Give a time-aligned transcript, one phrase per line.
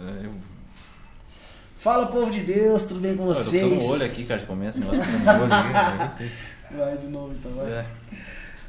[0.00, 0.32] É, eu...
[1.76, 3.62] Fala, povo de Deus, tudo bem com vocês?
[3.62, 6.32] Eu tô no olho aqui, cara, de começo, negócio no olho aqui.
[6.70, 7.66] Vai de novo então, vai.
[7.66, 7.86] É.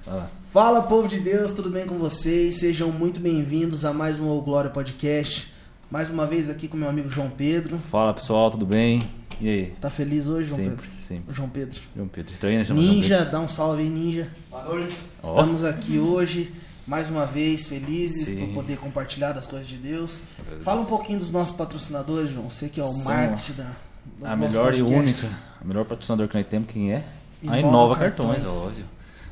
[0.05, 0.27] Vai.
[0.49, 2.57] Fala, povo de Deus, tudo bem com vocês?
[2.57, 5.53] Sejam muito bem-vindos a mais um O Glória Podcast.
[5.89, 7.79] Mais uma vez aqui com meu amigo João Pedro.
[7.89, 9.01] Fala pessoal, tudo bem?
[9.39, 9.73] E aí?
[9.79, 11.01] Tá feliz hoje, João sempre, Pedro?
[11.01, 11.33] sempre.
[11.33, 11.81] João Pedro.
[11.95, 12.33] João Pedro.
[12.33, 14.29] Estranho, chama João Ninja, dá um salve aí, Ninja.
[14.49, 14.97] Boa noite.
[15.23, 16.51] Estamos aqui hoje,
[16.91, 18.47] mais uma vez, felizes Sim.
[18.47, 20.23] por poder compartilhar das coisas de Deus.
[20.59, 22.49] Fala um pouquinho dos nossos patrocinadores, João.
[22.49, 23.75] Você que é o São marketing da,
[24.19, 25.25] do A melhor e podcast.
[25.25, 27.05] única, a melhor patrocinador que nós temos, quem é?
[27.41, 28.43] Inova a Inova Cartões.
[28.43, 28.85] Cartões, óbvio.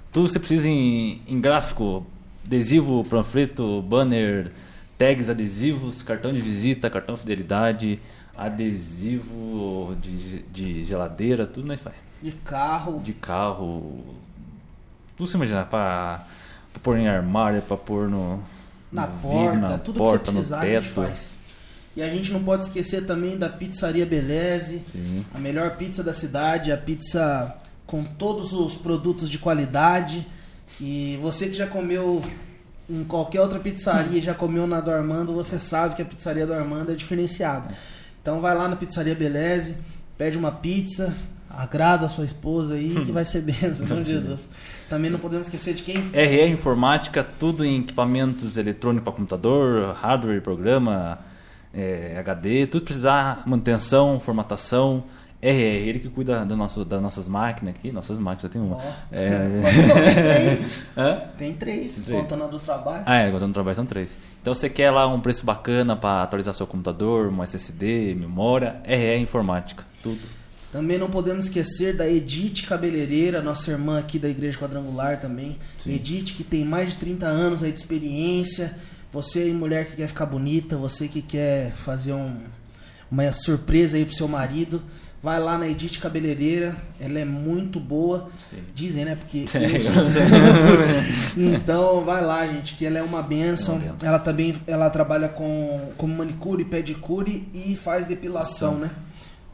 [0.10, 2.06] Tudo que você precisa em, em gráfico,
[2.46, 4.54] adesivo, panfleto, banner,
[4.98, 8.00] tags adesivos, cartão de visita, cartão fidelidade,
[8.38, 11.98] adesivo de, de geladeira, tudo nós faz.
[12.24, 13.02] De carro.
[13.02, 14.02] De carro,
[15.18, 16.26] tudo você imaginar, pra,
[16.82, 18.42] pra pôr em armário, pra pôr no,
[18.92, 20.94] na no porta, vidro, na tudo porta, que você precisar no a gente teto.
[20.94, 21.38] faz.
[21.96, 25.26] E a gente não pode esquecer também da Pizzaria Beleze, Sim.
[25.34, 30.26] a melhor pizza da cidade, a pizza com todos os produtos de qualidade.
[30.80, 32.24] E você que já comeu
[32.90, 36.54] em qualquer outra pizzaria, já comeu na do Armando, você sabe que a pizzaria do
[36.54, 37.74] Armando é diferenciada.
[38.22, 39.78] Então vai lá na Pizzaria Beleze,
[40.18, 41.14] pede uma pizza,
[41.50, 44.04] agrada a sua esposa aí, que vai ser benção, Sim.
[44.04, 44.48] Jesus.
[44.90, 45.98] Também não podemos esquecer de quem?
[46.14, 51.20] RR Informática, tudo em equipamentos eletrônicos para computador, hardware, programa,
[51.74, 55.04] é, HD, tudo precisar manutenção, formatação.
[55.42, 58.76] RR, ele que cuida do nosso, das nossas máquinas aqui, nossas máquinas, já tem uma.
[58.76, 58.82] Ó.
[59.10, 59.40] É,
[59.88, 60.82] não, tem três.
[61.38, 62.22] Tem três, Três.
[62.22, 63.04] contando a do trabalho.
[63.06, 64.18] Ah, é, agora no trabalho são três.
[64.42, 69.22] Então você quer lá um preço bacana para atualizar seu computador, um SSD, memória, RR
[69.22, 70.20] Informática, tudo.
[70.72, 75.58] Também não podemos esquecer da Edith Cabeleireira, nossa irmã aqui da Igreja Quadrangular também.
[75.78, 75.94] Sim.
[75.96, 78.76] Edith que tem mais de 30 anos aí de experiência.
[79.12, 82.38] Você mulher que quer ficar bonita, você que quer fazer um-
[83.12, 84.80] uma surpresa aí pro seu marido,
[85.24, 88.30] vai lá na Edith Cabeleireira, ela é muito boa.
[88.40, 88.58] Sim.
[88.76, 89.16] Dizem, né?
[89.16, 91.10] Porque É,
[91.56, 93.76] então vai lá, gente, que ela é uma benção.
[93.78, 94.08] É uma benção.
[94.08, 98.82] Ela também ela trabalha com, com manicure, pedicure e faz depilação, Sim.
[98.82, 98.90] né?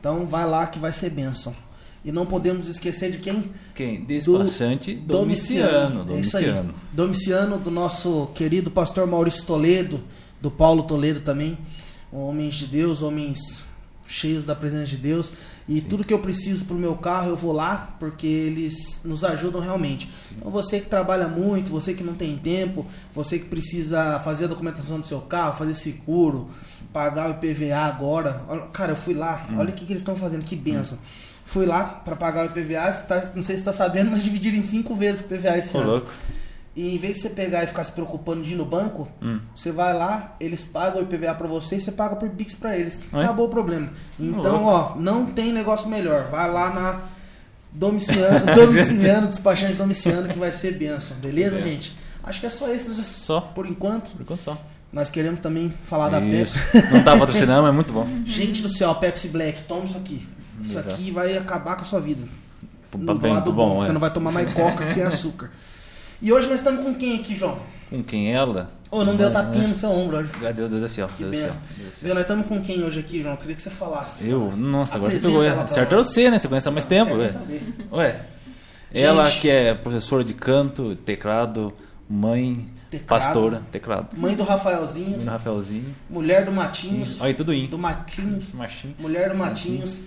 [0.06, 1.56] Então vai lá que vai ser benção.
[2.04, 3.52] E não podemos esquecer de quem?
[3.74, 4.06] Quem?
[4.06, 6.16] Despachante Domiciano.
[6.16, 6.44] É isso aí.
[6.46, 6.76] Domiciano.
[6.94, 10.00] Domiciano, do nosso querido pastor Maurício Toledo,
[10.40, 11.58] do Paulo Toledo também.
[12.12, 13.66] Homens de Deus, homens
[14.06, 15.34] cheios da presença de Deus.
[15.68, 19.60] E tudo que eu preciso pro meu carro, eu vou lá, porque eles nos ajudam
[19.60, 20.08] realmente.
[20.38, 24.50] Então você que trabalha muito, você que não tem tempo, você que precisa fazer a
[24.50, 26.48] documentação do seu carro, fazer seguro,
[26.96, 28.42] pagar o IPVA agora.
[28.72, 29.56] Cara, eu fui lá, Hum.
[29.58, 30.98] olha o que, que eles estão fazendo, que benção.
[31.44, 34.58] Fui lá para pagar o IPVA, tá- não sei se você está sabendo, mas dividiram
[34.58, 35.90] em cinco vezes o IPVA esse Ô, ano.
[35.92, 36.12] louco.
[36.74, 39.40] E em vez de você pegar e ficar se preocupando de ir no banco, Hum.
[39.56, 42.78] você vai lá, eles pagam o IPVA pra você e você paga por Pix pra
[42.78, 43.04] eles.
[43.14, 43.24] É?
[43.24, 43.90] Acabou o problema.
[44.20, 46.24] Então, ó, não tem negócio melhor.
[46.26, 47.02] Vai lá na
[47.72, 51.18] Domiciano, Domiciano, despachante Domiciano, que vai ser benção.
[51.18, 51.70] Beleza, Benção.
[51.72, 51.98] gente?
[52.24, 52.96] Acho que é só isso, né?
[52.96, 53.40] Só.
[53.42, 54.12] por enquanto.
[54.12, 54.58] Por enquanto só.
[54.96, 56.58] Nós queremos também falar da Isso.
[56.72, 56.94] Pepsi.
[56.94, 58.08] Não tá patrocinando, mas é muito bom.
[58.26, 60.26] Gente do céu, Pepsi Black, toma isso aqui.
[60.62, 62.26] Isso aqui vai acabar com a sua vida.
[62.90, 63.86] Tá Do bem, lado bom, bom, é.
[63.86, 65.52] você não vai tomar mais coca que é açúcar.
[66.22, 67.60] E hoje nós estamos com quem aqui, João?
[67.90, 68.72] Com quem ela?
[68.90, 70.30] Ô, não deu tapinha no seu ombro hoje.
[70.56, 71.10] Deus, Deus é fiel.
[71.10, 71.60] Que Deus é benção.
[71.68, 71.88] fiel.
[71.88, 73.34] Deus é nós estamos com quem hoje aqui, João?
[73.34, 74.26] Eu queria que você falasse.
[74.26, 74.56] Eu?
[74.56, 75.44] Nossa, agora você Apresenta pegou.
[75.44, 75.68] ela é.
[75.68, 76.40] Certo é você, né?
[76.40, 77.28] Você conhece há mais tempo, ué.
[77.28, 77.62] saber.
[77.92, 78.22] Ué.
[78.94, 79.04] Gente.
[79.04, 81.74] Ela que é professora de canto, teclado,
[82.10, 82.66] mãe,
[83.00, 83.22] Teclado.
[83.24, 84.08] pastora, teclado.
[84.18, 85.96] Mãe do Rafaelzinho, Menino Rafaelzinho.
[86.10, 87.72] mulher do Matinhos, Olha aí, tudo indo.
[87.72, 88.96] do Matinhos, Machinho.
[89.00, 90.02] mulher do Matinhos,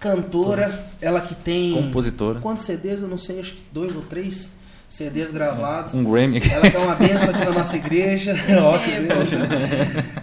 [0.00, 2.40] cantora, ela que tem Compositora.
[2.40, 3.02] quantos CDs?
[3.02, 4.50] Eu não sei, acho que dois ou três
[4.88, 5.94] CDs gravados.
[5.94, 6.40] Um Grammy.
[6.48, 8.34] Ela que é uma benção aqui na nossa igreja.
[8.62, 9.40] Ó, que É, benção.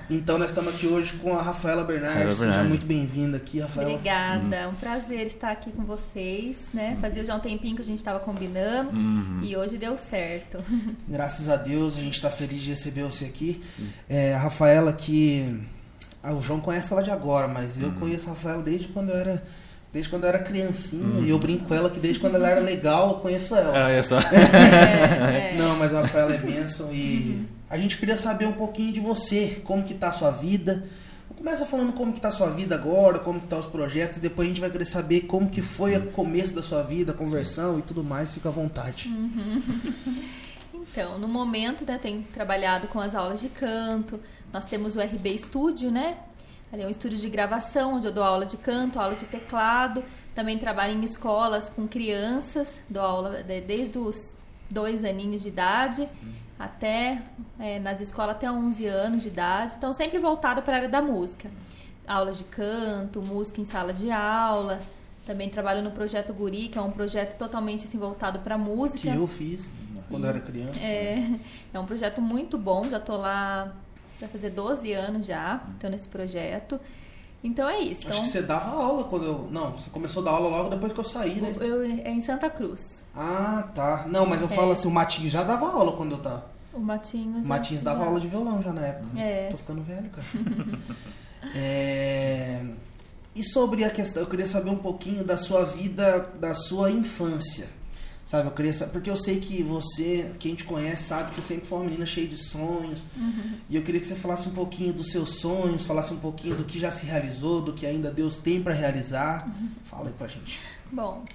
[0.09, 2.37] Então nós estamos aqui hoje com a Rafaela Bernardes.
[2.37, 3.89] Rafaela Seja muito bem-vinda aqui, Rafaela.
[3.91, 6.97] Obrigada, é um prazer estar aqui com vocês, né?
[7.01, 9.39] Fazia já um tempinho que a gente estava combinando Uhum.
[9.43, 10.57] e hoje deu certo.
[11.07, 13.61] Graças a Deus, a gente está feliz de receber você aqui.
[14.09, 15.59] É, a Rafaela que.
[16.21, 19.17] Ah, o João conhece ela de agora, mas eu conheço a Rafaela desde quando eu
[19.17, 19.43] era.
[19.93, 21.21] Desde quando eu era criancinha.
[21.21, 23.85] E eu brinco com ela que desde quando ela era legal, eu conheço ela.
[23.85, 24.17] Ah, é só.
[25.31, 25.55] É, é.
[25.55, 29.61] Não, mas a Rafaela é bênção e a gente queria saber um pouquinho de você,
[29.63, 30.83] como que tá a sua vida.
[31.37, 34.19] Começa falando como que tá a sua vida agora, como que tá os projetos, e
[34.19, 37.15] depois a gente vai querer saber como que foi o começo da sua vida, a
[37.15, 39.09] conversão e tudo mais, fica à vontade.
[40.91, 44.19] Então, no momento, né, tenho trabalhado com as aulas de canto.
[44.51, 46.17] Nós temos o RB Studio, né?
[46.73, 50.03] Ali é um estúdio de gravação, onde eu dou aula de canto, aula de teclado.
[50.33, 54.33] Também trabalho em escolas com crianças, dou aula de- desde os
[54.71, 56.09] dois aninhos de idade
[56.57, 57.21] até
[57.59, 59.75] é, nas escolas até 11 anos de idade.
[59.77, 61.47] Então, sempre voltado para a área da música.
[62.07, 64.79] Aulas de canto, música em sala de aula.
[65.27, 68.99] Também trabalho no projeto Guri, que é um projeto totalmente assim, voltado para música.
[69.11, 69.71] Que eu fiz
[70.09, 70.79] quando eu era criança.
[70.79, 71.29] É,
[71.71, 73.71] é um projeto muito bom, já tô lá
[74.23, 76.79] vai fazer 12 anos já, tô nesse projeto.
[77.43, 78.01] Então é isso.
[78.07, 79.49] Acho Então, que você dava aula quando eu.
[79.51, 81.53] Não, você começou a dar aula logo depois que eu saí, né?
[81.59, 83.03] eu, é em Santa Cruz.
[83.13, 84.05] Ah, tá.
[84.07, 84.51] Não, mas eu É.
[84.51, 86.45] falo assim, o Matinhos já dava aula quando eu tava.
[86.73, 87.45] O Matinhos.
[87.45, 89.19] O Matinhos dava já- aula de violão já na época.
[89.19, 89.47] É.
[89.49, 90.25] Tô ficando velho, cara.
[91.55, 92.63] É,
[93.35, 97.67] E sobre a questão, eu queria saber um pouquinho da sua vida, da sua infância.
[98.25, 101.67] Sabe, eu queria porque eu sei que você, quem te conhece, sabe que você sempre
[101.67, 103.03] foi uma menina cheia de sonhos.
[103.17, 103.53] Uhum.
[103.69, 106.63] E eu queria que você falasse um pouquinho dos seus sonhos, falasse um pouquinho do
[106.63, 109.45] que já se realizou, do que ainda Deus tem pra realizar.
[109.47, 109.69] Uhum.
[109.83, 110.61] Fala aí pra gente.
[110.89, 111.25] Bom,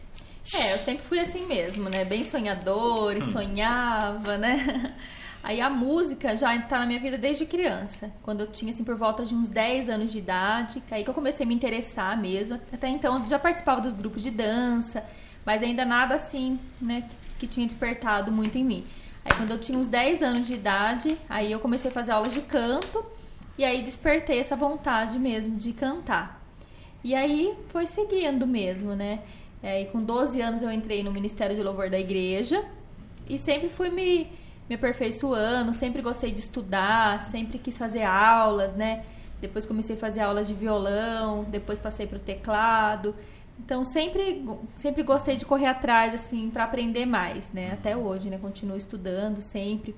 [0.54, 2.06] é, eu sempre fui assim mesmo, né?
[2.06, 4.94] Bem sonhadora, e sonhava, né?
[5.42, 8.10] Aí a música já tá na minha vida desde criança.
[8.22, 11.08] Quando eu tinha, assim, por volta de uns 10 anos de idade, que aí que
[11.08, 12.60] eu comecei a me interessar mesmo.
[12.72, 15.04] Até então eu já participava dos grupos de dança,
[15.48, 17.08] mas ainda nada assim, né,
[17.38, 18.84] que tinha despertado muito em mim.
[19.24, 22.34] Aí quando eu tinha uns 10 anos de idade, aí eu comecei a fazer aulas
[22.34, 23.02] de canto
[23.56, 26.44] e aí despertei essa vontade mesmo de cantar.
[27.02, 29.20] E aí foi seguindo mesmo, né?
[29.62, 32.62] É, e com 12 anos eu entrei no Ministério de Louvor da igreja
[33.26, 34.30] e sempre fui me,
[34.68, 39.02] me aperfeiçoando, sempre gostei de estudar, sempre quis fazer aulas, né?
[39.40, 43.14] Depois comecei a fazer aulas de violão, depois passei para o teclado.
[43.58, 44.44] Então sempre,
[44.74, 47.72] sempre gostei de correr atrás, assim, para aprender mais, né?
[47.72, 48.38] Até hoje, né?
[48.38, 49.94] Continuo estudando sempre.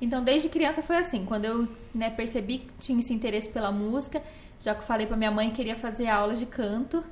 [0.00, 1.24] Então, desde criança foi assim.
[1.24, 4.22] Quando eu né, percebi que tinha esse interesse pela música,
[4.60, 7.04] já que eu falei para minha mãe que queria fazer aulas de canto,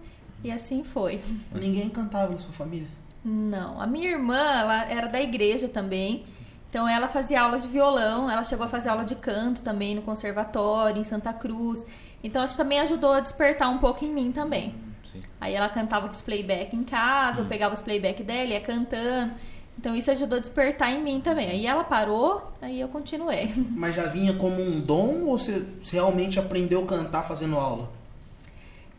[0.42, 1.20] e assim foi.
[1.54, 2.88] Ninguém cantava na sua família?
[3.24, 6.24] Não, a minha irmã, ela era da igreja também.
[6.68, 10.02] Então ela fazia aulas de violão, ela chegou a fazer aula de canto também no
[10.02, 11.84] conservatório, em Santa Cruz.
[12.24, 14.74] Então acho que também ajudou a despertar um pouco em mim também.
[15.12, 15.20] Sim.
[15.40, 19.32] Aí ela cantava com os playback em casa, eu pegava os playback dela, ia cantando.
[19.78, 21.50] Então isso ajudou a despertar em mim também.
[21.50, 23.52] Aí ela parou, aí eu continuei.
[23.56, 25.62] Mas já vinha como um dom ou você
[25.92, 27.90] realmente aprendeu a cantar fazendo aula?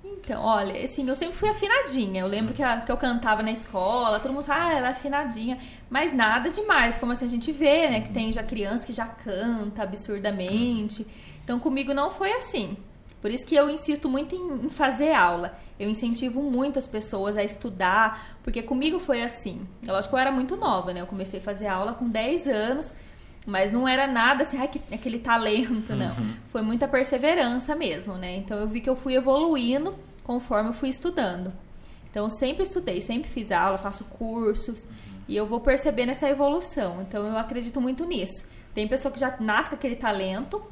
[0.03, 2.21] Então, olha, assim, eu sempre fui afinadinha.
[2.21, 5.57] Eu lembro que, a- que eu cantava na escola, todo mundo ah, ela é afinadinha.
[5.89, 7.99] Mas nada demais, como assim a gente vê, né?
[8.01, 11.05] Que tem já criança que já canta absurdamente.
[11.43, 12.77] Então, comigo não foi assim.
[13.21, 15.57] Por isso que eu insisto muito em, em fazer aula.
[15.79, 19.67] Eu incentivo muito as pessoas a estudar, porque comigo foi assim.
[19.85, 21.01] Eu acho que eu era muito nova, né?
[21.01, 22.93] Eu comecei a fazer aula com 10 anos,
[23.45, 26.15] mas não era nada assim, aquele talento, não.
[26.49, 28.37] Foi muita perseverança mesmo, né?
[28.37, 31.51] Então eu vi que eu fui evoluindo conforme eu fui estudando.
[32.09, 34.87] Então eu sempre estudei, sempre fiz aula, faço cursos
[35.27, 37.01] e eu vou percebendo essa evolução.
[37.01, 38.47] Então eu acredito muito nisso.
[38.73, 40.63] Tem pessoa que já nasce com aquele talento,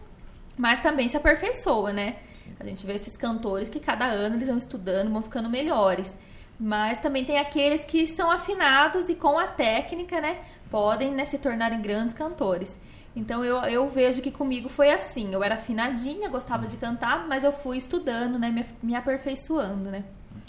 [0.58, 2.18] mas também se aperfeiçoa, né?
[2.60, 6.18] A gente vê esses cantores que cada ano eles vão estudando, vão ficando melhores.
[6.60, 11.38] Mas também tem aqueles que são afinados e com a técnica, né, podem né, se
[11.38, 12.78] tornarem grandes cantores.
[13.16, 15.34] Então eu, eu vejo que comigo foi assim.
[15.34, 20.04] Eu era afinadinha, gostava de cantar, mas eu fui estudando, né, me, me aperfeiçoando, né?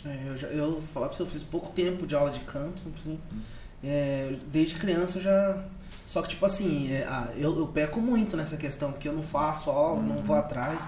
[0.05, 2.41] É, eu, já, eu vou falar pra você, eu fiz pouco tempo de aula de
[2.41, 2.83] canto.
[2.99, 3.19] Assim,
[3.83, 5.65] é, desde criança eu já.
[6.05, 9.23] Só que, tipo assim, é, ah, eu, eu peco muito nessa questão, porque eu não
[9.23, 10.87] faço aula, não vou atrás.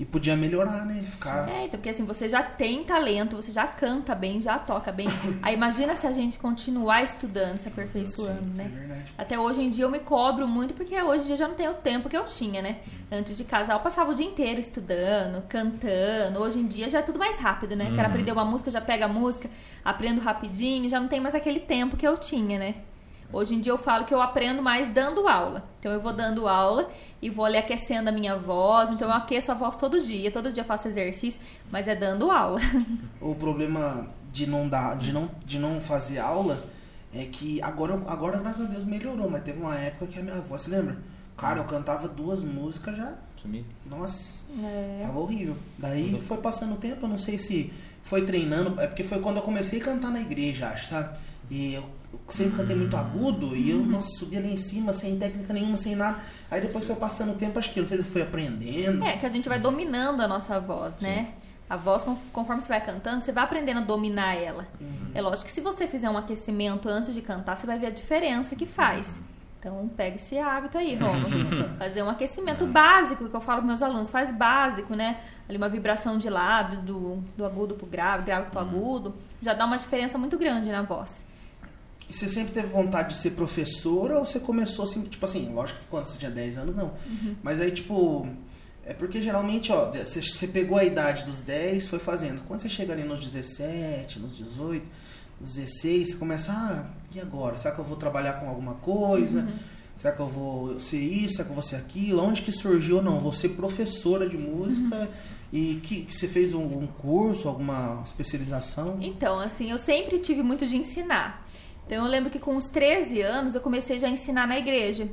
[0.00, 1.02] E podia melhorar, né?
[1.02, 1.46] Ficar.
[1.46, 5.06] É, então, porque assim, você já tem talento, você já canta bem, já toca bem.
[5.42, 8.64] Aí imagina se a gente continuar estudando, se aperfeiçoando, Sim, né?
[8.64, 9.14] É verdade.
[9.18, 11.54] Até hoje em dia eu me cobro muito, porque hoje em dia eu já não
[11.54, 12.78] tenho o tempo que eu tinha, né?
[13.12, 16.40] Antes de casar, eu passava o dia inteiro estudando, cantando.
[16.40, 17.92] Hoje em dia já é tudo mais rápido, né?
[17.94, 19.50] Quero aprender uma música, já pega a música,
[19.84, 22.76] aprendo rapidinho, já não tem mais aquele tempo que eu tinha, né?
[23.32, 25.68] Hoje em dia eu falo que eu aprendo mais dando aula.
[25.78, 26.90] Então eu vou dando aula
[27.22, 28.90] e vou ali aquecendo a minha voz.
[28.90, 32.30] Então eu aqueço a voz todo dia, todo dia eu faço exercício, mas é dando
[32.30, 32.60] aula.
[33.20, 36.62] O problema de não dar, de não, de não fazer aula
[37.12, 40.36] é que agora, agora, graças a Deus, melhorou, mas teve uma época que a minha
[40.36, 40.96] avó, você lembra?
[41.36, 43.14] Cara, eu cantava duas músicas já.
[43.40, 43.64] Sumi.
[43.90, 45.02] Nossa, É.
[45.06, 45.56] tava horrível.
[45.78, 47.72] Daí foi passando o tempo, eu não sei se
[48.02, 51.18] foi treinando, é porque foi quando eu comecei a cantar na igreja, acho, sabe?
[51.50, 51.84] E eu
[52.28, 55.94] sempre cantei muito agudo e eu, nossa, subia lá em cima sem técnica nenhuma, sem
[55.96, 56.18] nada.
[56.50, 59.04] Aí depois foi passando o tempo, acho que, não sei se eu fui aprendendo.
[59.04, 61.28] É, que a gente vai dominando a nossa voz, né?
[61.68, 64.66] A voz, con- conforme você vai cantando, você vai aprendendo a dominar ela.
[65.14, 67.90] É lógico que se você fizer um aquecimento antes de cantar, você vai ver a
[67.90, 69.20] diferença que faz.
[69.60, 71.28] Então, pega esse hábito aí, Rômulo.
[71.78, 75.18] Fazer um aquecimento básico, que eu falo para meus alunos, faz básico, né?
[75.48, 79.66] Ali uma vibração de lábios, do, do agudo pro grave, grave pro agudo, já dá
[79.66, 81.22] uma diferença muito grande na voz.
[82.10, 85.78] E você sempre teve vontade de ser professora ou você começou assim, tipo assim, lógico
[85.78, 86.86] que quando você tinha 10 anos, não.
[86.86, 87.36] Uhum.
[87.40, 88.28] Mas aí, tipo,
[88.84, 92.42] é porque geralmente, ó, você, pegou a idade dos 10, foi fazendo.
[92.48, 94.84] Quando você chega ali nos 17, nos 18,
[95.40, 97.56] nos 16, você começa, ah, e agora?
[97.56, 99.46] Será que eu vou trabalhar com alguma coisa?
[99.96, 101.36] Será que eu vou ser isso?
[101.36, 102.24] Será que eu vou ser aquilo?
[102.24, 103.00] Onde que surgiu?
[103.00, 105.08] Não, vou ser professora de música.
[105.52, 108.98] E que, que você fez um, um curso, alguma especialização?
[109.00, 111.46] Então, assim, eu sempre tive muito de ensinar.
[111.90, 115.08] Então, eu lembro que com uns 13 anos eu comecei já a ensinar na igreja.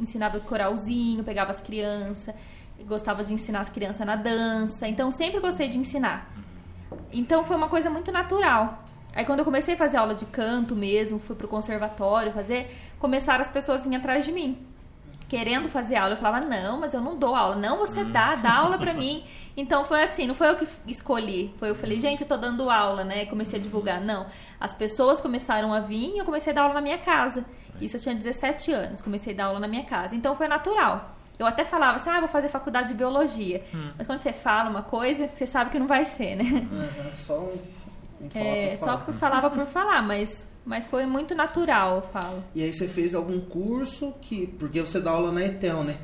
[0.00, 2.34] Ensinava coralzinho, pegava as crianças,
[2.86, 4.88] gostava de ensinar as crianças na dança.
[4.88, 6.34] Então, sempre gostei de ensinar.
[7.12, 8.82] Então, foi uma coisa muito natural.
[9.14, 13.42] Aí, quando eu comecei a fazer aula de canto mesmo, fui pro conservatório fazer, começaram
[13.42, 14.71] as pessoas a vir atrás de mim
[15.32, 16.12] querendo fazer aula.
[16.12, 17.56] Eu falava, não, mas eu não dou aula.
[17.56, 19.24] Não, você dá, dá aula pra mim.
[19.54, 21.54] Então foi assim, não foi eu que escolhi.
[21.58, 23.26] Foi eu falei, gente, eu tô dando aula, né?
[23.26, 24.00] Comecei a divulgar.
[24.00, 24.26] Não.
[24.58, 27.44] As pessoas começaram a vir e eu comecei a dar aula na minha casa.
[27.78, 30.16] Isso eu tinha 17 anos, comecei a dar aula na minha casa.
[30.16, 31.10] Então foi natural.
[31.38, 33.62] Eu até falava assim, ah, vou fazer faculdade de biologia.
[33.98, 36.44] Mas quando você fala uma coisa, você sabe que não vai ser, né?
[36.72, 37.58] Uhum, só um,
[38.22, 38.98] um falar É, por só falar.
[39.04, 42.42] por falava por falar, mas, mas foi muito natural, eu falo.
[42.54, 44.46] E aí você fez algum curso que.
[44.46, 45.96] Porque você dá aula na Etel, né?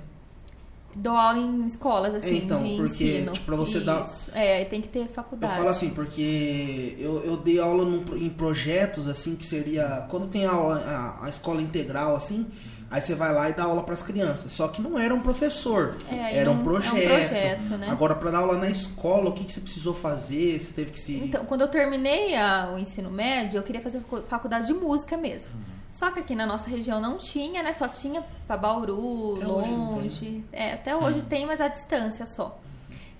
[0.96, 3.32] Dou aula em escolas, assim, Então, de porque, ensino.
[3.32, 4.30] tipo, pra você dar- Isso.
[4.34, 5.54] É, aí tem que ter Eu faculdade.
[5.54, 10.06] falo assim, porque eu, eu dei aula num em projetos, assim, que seria.
[10.08, 12.46] Quando tem aula, a, a escola integral, assim,
[12.90, 14.52] aí você vai lá e dá aula pras crianças.
[14.52, 17.28] Só que não era um professor, É, era um não- é um projeto.
[17.28, 17.88] projeto, né?
[17.90, 20.58] Agora, pra dar aula na escola, o que, que você precisou fazer?
[20.58, 21.16] Você teve que se.
[21.16, 25.16] Então, quando eu terminei a- o ensino médio, eu queria fazer facu- faculdade de música
[25.16, 25.52] mesmo.
[25.90, 27.72] Só que aqui na nossa região não tinha, né?
[27.72, 30.44] Só tinha pra Bauru, Até longe.
[30.52, 32.58] É, até hoje tem, mas a distância só.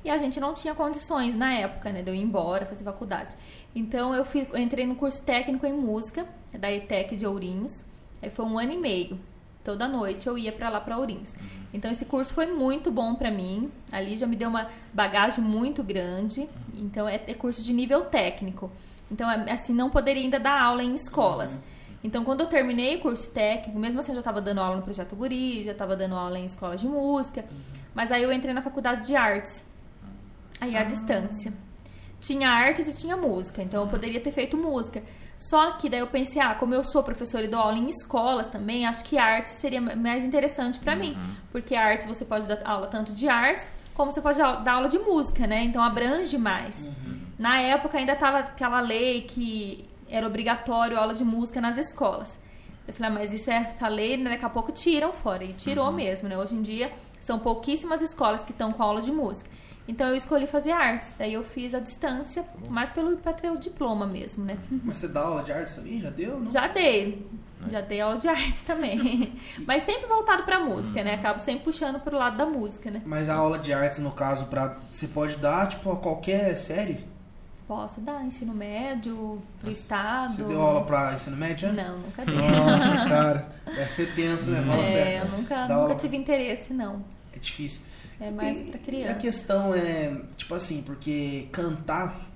[0.04, 2.02] E a gente não tinha condições na época, né?
[2.02, 3.34] De eu ir embora, fazer faculdade.
[3.74, 6.26] Então eu, fiz, eu entrei no curso técnico em música,
[6.58, 7.84] da ETEC de Ourinhos.
[8.22, 9.18] Aí foi um ano e meio.
[9.68, 11.34] Toda noite eu ia pra lá pra Ourinhos.
[11.74, 13.70] Então esse curso foi muito bom pra mim.
[13.92, 16.48] Ali já me deu uma bagagem muito grande.
[16.74, 18.72] Então é, é curso de nível técnico.
[19.10, 21.58] Então é- assim não poderia ainda dar aula em escolas.
[22.02, 24.82] Então quando eu terminei o curso técnico, mesmo assim eu já estava dando aula no
[24.82, 27.44] projeto Guri, já estava dando aula em escolas de música.
[27.94, 29.62] Mas aí eu entrei na faculdade de artes.
[30.62, 31.52] Aí à distância.
[32.18, 35.02] Tinha artes e tinha música, então eu poderia ter feito música.
[35.38, 38.48] Só que daí eu pensei, ah, como eu sou professora e dou aula em escolas
[38.48, 41.16] também, acho que artes seria mais interessante pra mim.
[41.52, 44.98] Porque artes você pode dar aula tanto de artes, como você pode dar aula de
[44.98, 45.62] música, né?
[45.62, 46.90] Então abrange mais.
[47.38, 52.36] Na época ainda tava aquela lei que era obrigatório aula de música nas escolas.
[52.86, 54.30] Eu falei, ah, mas isso é essa lei, né?
[54.30, 55.44] daqui a pouco tiram fora.
[55.44, 56.36] E tirou mesmo, né?
[56.36, 56.90] Hoje em dia
[57.20, 59.48] são pouquíssimas escolas que estão com aula de música.
[59.88, 61.14] Então eu escolhi fazer artes.
[61.18, 64.58] Daí eu fiz a distância, mais pelo para ter o diploma mesmo, né?
[64.84, 66.00] Mas você dá aula de arte também?
[66.00, 66.38] Já deu?
[66.38, 66.50] Não?
[66.50, 67.26] Já dei.
[67.72, 69.32] Já dei aula de artes também.
[69.66, 71.14] Mas sempre voltado pra música, né?
[71.14, 73.02] Acabo sempre puxando pro lado da música, né?
[73.06, 77.04] Mas a aula de artes, no caso, pra, você pode dar, tipo, a qualquer série?
[77.66, 80.32] Posso dar ensino médio, pro estado.
[80.32, 81.68] Você deu aula pra ensino médio?
[81.68, 81.74] já?
[81.74, 82.34] Não, nunca dei.
[82.34, 83.48] Nossa, cara.
[83.66, 84.62] Deve ser tenso, né?
[84.62, 85.18] Fala É, sério.
[85.18, 87.04] eu nunca, nunca tive interesse, não.
[87.34, 87.82] É difícil.
[88.20, 89.14] É mais E- pra E a criança.
[89.14, 92.28] questão é, tipo assim, porque cantar,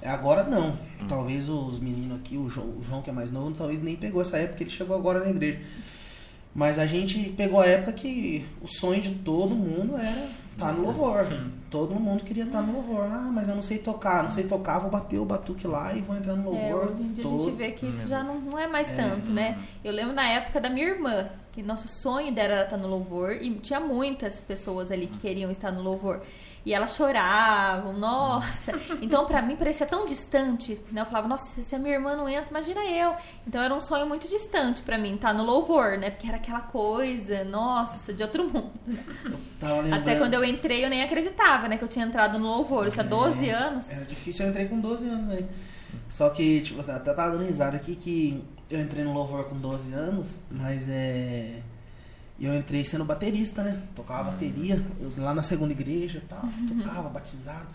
[0.00, 0.70] é, agora não.
[0.70, 1.06] Hum.
[1.08, 4.22] Talvez os meninos aqui, o João, o João que é mais novo, talvez nem pegou
[4.22, 5.60] essa época, ele chegou agora na igreja.
[6.54, 10.84] Mas a gente pegou a época que o sonho de todo mundo era estar no
[10.84, 11.26] louvor.
[11.70, 13.02] Todo mundo queria estar no louvor.
[13.04, 16.00] Ah, mas eu não sei tocar, não sei tocar, vou bater o batuque lá e
[16.00, 16.92] vou entrar no É, louvor.
[16.92, 17.44] hoje em dia a todo.
[17.44, 19.58] gente vê que isso já não, não é mais tanto, né?
[19.84, 23.32] Eu lembro na época da minha irmã, que nosso sonho dela era estar no louvor,
[23.32, 26.20] e tinha muitas pessoas ali que queriam estar no louvor.
[26.66, 28.72] E elas choravam, nossa.
[29.00, 30.78] Então, pra mim, parecia tão distante.
[30.90, 31.00] Né?
[31.00, 33.14] Eu falava, nossa, se a minha irmã não entra, imagina eu.
[33.46, 36.10] Então, era um sonho muito distante pra mim, estar no louvor, né?
[36.10, 38.72] Porque era aquela coisa, nossa, de outro mundo.
[39.94, 41.78] Até quando eu entrei, eu nem acreditava, né?
[41.78, 42.86] Que eu tinha entrado no louvor.
[42.86, 43.88] Eu tinha 12 anos.
[43.88, 45.46] Era difícil, eu entrei com 12 anos aí.
[46.08, 49.92] Só que, tipo, até tava dando risada aqui que eu entrei no louvor com 12
[49.92, 51.60] anos, mas é.
[52.38, 53.82] Eu entrei sendo baterista, né?
[53.94, 57.66] Tocava bateria, eu, lá na segunda igreja e tal, tocava, batizado.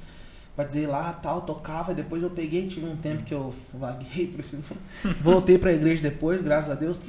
[0.56, 4.42] Batizei lá tal, tocava, e depois eu peguei, tive um tempo que eu vaguei por
[4.42, 4.60] esse.
[5.20, 7.00] Voltei pra igreja depois, graças a Deus.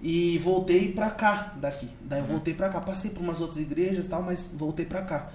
[0.00, 1.88] E voltei pra cá, daqui.
[2.02, 5.02] Daí eu voltei pra cá, passei por umas outras igrejas e tal, mas voltei pra
[5.02, 5.30] cá.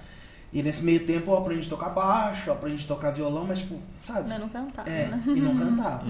[0.52, 3.78] E nesse meio tempo eu aprendi a tocar baixo, aprendi a tocar violão, mas tipo,
[4.00, 4.28] sabe?
[4.28, 5.22] Mas não cantava, É, né?
[5.26, 6.04] e não cantava.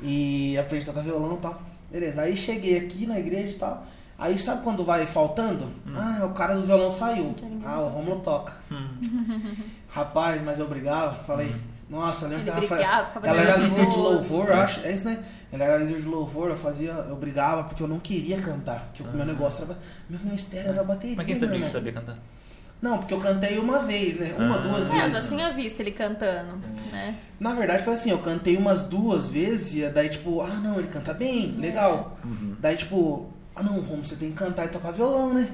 [0.00, 1.60] E aprendi a tocar violão e tal.
[1.90, 3.86] Beleza, aí cheguei aqui na igreja e tal.
[4.18, 5.70] Aí sabe quando vai faltando?
[5.94, 7.34] Ah, o cara do violão saiu.
[7.64, 8.54] Ah, o Romulo toca.
[9.88, 11.54] Rapaz, mas eu brigava, falei,
[11.90, 14.80] Nossa, eu lembro Ele que ela, brigava, ficava ela era líder de louvor, eu acho.
[14.80, 15.22] É isso, né?
[15.52, 18.86] Ela era líder de louvor, eu fazia, eu brigava porque eu não queria cantar.
[18.86, 19.76] Porque o meu negócio era.
[20.08, 21.16] Meu ministério era bateria.
[21.16, 22.16] Mas quem sabia que sabia cantar?
[22.82, 24.34] Não, porque eu cantei uma vez, né?
[24.36, 24.58] Uma, Ah.
[24.58, 25.28] duas É, eu já vezes.
[25.28, 26.56] tinha visto ele cantando,
[26.90, 27.14] né?
[27.38, 30.88] Na verdade foi assim, eu cantei umas duas vezes e daí tipo, ah não, ele
[30.88, 32.18] canta bem, legal.
[32.24, 32.56] Uhum.
[32.58, 35.48] Daí tipo, ah não, Romo, você tem que cantar e tocar violão, né?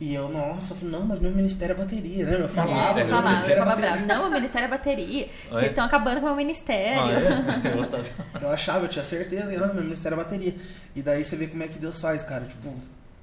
[0.00, 2.36] E eu, nossa, eu falei, não, mas meu ministério é bateria, né?
[2.40, 4.06] Eu falava, Ministério, Ele falava, ministério ele é falava bateria.
[4.06, 4.20] bravo.
[4.22, 5.28] Não, o ministério é bateria.
[5.50, 5.66] Vocês é?
[5.66, 7.00] estão acabando com o meu ministério.
[7.00, 8.34] Ah, é?
[8.34, 8.42] Eu.
[8.42, 10.54] Eu achava, eu tinha certeza, não, meu ministério é bateria.
[10.96, 12.44] E daí você vê como é que Deus faz, cara.
[12.44, 12.74] Tipo,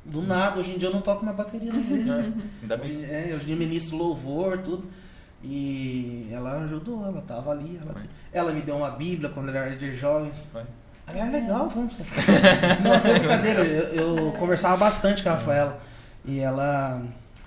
[0.04, 2.34] do nada, hoje em dia eu não toco mais bateria na igreja.
[2.62, 3.06] Ainda Hoje, bem.
[3.06, 4.84] é, hoje em dia ministro louvor, tudo.
[5.44, 7.80] E ela ajudou, ela tava ali.
[7.82, 7.96] Ela,
[8.32, 10.48] ela me deu uma Bíblia quando eu era de jovens.
[11.08, 11.96] Aí é legal, vamos.
[12.84, 15.80] Não, sem brincadeira, eu, eu conversava bastante com a Rafaela.
[16.24, 17.02] E ela,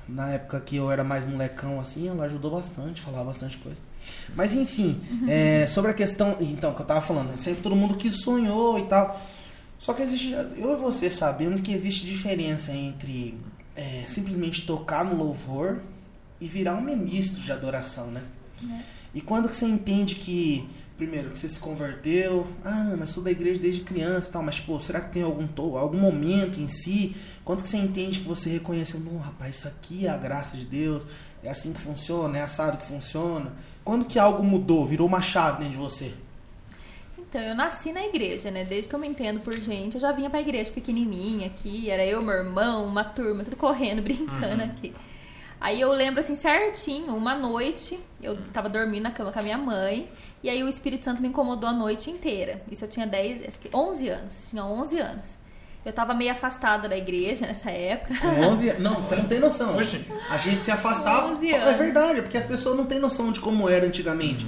[0.09, 3.81] na época que eu era mais molecão assim, ela ajudou bastante, falava bastante coisa.
[4.35, 6.37] Mas enfim, é, sobre a questão.
[6.41, 9.21] Então, que eu tava falando, né, sempre todo mundo que sonhou e tal.
[9.85, 10.33] Só que existe.
[10.33, 13.39] Eu e você sabemos que existe diferença entre
[13.77, 15.83] é, simplesmente tocar no louvor
[16.41, 18.23] e virar um ministro de adoração, né?
[19.15, 23.23] E quando que você entende que, primeiro, que você se converteu, ah, não, mas sou
[23.23, 26.67] da igreja desde criança e tal, mas, pô, será que tem algum, algum momento em
[26.67, 27.15] si?
[27.45, 30.65] Quando que você entende que você reconheceu, não, rapaz, isso aqui é a graça de
[30.65, 31.05] Deus,
[31.43, 33.53] é assim que funciona, é assado que funciona?
[33.85, 36.15] Quando que algo mudou, virou uma chave dentro de você?
[37.35, 38.63] Então, eu nasci na igreja, né?
[38.63, 41.91] Desde que eu me entendo por gente, eu já vinha pra igreja pequenininha aqui.
[41.91, 44.95] Era eu, meu irmão, uma turma, tudo correndo, brincando aqui.
[45.61, 49.59] Aí eu lembro assim certinho, uma noite, eu tava dormindo na cama com a minha
[49.59, 50.09] mãe,
[50.45, 52.63] e aí o Espírito Santo me incomodou a noite inteira.
[52.71, 55.37] Isso eu tinha 10, acho que 11 anos, tinha 11 anos.
[55.85, 58.15] Eu tava meio afastada da igreja nessa época.
[58.21, 58.83] Com 11 anos.
[58.83, 59.75] Não, você não tem noção.
[60.31, 61.33] A gente se afastava.
[61.33, 64.47] 11 É verdade, porque as pessoas não têm noção de como era antigamente.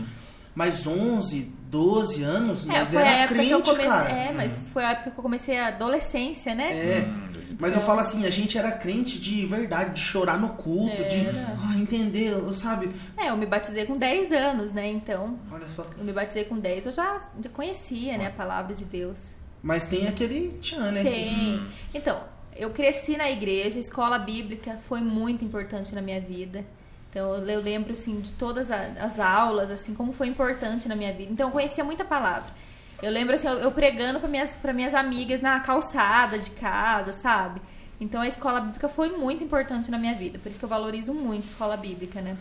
[0.54, 4.08] Mas 11, 12 anos, É, a era crente, cara.
[4.10, 6.72] é, mas foi a época que eu comecei a adolescência, né?
[6.72, 7.00] É.
[7.06, 7.26] Hum,
[7.60, 11.26] Mas eu falo assim, a gente era crente de verdade, de chorar no culto, de
[11.26, 11.56] Era.
[11.62, 12.88] ah, entender, sabe?
[13.16, 14.88] É, eu me batizei com 10 anos, né?
[14.90, 15.86] Então, Olha só.
[15.98, 19.18] eu me batizei com 10, eu já, já conhecia, né, a palavra de Deus.
[19.62, 21.02] Mas tem aquele tchan, né?
[21.02, 21.60] Tem.
[21.94, 22.20] Então,
[22.56, 26.64] eu cresci na igreja, a escola bíblica foi muito importante na minha vida.
[27.16, 31.32] Então, eu lembro, assim, de todas as aulas, assim, como foi importante na minha vida.
[31.32, 32.50] Então, eu conhecia muita palavra.
[33.02, 37.62] Eu lembro, assim, eu, pregando para minhas, pra minhas amigas na calçada de casa, sabe?
[37.98, 40.38] Então, a escola bíblica foi muito importante na minha vida.
[40.38, 42.36] Por isso que eu valorizo muito a escola bíblica, né?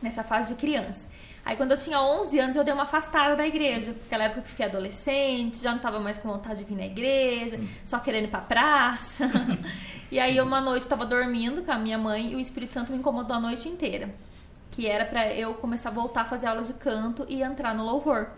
[0.00, 1.08] Nessa fase de criança.
[1.44, 3.92] Aí, quando eu tinha 11 anos, eu dei uma afastada da igreja.
[3.92, 6.86] Porque naquela época eu fiquei adolescente, já não tava mais com vontade de vir na
[6.86, 9.28] igreja, só querendo ir pra praça.
[10.10, 12.92] e aí, uma noite, eu tava dormindo com a minha mãe e o Espírito Santo
[12.92, 14.14] me incomodou a noite inteira.
[14.70, 17.84] Que era pra eu começar a voltar a fazer aulas de canto e entrar no
[17.84, 18.30] louvor.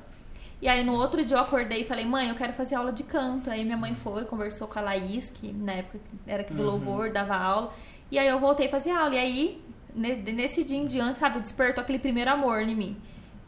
[0.62, 3.02] E aí, no outro dia, eu acordei e falei, mãe, eu quero fazer aula de
[3.02, 3.50] canto.
[3.50, 7.10] Aí, minha mãe foi, conversou com a Laís, que na época era aqui do louvor,
[7.10, 7.74] dava aula.
[8.10, 9.14] E aí, eu voltei a fazer aula.
[9.14, 9.62] E aí,
[9.94, 12.96] nesse dia em diante, sabe, despertou aquele primeiro amor em mim.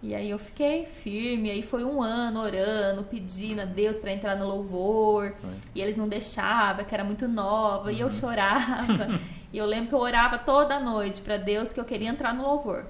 [0.03, 4.37] E aí eu fiquei firme, aí foi um ano orando, pedindo a Deus pra entrar
[4.37, 5.35] no louvor.
[5.75, 9.19] E eles não deixavam, que era muito nova, e eu chorava.
[9.53, 12.43] e eu lembro que eu orava toda noite pra Deus que eu queria entrar no
[12.43, 12.87] louvor.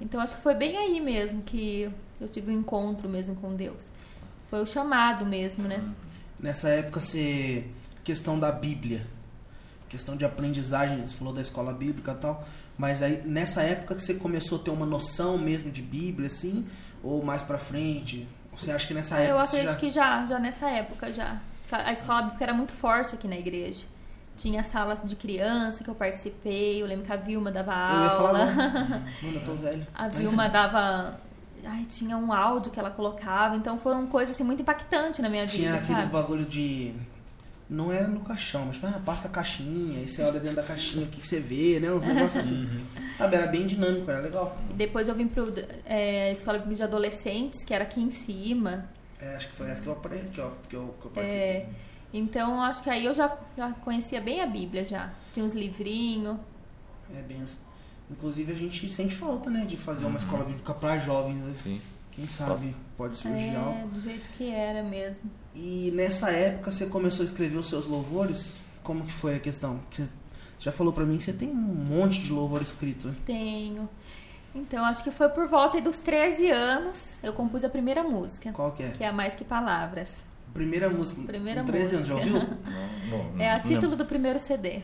[0.00, 1.90] Então acho que foi bem aí mesmo que
[2.20, 3.90] eu tive um encontro mesmo com Deus.
[4.48, 5.82] Foi o chamado mesmo, né?
[6.40, 7.64] Nessa época você.
[8.02, 9.06] Questão da Bíblia.
[9.88, 12.44] Questão de aprendizagem, você falou da escola bíblica e tal.
[12.78, 16.66] Mas aí nessa época que você começou a ter uma noção mesmo de Bíblia, assim,
[17.02, 18.28] ou mais pra frente?
[18.54, 19.76] Você acha que nessa época eu acredito já...
[19.76, 21.40] que já, já nessa época já.
[21.70, 23.84] A escola bíblica era muito forte aqui na igreja.
[24.36, 26.80] Tinha salas de criança que eu participei.
[26.80, 28.46] Eu lembro que a Vilma dava Eu ia falar, aula.
[29.22, 29.86] mano, eu tô velho.
[29.94, 31.18] A Vilma dava.
[31.64, 33.56] Ai, tinha um áudio que ela colocava.
[33.56, 35.82] Então foram coisas assim, muito impactantes na minha Tinha vida.
[35.82, 36.12] aqueles sabe?
[36.12, 36.94] bagulho de.
[37.68, 41.04] Não era no caixão, mas ah, passa a caixinha, aí você olha dentro da caixinha,
[41.04, 41.90] o que, que você vê, né?
[41.90, 42.68] Uns negócios assim.
[43.14, 44.56] Sabe, era bem dinâmico, era legal.
[44.70, 45.52] E depois eu vim pro
[45.84, 48.88] é, escola bíblica de adolescentes, que era aqui em cima.
[49.20, 51.44] É, acho que foi essa que eu aprendi, que eu, que eu, que eu participei.
[51.44, 51.68] É,
[52.14, 55.12] então acho que aí eu já, já conhecia bem a Bíblia já.
[55.34, 56.38] Tinha uns livrinhos.
[57.12, 57.58] É, benção.
[58.08, 61.36] Inclusive a gente sente falta, né, de fazer uma escola bíblica para jovens.
[61.36, 61.52] né?
[61.56, 61.80] Sim.
[62.16, 63.88] Quem sabe pode surgir É, algo.
[63.88, 65.30] do jeito que era mesmo.
[65.54, 68.62] E nessa época você começou a escrever os seus louvores?
[68.82, 69.78] Como que foi a questão?
[69.78, 70.08] Porque Você
[70.58, 73.14] já falou pra mim que você tem um monte de louvor escrito, né?
[73.26, 73.86] Tenho.
[74.54, 78.50] Então, acho que foi por volta aí dos 13 anos eu compus a primeira música,
[78.52, 78.88] Qual que é?
[78.92, 80.24] que é a Mais Que Palavras.
[80.54, 81.20] Primeira música.
[81.22, 82.34] Primeira com 13 anos, já música.
[82.34, 82.56] ouviu?
[83.10, 84.80] Bom, É a não título do primeiro CD.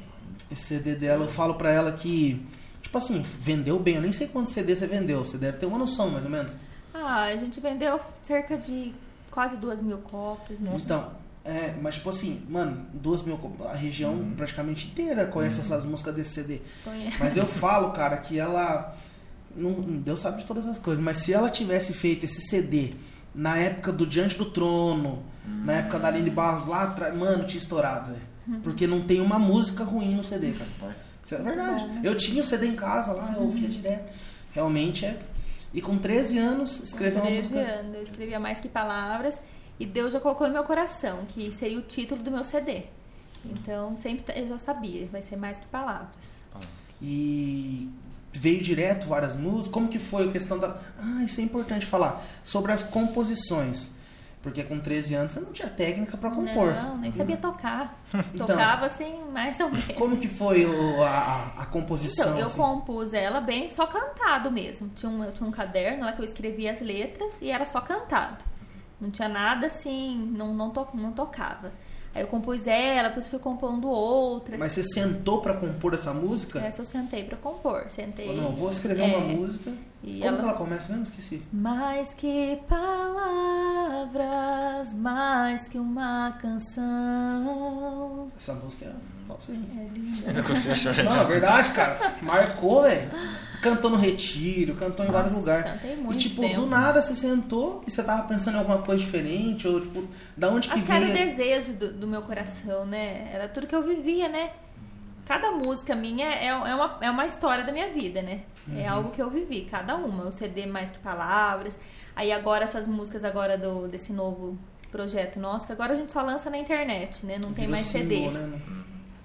[0.51, 2.45] Esse CD dela, eu falo pra ela que,
[2.83, 3.95] tipo assim, vendeu bem.
[3.95, 5.25] Eu nem sei quantos CD você vendeu.
[5.25, 6.53] Você deve ter uma noção, mais ou menos.
[6.94, 8.92] Ah, a gente vendeu cerca de
[9.31, 10.70] quase duas mil cópias, né?
[10.74, 11.11] Então,
[11.44, 13.38] é, mas tipo assim, mano, duas mil.
[13.68, 14.35] A região Uhum.
[14.37, 16.61] praticamente inteira conhece essas músicas desse CD.
[16.85, 18.94] Conhe- Mas eu falo, cara, que ela.
[19.57, 22.94] Não, Deus sabe de todas as coisas, mas se ela tivesse feito esse CD
[23.35, 25.22] na época do Diante do Trono,
[25.64, 28.61] na época da Aline Barros lá atrás, mano, tinha estourado, velho.
[28.62, 30.96] Porque não tem uma música ruim no CD, cara.
[31.24, 31.85] Isso é verdade.
[31.85, 32.00] bom.
[32.02, 34.11] Eu tinha o CD em casa lá, eu ouvia direto.
[34.52, 35.18] Realmente é.
[35.75, 37.73] E com 13 anos, escreveu uma 13 música.
[37.73, 39.41] anos, eu escrevia mais que palavras
[39.81, 42.85] e Deus já colocou no meu coração que seria o título do meu CD.
[43.45, 46.43] Então, sempre eu já sabia, vai ser mais que palavras.
[47.01, 47.91] E
[48.33, 49.69] veio direto várias músicas.
[49.69, 50.79] Como que foi a questão da.
[50.99, 52.23] Ah, isso é importante falar.
[52.45, 53.93] Sobre as composições.
[54.42, 56.72] Porque com 13 anos você não tinha técnica pra compor.
[56.74, 57.94] Não, nem sabia tocar.
[58.35, 58.44] Então.
[58.46, 59.87] Tocava assim, mais ou menos.
[59.94, 62.26] Como que foi o- a, a- composição?
[62.31, 62.57] Então, eu assim?
[62.61, 64.88] compus ela bem só cantado mesmo.
[64.96, 67.81] Tinha um, eu tinha um caderno lá que eu escrevia as letras e era só
[67.81, 68.44] cantado.
[69.00, 71.70] Não tinha nada assim, não, não, to, não tocava.
[72.14, 74.59] Aí eu compus ela, depois fui compondo outras.
[74.59, 76.59] Mas você sentou pra compor essa música?
[76.59, 77.87] Essa eu sentei pra compor.
[77.90, 78.26] Sentei.
[78.26, 79.16] Falou, não, vou escrever É.
[79.16, 79.72] uma música.
[80.05, 81.05] E Como ela- que ela começa mesmo?
[81.05, 81.43] Esqueci.
[81.53, 82.59] Mais que
[83.62, 88.27] palavras, mais que uma canção.
[88.37, 88.93] Essa música é.
[89.29, 89.53] Você.
[89.53, 90.27] É linda.
[90.29, 91.05] Eu não consigo achar.
[91.05, 92.15] Não, é verdade, cara.
[92.21, 93.11] Marcou, velho.
[93.62, 95.73] Cantou no retiro, cantou em vários Nossa, lugares.
[95.73, 96.62] cantei E muito tipo, tempo.
[96.62, 100.03] do nada você sentou e você tava pensando em alguma coisa diferente, ou tipo,
[100.37, 101.27] da onde que Acho que era o vinha.
[101.27, 103.31] desejo do, do meu coração, né?
[103.33, 104.51] Era tudo que eu vivia, né?
[105.25, 108.41] Cada música minha é, é, uma, é uma história da minha vida, né?
[108.70, 108.92] É Uhum.
[108.96, 110.25] algo que eu vivi, cada uma.
[110.29, 111.79] O CD mais que palavras.
[112.14, 114.57] Aí agora essas músicas agora do, desse novo
[114.90, 117.38] projeto nosso, que agora a gente só lança na internet, né?
[117.42, 118.35] Não tem mais single, CDs.
[118.35, 118.61] né?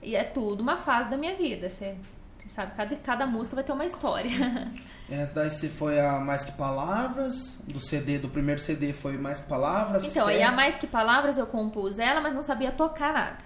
[0.02, 1.70] E é tudo uma fase da minha vida.
[1.70, 1.96] Você,
[2.40, 4.30] você sabe, cada, cada música vai ter uma história.
[5.10, 9.40] Essa daí você foi a Mais Que Palavras, do CD, do primeiro CD foi Mais
[9.42, 10.04] Que Palavras.
[10.06, 10.34] Então, Fé.
[10.36, 13.38] aí a Mais Que Palavras eu compus ela, mas não sabia tocar nada.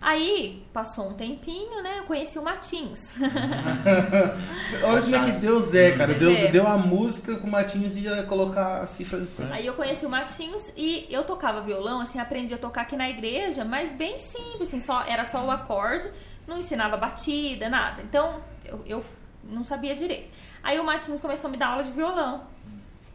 [0.00, 1.98] Aí, passou um tempinho, né?
[1.98, 3.12] Eu conheci o Matins.
[4.82, 6.14] Olha como é que Deus é, cara.
[6.14, 6.48] Você Deus vê.
[6.48, 9.20] deu a música com o Matinhos e ia colocar a cifra.
[9.50, 13.10] Aí eu conheci o Matinhos e eu tocava violão, assim, aprendi a tocar aqui na
[13.10, 16.10] igreja, mas bem simples, assim, só, era só o acorde,
[16.46, 18.00] não ensinava batida, nada.
[18.02, 19.04] Então, eu, eu
[19.44, 20.30] não sabia direito.
[20.62, 22.46] Aí o Matinhos começou a me dar aula de violão.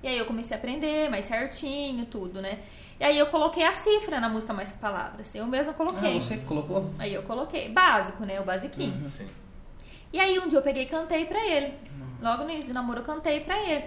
[0.03, 2.59] E aí eu comecei a aprender mais certinho, tudo, né?
[2.99, 5.33] E aí eu coloquei a cifra na música Mais Que Palavras.
[5.35, 6.19] Eu mesma Ah, coloquei.
[6.21, 6.89] você que colocou?
[6.97, 7.69] Aí eu coloquei.
[7.69, 8.39] Básico, né?
[8.39, 9.07] O basiquinho.
[9.09, 9.27] Sim.
[10.13, 11.73] E aí um dia eu peguei e cantei pra ele.
[12.21, 13.83] Logo no início do namoro eu cantei pra ele.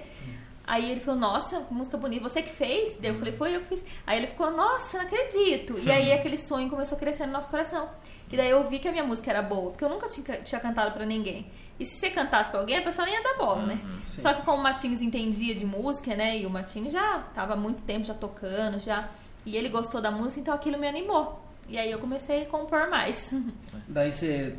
[0.66, 2.98] Aí ele falou, nossa, que música bonita, você que fez?
[3.00, 3.82] Daí eu falei, foi eu que fiz.
[4.06, 5.78] Aí ele ficou, nossa, não acredito.
[5.78, 7.88] E aí aquele sonho começou a crescer no nosso coração.
[8.28, 10.60] Que daí eu vi que a minha música era boa, porque eu nunca tinha, tinha
[10.60, 11.50] cantado pra ninguém.
[11.78, 13.80] E se você cantasse pra alguém, a pessoa nem ia dar bola, né?
[14.02, 14.20] sim.
[14.20, 16.38] Só que como o Matinhos entendia de música, né?
[16.38, 19.08] E o Matinhos já tava há muito tempo já tocando, já.
[19.46, 21.40] E ele gostou da música, então aquilo me animou.
[21.68, 23.32] E aí eu comecei a compor mais.
[23.86, 24.56] Daí você.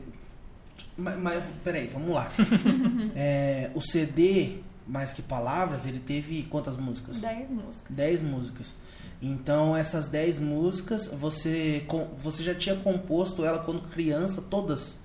[0.95, 2.29] Mas, mas peraí, vamos lá.
[3.15, 7.19] É, o CD, mais que palavras, ele teve quantas músicas?
[7.19, 7.95] Dez músicas.
[7.95, 8.75] 10 músicas.
[9.21, 11.85] Então, essas 10 músicas, você,
[12.17, 14.99] você já tinha composto ela quando criança, todas?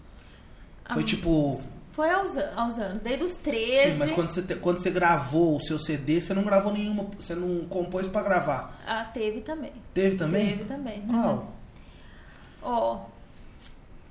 [0.93, 1.61] Foi Ah, tipo.
[1.95, 3.93] Foi aos, aos anos, desde os 13.
[3.93, 7.07] Sim, mas quando você, quando você gravou o seu CD, você não gravou nenhuma.
[7.21, 8.77] Você não compôs pra gravar.
[8.85, 9.73] Ah, teve também.
[9.93, 10.49] Teve também?
[10.49, 11.03] Teve também.
[11.03, 11.53] Qual?
[12.61, 13.07] Ó,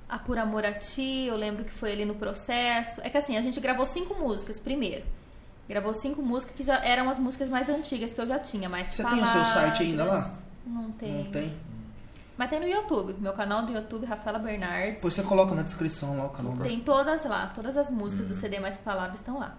[0.08, 3.02] a Por Amor a Ti, eu lembro que foi ali no processo.
[3.02, 5.04] É que assim, a gente gravou cinco músicas primeiro.
[5.68, 8.94] Gravou cinco músicas que já eram as músicas mais antigas que eu já tinha, mais
[8.94, 10.38] Você tem o seu site ainda lá?
[10.66, 11.24] Não tem.
[11.24, 11.54] Não tem?
[12.36, 13.14] Mas tem no YouTube.
[13.20, 14.96] Meu canal do YouTube, Rafaela Bernardes.
[14.96, 16.64] Depois você coloca na descrição lá o canal da.
[16.64, 19.56] Tem todas lá, todas as músicas do CD Mais Palavras estão lá.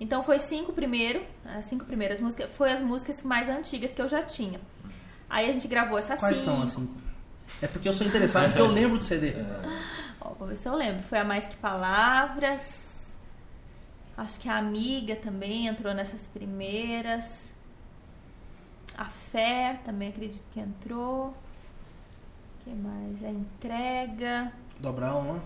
[0.00, 4.08] Então foi cinco primeiro, as cinco primeiras músicas, foi as músicas mais antigas que eu
[4.08, 4.60] já tinha.
[5.28, 6.54] Aí a gente gravou essas Quais cinco.
[6.56, 6.94] são as cinco?
[7.60, 9.34] É porque eu sou interessado, porque eu lembro do CD.
[10.20, 11.02] Ó, vou ver se eu lembro.
[11.02, 13.14] Foi a Mais Que Palavras.
[14.16, 17.50] Acho que a Amiga também entrou nessas primeiras.
[18.96, 21.34] A Fé também acredito que entrou.
[22.62, 23.24] O que mais?
[23.24, 24.52] A Entrega.
[24.80, 25.40] Dobrão lá.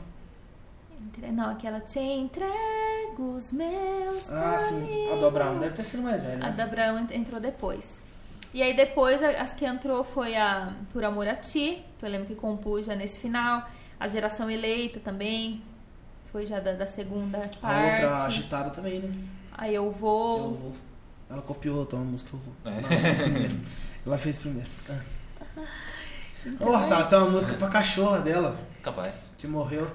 [1.01, 4.77] Entre- Não, aquela Te entrego os meus Ah, sim.
[4.77, 5.21] A caminhos.
[5.21, 6.45] Dobrão deve ter sido mais velha.
[6.45, 6.57] A né?
[7.01, 8.03] ent- entrou depois.
[8.55, 12.09] E aí depois a- as que entrou foi a Por Amor a Ti, que eu
[12.11, 13.69] lembro que compus já nesse final.
[14.01, 15.63] A Geração Eleita também.
[16.33, 18.03] Foi já da, da segunda A parte.
[18.05, 19.15] outra agitada também, né?
[19.53, 20.53] Aí eu Eu vou.
[20.55, 20.73] vou.
[21.31, 22.55] Ela copiou então, a música eu vou.
[22.73, 22.79] É.
[22.79, 23.61] Ela fez primeiro.
[24.07, 24.71] Ela fez primeiro.
[24.91, 25.01] Ah.
[26.61, 29.13] Nossa, ela tem uma música pra cachorra dela, Capaz.
[29.37, 29.87] que morreu.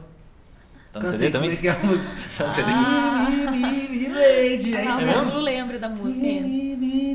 [0.92, 1.56] Tá no Cantei, CD também?
[1.56, 2.10] Como é que é a música?
[2.38, 2.72] Tá no CD?
[2.72, 3.28] Ah,
[4.12, 4.76] lady.
[4.76, 6.22] É isso É eu não lembro da música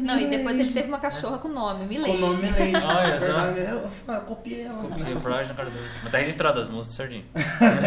[0.02, 2.16] Não, e depois ele teve uma cachorra com nome, Com Milady.
[2.16, 2.76] o nome Lady.
[2.84, 3.26] Olha só.
[3.52, 3.60] Verdade,
[4.06, 4.82] Eu, copiei ela.
[4.82, 5.86] Copiei o Pride na cara dele.
[6.02, 7.24] Mas tá registrado as músicas certinho.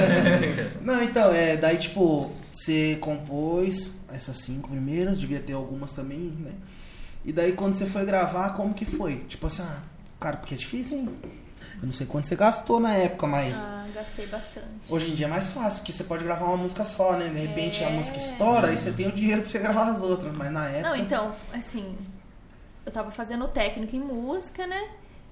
[0.81, 6.51] Não, então, é, daí tipo, você compôs essas cinco primeiras, devia ter algumas também, né?
[7.25, 9.17] E daí quando você foi gravar, como que foi?
[9.27, 9.81] Tipo assim, ah,
[10.19, 11.09] cara, porque é difícil, hein?
[11.81, 14.67] Eu não sei quanto você gastou na época, mas Ah, gastei bastante.
[14.89, 17.29] hoje em dia é mais fácil, porque você pode gravar uma música só, né?
[17.29, 17.93] De repente a É.
[17.95, 20.89] música estoura e você tem o dinheiro pra você gravar as outras, mas na época.
[20.89, 21.97] Não, então, assim,
[22.85, 24.89] eu tava fazendo técnico em música, né?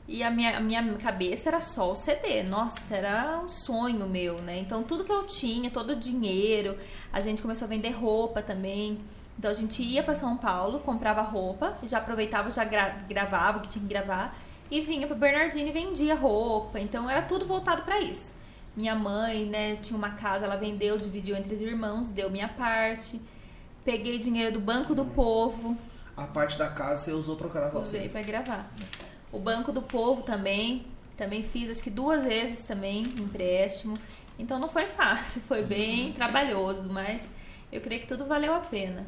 [0.08, 2.42] E a minha, a minha cabeça era só o CD.
[2.44, 4.58] Nossa, era um sonho meu, né?
[4.58, 6.78] Então, tudo que eu tinha, todo o dinheiro,
[7.12, 9.00] a gente começou a vender roupa também.
[9.38, 13.62] Então, a gente ia para São Paulo, comprava roupa, já aproveitava, já gra- gravava o
[13.62, 14.34] que tinha que gravar,
[14.70, 16.80] e vinha para Bernardino e vendia roupa.
[16.80, 18.34] Então, era tudo voltado para isso.
[18.76, 23.20] Minha mãe, né, tinha uma casa, ela vendeu, dividiu entre os irmãos, deu minha parte.
[23.84, 25.76] Peguei dinheiro do Banco do Povo,
[26.16, 28.10] A parte da casa você usou pra gravar Usei você.
[28.10, 28.70] pra gravar.
[29.32, 33.98] O Banco do Povo também, também fiz acho que duas vezes também empréstimo.
[34.38, 37.22] Então não foi fácil, foi bem trabalhoso, mas
[37.72, 39.06] eu creio que tudo valeu a pena.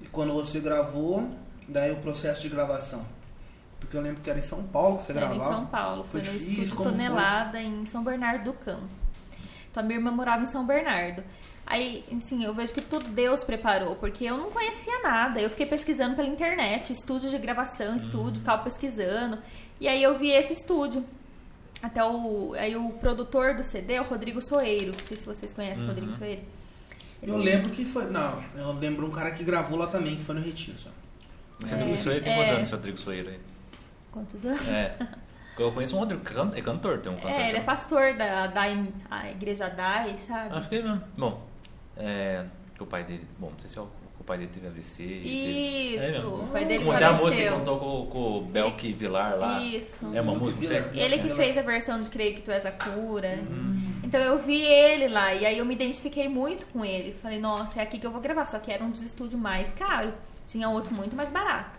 [0.00, 1.28] E quando você gravou,
[1.68, 3.04] daí o processo de gravação.
[3.86, 5.42] Porque eu lembro que era em São Paulo que você Era gravava.
[5.42, 7.06] em São Paulo, foi, Foi no difícil, Estúdio como foi?
[7.06, 8.88] Tonelada em São Bernardo do Campo.
[9.70, 11.22] Então a minha irmã morava em São Bernardo.
[11.64, 15.40] Aí, assim, eu vejo que tudo Deus preparou, porque eu não conhecia nada.
[15.40, 19.38] Eu fiquei pesquisando pela internet, estúdio de gravação, estúdio, ficava pesquisando.
[19.80, 21.04] E aí eu vi esse estúdio.
[21.82, 22.54] Até o.
[22.54, 24.92] Aí o produtor do CD é o Rodrigo Soeiro.
[24.92, 26.42] Não sei se vocês conhecem o Rodrigo Soeiro.
[27.22, 28.06] Eu lembro que foi.
[28.06, 30.90] Não, eu lembro um cara que gravou lá também, que foi no Retiro, só.
[31.62, 32.54] O Rodrigo Soeiro tem quantos é.
[32.56, 33.40] anos, esse Rodrigo Soeiro aí?
[34.12, 34.68] Quantos anos?
[34.68, 34.94] É.
[35.58, 37.30] Eu conheço um Rodrigo, can- é cantor, tem um cantor.
[37.30, 38.62] É, ele é pastor da, da
[39.10, 40.54] a igreja DAI, sabe?
[40.56, 41.02] Acho que é mesmo.
[41.16, 41.42] Bom,
[41.96, 42.44] é.
[42.80, 43.26] O pai dele.
[43.38, 45.02] Bom, não sei se é o, o pai dele teve AVC.
[45.04, 48.40] e teve- Isso, É o pai dele tem a música que cantou com, com o
[48.42, 49.60] Belk Vilar lá.
[49.62, 50.10] Isso.
[50.14, 51.00] É uma música, sei.
[51.00, 53.38] Ele que fez a versão de Creio que Tu És a Cura.
[53.48, 53.92] Uhum.
[54.04, 57.12] Então eu vi ele lá e aí eu me identifiquei muito com ele.
[57.22, 58.46] Falei, nossa, é aqui que eu vou gravar.
[58.46, 60.12] Só que era um dos estúdios mais caros.
[60.46, 61.78] Tinha outro muito mais barato.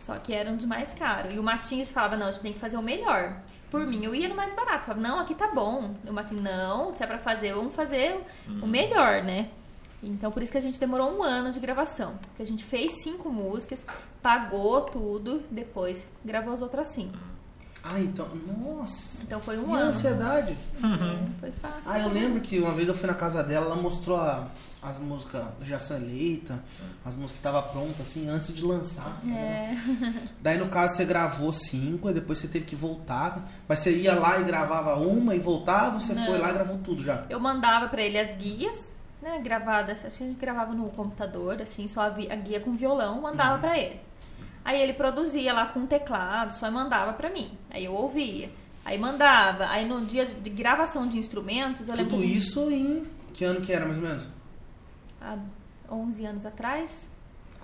[0.00, 1.32] Só que era um dos mais caros.
[1.34, 3.36] E o Matinhos falava, não, a gente tem que fazer o melhor.
[3.70, 4.86] Por mim, eu ia no mais barato.
[4.86, 5.94] Falava, não, aqui tá bom.
[6.04, 8.18] E o Matinhos, não, se é pra fazer, vamos fazer
[8.62, 9.48] o melhor, né?
[10.02, 12.14] Então, por isso que a gente demorou um ano de gravação.
[12.22, 13.84] Porque a gente fez cinco músicas,
[14.22, 17.18] pagou tudo, depois gravou as outras cinco.
[17.84, 18.28] Ah, então.
[18.58, 19.22] Nossa.
[19.24, 19.88] Então foi um E ano.
[19.90, 20.56] ansiedade?
[21.38, 21.82] Foi fácil.
[21.86, 24.48] Ah, eu lembro que uma vez eu fui na casa dela, ela mostrou a-
[24.82, 26.56] as músicas já são eleitas,
[27.04, 29.20] as músicas que estavam prontas, assim, antes de lançar.
[29.28, 29.74] É.
[30.40, 33.46] Daí, no caso, você gravou cinco, e depois você teve que voltar.
[33.68, 36.24] Mas você ia lá e gravava uma e voltava, você Não.
[36.24, 37.24] foi lá e gravou tudo já.
[37.28, 38.90] Eu mandava pra ele as guias,
[39.20, 43.20] né, gravadas, acho que a gente gravava no computador, assim, só a, guia com violão,
[43.20, 44.00] mandava pra ele.
[44.64, 47.50] Aí ele produzia lá com teclado, só mandava pra mim.
[47.70, 48.50] Aí eu ouvia.
[48.84, 49.66] Aí mandava.
[49.68, 53.02] Aí no dia de gravação de instrumentos, eu lembro Tudo a gente- isso em.
[53.34, 54.26] Que ano que era, mais ou menos?
[55.20, 55.36] Há
[55.90, 57.08] 11 anos atrás.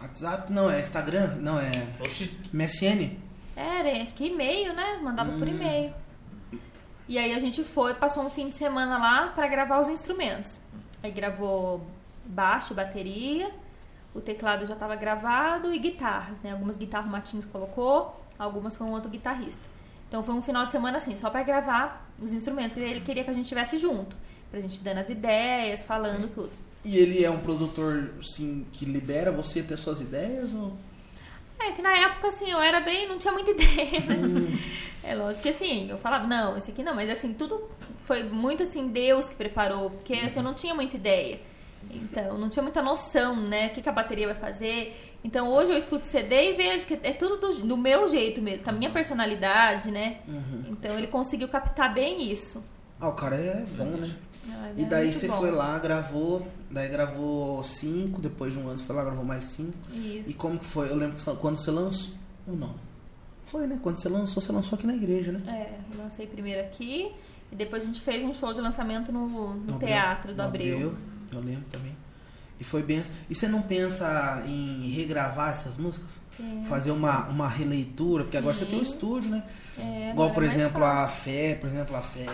[0.01, 0.53] WhatsApp?
[0.53, 1.37] Não, é Instagram?
[1.37, 2.37] Não, é Oxi.
[2.53, 3.17] MSN?
[3.57, 4.99] Era, acho que e-mail, né?
[5.03, 5.51] Mandava por Hum.
[5.51, 5.95] e-mail.
[7.09, 10.61] E aí a gente foi, passou um fim de semana lá pra gravar os instrumentos.
[11.03, 11.87] Aí gravou
[12.25, 13.51] baixo, bateria,
[14.13, 16.53] o teclado já estava gravado e guitarras, né?
[16.53, 19.63] Algumas guitarras o Matinhos colocou, algumas foi um outro guitarrista.
[20.09, 23.23] Então foi um final de semana assim, só pra gravar os instrumentos, que ele queria
[23.25, 24.17] que a gente estivesse junto,
[24.51, 26.51] pra gente dando as ideias, falando tudo.
[26.85, 30.55] E ele é um produtor, assim, que libera você ter suas ideias?
[30.55, 30.73] Ou...
[31.59, 34.59] É, que na época, assim, eu era bem, não tinha muita ideia, né?
[35.03, 37.71] É lógico que assim, eu falava, não, esse aqui não, mas assim, tudo
[38.05, 41.39] foi muito assim, Deus que preparou, porque assim, eu não tinha muita ideia.
[41.91, 43.69] Então, não tinha muita noção, né?
[43.69, 45.17] O que, que a bateria vai fazer.
[45.23, 48.65] Então, hoje eu escuto CD e vejo que é tudo do, do meu jeito mesmo,
[48.65, 50.19] com a minha personalidade, né?
[50.69, 52.65] Então, ele conseguiu captar bem isso.
[53.01, 54.11] Ah, o cara é bom, né?
[54.49, 55.39] Ah, E é daí você bom.
[55.39, 59.45] foi lá, gravou, daí gravou cinco, depois de um ano você foi lá, gravou mais
[59.45, 59.75] cinco.
[59.93, 60.31] Isso.
[60.31, 60.91] E como que foi?
[60.91, 62.13] Eu lembro que quando você lançou.
[62.47, 62.75] Ou não?
[63.45, 63.79] Foi, né?
[63.83, 65.43] Quando você lançou, você lançou aqui na igreja, né?
[65.49, 67.13] É, lancei primeiro aqui
[67.53, 70.49] e depois a gente fez um show de lançamento no, no, No teatro do No
[70.49, 70.95] Abreu.
[71.33, 71.97] Eu lembro também.
[72.59, 73.01] E foi bem.
[73.01, 73.13] assim.
[73.29, 76.19] E você não pensa em regravar essas músicas?
[76.37, 76.69] Penso.
[76.69, 78.25] Fazer uma, uma releitura?
[78.25, 78.93] Porque agora você tem Sim.
[78.93, 79.45] estúdio, né?
[79.79, 81.07] É, Igual, por é mais exemplo, a.
[81.07, 82.27] Fé, por exemplo, a Fé.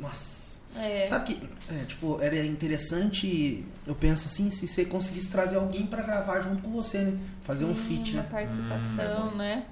[0.00, 0.45] Nossa.
[0.78, 1.04] É.
[1.06, 6.02] Sabe que, é, tipo, era interessante, eu penso assim, se você conseguisse trazer alguém pra
[6.02, 7.18] gravar junto com você, né?
[7.42, 8.28] Fazer um feat, uma né?
[8.30, 9.64] participação, né?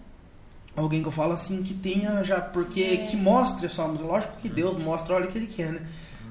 [0.77, 2.97] Alguém que eu falo assim, que tenha já, porque É.
[3.07, 4.09] que mostre a sua música.
[4.09, 5.83] Lógico que Deus mostra, olha o que ele quer, né?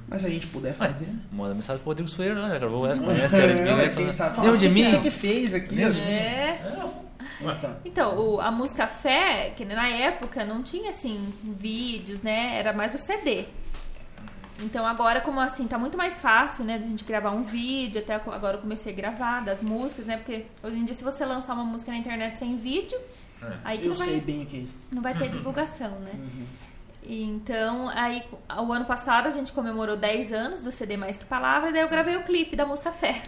[0.08, 1.06] Mas se a gente puder fazer.
[1.06, 1.16] né?
[1.32, 2.50] Manda mensagem pro Rodrigo Sueiro, né?
[2.50, 3.84] Já gravou essa, conhece a Era de É, Pinga.
[3.84, 4.36] quem fala, sabe?
[4.42, 4.90] Lembra Você de que- mim?
[4.90, 5.76] Você que fez aqui.
[5.76, 6.04] Lembra de ó.
[6.04, 6.60] É.
[7.42, 12.58] Então, Então, o- a música Fé, que na época não tinha assim vídeos, né?
[12.58, 13.46] Era mais o CD.
[14.60, 18.02] Então agora, como assim, tá muito mais fácil, né, de a gente gravar um vídeo,
[18.02, 20.18] até agora eu comecei a gravar das músicas, né?
[20.18, 22.98] Porque hoje em dia se você lançar uma música na internet sem vídeo,
[23.42, 23.52] É.
[23.64, 24.78] aí que eu não vai, sei bem o que é isso.
[24.92, 26.12] não vai ter divulgação, né?
[26.14, 26.46] Uhum.
[27.06, 28.24] E Então, aí,
[28.62, 31.90] o ano passado a gente comemorou 10 anos do CD Mais Que Palavras, daí eu
[31.90, 33.22] gravei o clipe da música Fé.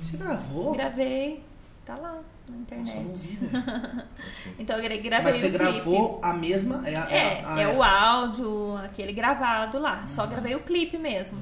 [0.00, 0.72] Você gravou?
[0.74, 1.42] Gravei,
[1.86, 2.18] tá lá
[2.52, 3.36] na Nossa, eu não internet.
[3.38, 4.02] vi, velho.
[4.58, 5.64] Então eu gra- gravei Mas você o clipe.
[5.72, 6.88] gravou a mesma.
[6.88, 10.04] É, a- É, a- é a- o áudio, aquele gravado lá.
[10.08, 10.30] Só Uhum.
[10.30, 11.40] gravei o clipe mesmo.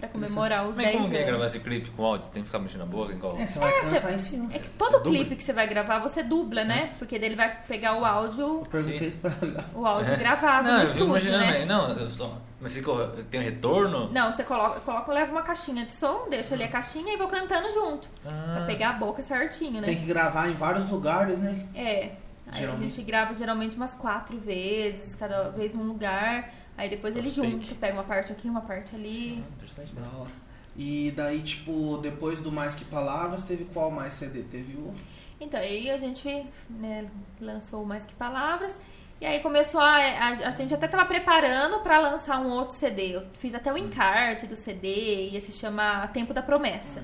[0.00, 2.28] Pra comemorar os Mas 10 como que é gravar esse clipe com áudio?
[2.30, 3.12] Tem que ficar mexendo a boca?
[3.12, 3.36] Igual...
[3.36, 4.54] É, você vai É, cantar você- em cima.
[4.54, 5.10] É que Você todo dubla?
[5.10, 6.90] clipe que você vai gravar, você dubla, né?
[6.98, 9.64] Porque daí ele vai pegar o áudio, Eu perguntei isso pra ela.
[9.74, 11.56] o áudio gravado Não, no eu fico estúdio, imaginando, né?
[11.58, 12.82] aí, não, eu só, mas você
[13.30, 14.10] tem um retorno?
[14.12, 17.28] Não, você coloca, coloca, leva uma caixinha de som, deixa ali a caixinha e vou
[17.28, 18.08] cantando junto.
[18.24, 18.54] Ah.
[18.56, 19.86] Pra pegar a boca certinho, né?
[19.86, 21.66] Tem que gravar em vários lugares, né?
[21.74, 22.12] É.
[22.52, 22.84] Aí Geralmente.
[22.86, 26.50] a gente grava geralmente umas quatro vezes, cada vez num lugar.
[26.80, 27.74] Aí depois ele junta, take.
[27.74, 29.34] pega uma parte aqui, uma parte ali.
[29.56, 30.08] Interessante, Da né?
[30.16, 30.30] hora.
[30.76, 34.42] E daí, tipo, depois do Mais Que Palavras, teve qual mais CD?
[34.44, 34.94] Teve o.
[35.40, 37.06] Então, aí a gente né,
[37.40, 38.78] lançou o Mais Que Palavras.
[39.20, 39.96] E aí começou a.
[39.96, 43.16] A, a gente até tava preparando pra lançar um outro CD.
[43.16, 47.02] Eu fiz até o encarte do CD, ia se chamar Tempo da Promessa.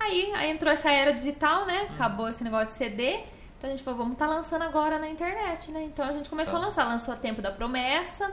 [0.00, 1.88] Aí, aí entrou essa era digital, né?
[1.94, 3.20] Acabou esse negócio de CD.
[3.58, 5.82] Então a gente falou, vamos estar lançando agora na internet, né?
[5.84, 6.60] Então a gente começou Tá.
[6.60, 8.30] a lançar, lançou a Tempo da Promessa.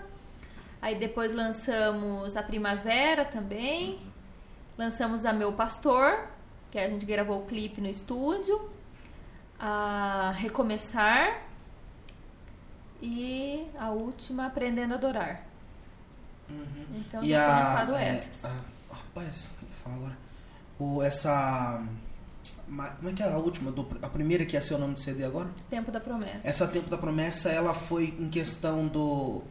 [0.83, 3.99] Aí depois lançamos a Primavera também.
[4.77, 6.27] Lançamos a Meu Pastor,
[6.69, 8.69] que a gente gravou o clipe no estúdio.
[9.57, 11.41] A Recomeçar.
[13.01, 15.45] E a última, Aprendendo a Adorar.
[16.93, 18.43] Então e já a, lançado é, essas.
[18.45, 19.49] a- Rapaz,
[19.83, 20.17] falar agora.
[20.77, 21.81] O, essa.
[22.65, 23.71] Como é que é a última?
[23.71, 25.47] do- a primeira que ia ser o nome do CD agora?
[25.69, 26.39] Tempo da Promessa.
[26.43, 29.43] Essa Tempo da Promessa, ela foi em questão do.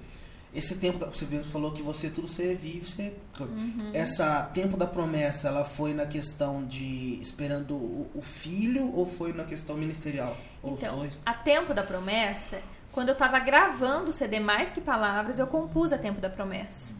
[0.54, 3.14] Esse tempo da, você mesmo falou que você tudo você vive, você.
[3.40, 3.90] Uhum.
[3.94, 9.32] Essa Tempo da Promessa, ela foi na questão de esperando o, o filho ou foi
[9.32, 10.36] na questão ministerial?
[10.62, 12.60] Então, a Tempo da Promessa,
[12.92, 16.92] quando eu tava gravando o CD Mais Que Palavras, eu compus a Tempo da Promessa.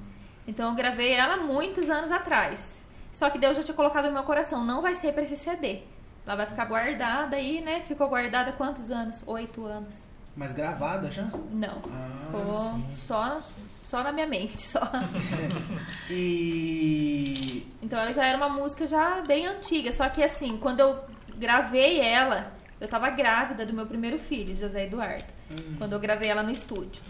[0.49, 2.83] Então eu gravei ela muitos anos atrás.
[3.12, 5.83] Só que Deus já tinha colocado no meu coração, não vai ser pra esse CD.
[6.25, 7.83] Ela vai ficar guardada aí, né?
[7.87, 9.23] Ficou guardada quantos anos?
[9.27, 10.09] Oito anos.
[10.37, 11.29] Mas gravada já?
[11.51, 11.83] Não.
[11.90, 13.38] Ah, só,
[13.87, 14.81] só na minha mente, só.
[16.11, 17.66] E.
[17.83, 19.92] Então ela já era uma música já bem antiga.
[19.92, 21.05] Só que assim, quando eu
[21.37, 25.33] gravei ela, eu tava grávida do meu primeiro filho, José Eduardo.
[25.79, 27.03] Quando eu gravei ela no estúdio.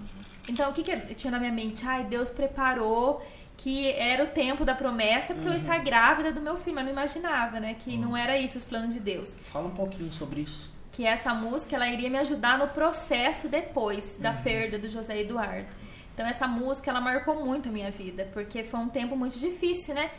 [0.49, 1.87] Então o que, que tinha na minha mente?
[1.87, 3.25] Ai, Deus preparou
[3.57, 6.93] que era o tempo da promessa porque eu estar grávida do meu filho, mas não
[6.93, 7.75] imaginava, né?
[7.75, 9.37] Que não era isso os planos de Deus.
[9.43, 10.73] Fala um pouquinho sobre isso.
[10.93, 15.69] Que essa música ela iria me ajudar no processo depois da perda do José Eduardo.
[16.15, 19.95] Então essa música ela marcou muito a minha vida, porque foi um tempo muito difícil,
[19.95, 20.11] né?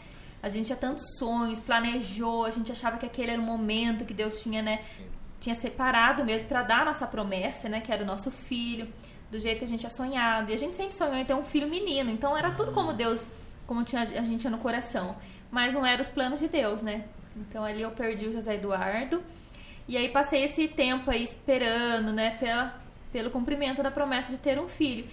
[0.42, 4.14] A gente tinha tantos sonhos, planejou, a gente achava que aquele era o momento que
[4.14, 4.84] Deus tinha, né,
[5.40, 8.92] tinha separado mesmo para dar a nossa promessa, né, que era o nosso filho,
[9.32, 10.52] do jeito que a gente tinha sonhado.
[10.52, 13.26] E a gente sempre sonhou em ter um filho menino, então era tudo como Deus,
[13.66, 15.16] como tinha, a gente tinha no coração.
[15.50, 17.06] Mas não eram os planos de Deus, né?
[17.38, 19.24] Então ali eu perdi o José Eduardo.
[19.88, 24.60] E aí passei esse tempo aí esperando, né, pela, pelo cumprimento da promessa de ter
[24.60, 25.06] um filho.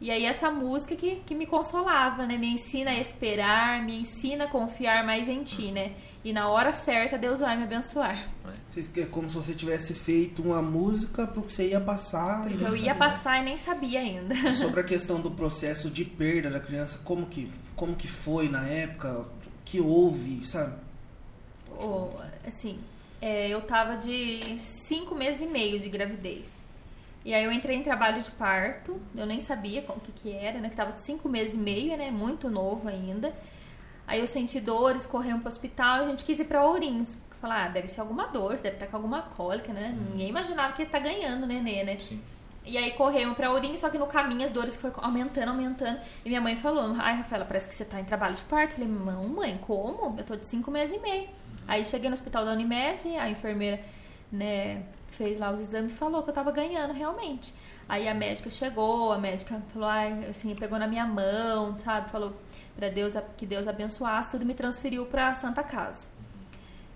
[0.00, 2.36] E aí essa música que, que me consolava, né?
[2.38, 5.92] Me ensina a esperar, me ensina a confiar mais em ti, né?
[6.24, 8.28] E na hora certa Deus vai me abençoar.
[8.68, 12.48] Vocês- É como se você tivesse feito uma música pro que você ia passar.
[12.48, 12.94] e Eu ia sabia.
[12.94, 14.52] passar e nem sabia ainda.
[14.52, 18.68] Sobre a questão do processo de perda da criança, como que, como que foi na
[18.68, 19.26] época, o
[19.64, 20.74] que houve, sabe?
[21.70, 22.08] Ô,
[22.46, 22.78] assim,
[23.20, 26.56] é, eu tava de cinco meses e meio de gravidez.
[27.24, 30.60] E aí eu entrei em trabalho de parto, eu nem sabia o que que era,
[30.60, 30.68] né?
[30.70, 32.10] Que tava de cinco meses e meio, né?
[32.10, 33.34] Muito novo ainda.
[34.06, 37.18] Aí eu senti dores, corremos pro hospital e a gente quis ir pra Ourinhos.
[37.40, 39.94] Falar, ah, deve ser alguma dor, você deve estar com alguma cólica, né?
[40.10, 41.98] Ninguém imaginava que ele tá ganhando nenê, né?
[41.98, 42.20] Sim.
[42.64, 46.00] E aí corremos pra Ourinhos, só que no caminho as dores foi aumentando, aumentando.
[46.24, 48.80] E minha mãe falou, ai, Rafaela, parece que você tá em trabalho de parto.
[48.80, 50.18] Eu falei, não, mãe, como?
[50.18, 51.28] Eu tô de cinco meses e meio.
[51.68, 53.80] Aí cheguei no hospital da Unimed, a enfermeira,
[54.32, 57.54] né, fez lá os exames e falou que eu tava ganhando realmente.
[57.86, 62.10] Aí a médica chegou, a médica falou, ai, assim, pegou na minha mão, sabe?
[62.10, 62.34] Falou
[62.74, 66.06] pra Deus, que Deus abençoasse, tudo me transferiu pra Santa Casa.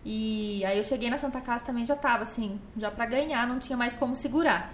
[0.04, 3.58] E aí eu cheguei na Santa Casa também já tava assim, já pra ganhar, não
[3.58, 4.72] tinha mais como segurar.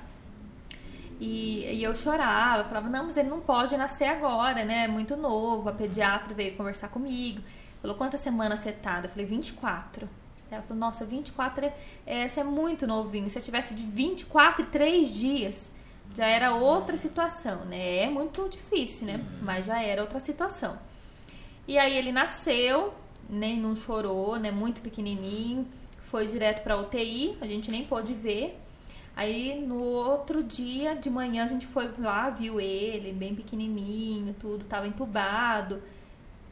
[1.21, 4.85] E, e eu chorava, falava, não, mas ele não pode nascer agora, né?
[4.85, 5.69] É muito novo.
[5.69, 7.43] A pediatra veio conversar comigo.
[7.81, 9.01] Falou, quantas semanas você tá?
[9.03, 10.09] Eu falei, 24.
[10.51, 11.75] Ela falou, nossa, 24 é,
[12.07, 13.29] é, você é muito novinho.
[13.29, 15.71] Se eu tivesse de 24 e 3 dias,
[16.15, 17.99] já era outra situação, né?
[17.99, 19.25] É muito difícil, né?
[19.43, 20.79] Mas já era outra situação.
[21.67, 22.95] E aí ele nasceu,
[23.29, 24.51] nem não chorou, né?
[24.51, 25.67] Muito pequenininho,
[26.11, 28.59] foi direto para UTI, a gente nem pôde ver.
[29.15, 34.65] Aí no outro dia de manhã a gente foi lá, viu ele, bem pequenininho, tudo,
[34.65, 35.83] tava entubado.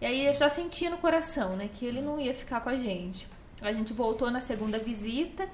[0.00, 2.76] E aí eu já sentia no coração, né, que ele não ia ficar com a
[2.76, 3.26] gente.
[3.62, 5.48] A gente voltou na segunda visita,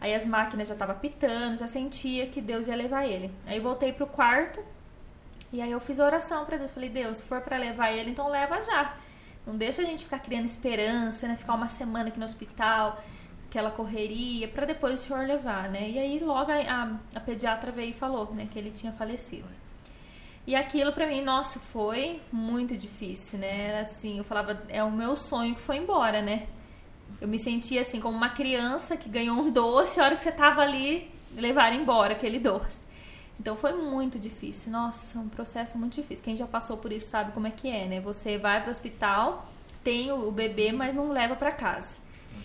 [0.00, 3.32] aí as máquinas já estavam pitando, já sentia que Deus ia levar ele.
[3.46, 4.62] Aí voltei pro quarto
[5.52, 8.28] e aí eu fiz oração para Deus, falei: "Deus, se for para levar ele, então
[8.28, 8.96] leva já".
[9.46, 11.34] Não deixa a gente ficar criando esperança, né?
[11.36, 13.02] Ficar uma semana aqui no hospital,
[13.48, 15.88] aquela correria, para depois o senhor levar, né?
[15.88, 19.48] E aí logo a, a, a, pediatra veio e falou, né, que ele tinha falecido.
[20.48, 23.68] E aquilo para mim, nossa, foi muito difícil, né?
[23.68, 26.46] Era assim, eu falava, é o meu sonho que foi embora, né?
[27.20, 30.32] Eu me sentia assim como uma criança que ganhou um doce, a hora que você
[30.32, 32.80] tava ali, levar embora aquele doce.
[33.38, 34.72] Então foi muito difícil.
[34.72, 36.24] Nossa, um processo muito difícil.
[36.24, 38.00] Quem já passou por isso sabe como é que é, né?
[38.00, 39.46] Você vai para o hospital,
[39.84, 42.00] tem o bebê, mas não leva para casa.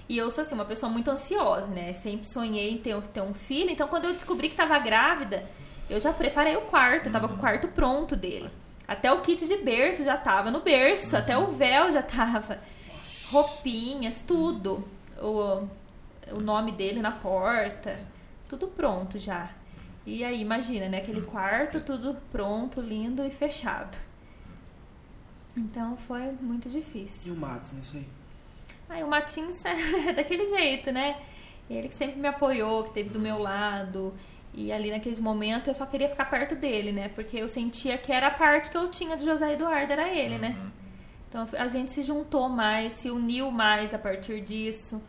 [0.09, 1.93] E eu sou assim, uma pessoa muito ansiosa, né?
[1.93, 3.69] Sempre sonhei em ter, ter um filho.
[3.69, 5.49] Então, quando eu descobri que estava grávida,
[5.89, 8.49] eu já preparei o quarto, eu tava com o quarto pronto dele.
[8.87, 12.59] Até o kit de berço já tava no berço, até o véu já tava.
[13.31, 14.87] Roupinhas, tudo.
[15.19, 15.67] O,
[16.31, 17.99] o nome dele na porta.
[18.47, 19.51] Tudo pronto já.
[20.05, 20.97] E aí, imagina, né?
[20.97, 23.97] Aquele quarto, tudo pronto, lindo e fechado.
[25.55, 27.33] Então foi muito difícil.
[27.33, 28.07] E o Matos nisso aí?
[28.89, 31.21] Aí o Matins é daquele jeito, né?
[31.69, 34.13] Ele que sempre me apoiou, que esteve do meu lado.
[34.53, 37.09] E ali naqueles momentos eu só queria ficar perto dele, né?
[37.09, 40.37] Porque eu sentia que era a parte que eu tinha do José Eduardo, era ele,
[40.37, 40.55] né?
[40.57, 40.71] Uhum.
[41.27, 45.01] Então a gente se juntou mais, se uniu mais a partir disso.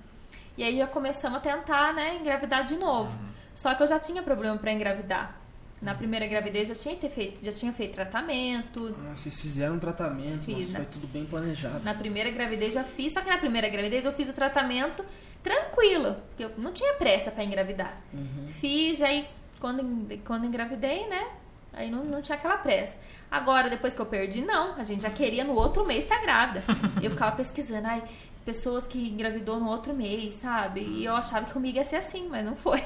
[0.56, 3.10] E aí já começamos a tentar, né, engravidar de novo.
[3.10, 3.28] Uhum.
[3.54, 5.38] Só que eu já tinha problema para engravidar.
[5.84, 8.96] Na primeira gravidez já tinha, ter feito, já tinha feito tratamento.
[9.00, 11.84] Ah, vocês fizeram um tratamento, fiz, foi tudo bem planejado.
[11.84, 15.04] Na primeira gravidez já fiz, só que na primeira gravidez eu fiz o tratamento
[15.42, 18.00] tranquilo, porque eu não tinha pressa para engravidar.
[18.14, 18.48] Uhum.
[18.48, 19.28] Fiz, aí
[19.60, 21.26] quando, quando engravidei, né?
[21.74, 22.96] Aí não, não tinha aquela pressa.
[23.30, 24.76] Agora, depois que eu perdi, não.
[24.76, 26.62] A gente já queria no outro mês estar tá grávida.
[27.02, 28.02] eu ficava pesquisando, ai,
[28.44, 30.80] pessoas que engravidou no outro mês, sabe?
[30.80, 32.82] E eu achava que comigo ia ser assim, mas não foi.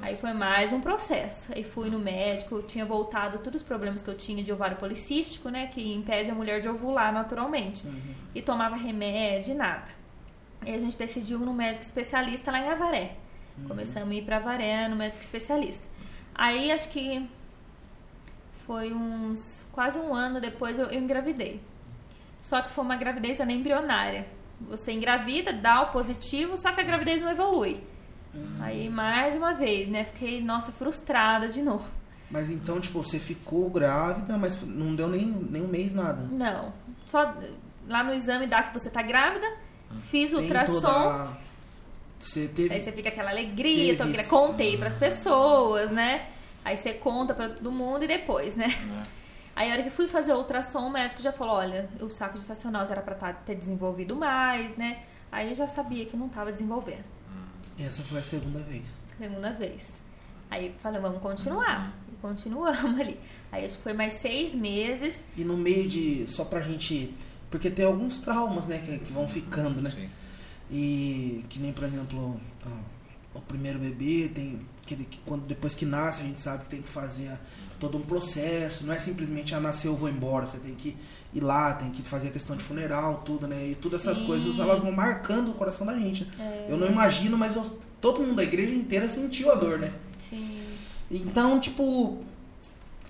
[0.00, 1.52] Aí foi mais um processo.
[1.54, 5.48] Aí fui no médico, tinha voltado todos os problemas que eu tinha de ovário policístico,
[5.48, 5.66] né?
[5.66, 7.86] Que impede a mulher de ovular naturalmente.
[7.86, 8.14] Uhum.
[8.34, 9.90] E tomava remédio e nada.
[10.64, 13.16] E a gente decidiu no médico especialista lá em Avaré.
[13.58, 13.68] Uhum.
[13.68, 15.86] Começamos a ir para Avaré no médico especialista.
[16.34, 17.28] Aí acho que
[18.66, 21.60] foi uns quase um ano depois eu, eu engravidei.
[22.40, 24.26] Só que foi uma gravidez embrionária.
[24.62, 27.82] Você engravida, dá o positivo, só que a gravidez não evolui.
[28.60, 30.04] Aí, mais uma vez, né?
[30.04, 31.86] Fiquei, nossa, frustrada de novo.
[32.30, 36.22] Mas então, tipo, você ficou grávida, mas não deu nem, nem um mês nada?
[36.30, 36.72] Não.
[37.04, 37.34] Só
[37.86, 39.46] lá no exame dá que você tá grávida,
[40.10, 40.80] fiz o ultrassom.
[40.80, 41.42] Toda...
[42.18, 42.74] Você teve...
[42.74, 44.10] Aí você fica aquela alegria, teve...
[44.10, 46.22] então, contei pras pessoas, né?
[46.64, 48.66] Aí você conta pra todo mundo e depois, né?
[48.68, 49.22] É.
[49.54, 52.38] Aí a hora que fui fazer o ultrassom, o médico já falou, olha, o saco
[52.38, 55.02] gestacional já era pra tá, ter desenvolvido mais, né?
[55.30, 57.04] Aí eu já sabia que não tava desenvolvendo.
[57.78, 59.02] Essa foi a segunda vez.
[59.18, 60.00] Segunda vez.
[60.50, 61.92] Aí falei, vamos continuar.
[62.12, 63.18] E continuamos ali.
[63.50, 65.22] Aí acho que foi mais seis meses.
[65.36, 66.26] E no meio de.
[66.26, 67.14] Só pra gente.
[67.50, 69.90] Porque tem alguns traumas, né, que, que vão ficando, né?
[69.90, 70.08] Sim.
[70.70, 72.40] E que nem, por exemplo,
[73.34, 74.58] o primeiro bebê tem.
[74.84, 77.38] Que, que quando, depois que nasce, a gente sabe que tem que fazer
[77.82, 78.86] todo um processo.
[78.86, 80.46] Não é simplesmente, ah, nasceu, eu vou embora.
[80.46, 80.96] Você tem que
[81.34, 83.70] ir lá, tem que fazer a questão de funeral, tudo, né?
[83.70, 84.26] E todas essas Sim.
[84.26, 86.30] coisas, elas vão marcando o coração da gente.
[86.38, 86.66] É.
[86.68, 89.92] Eu não imagino, mas eu, todo mundo da igreja inteira sentiu a dor, né?
[90.30, 90.62] Sim.
[91.10, 92.20] Então, tipo...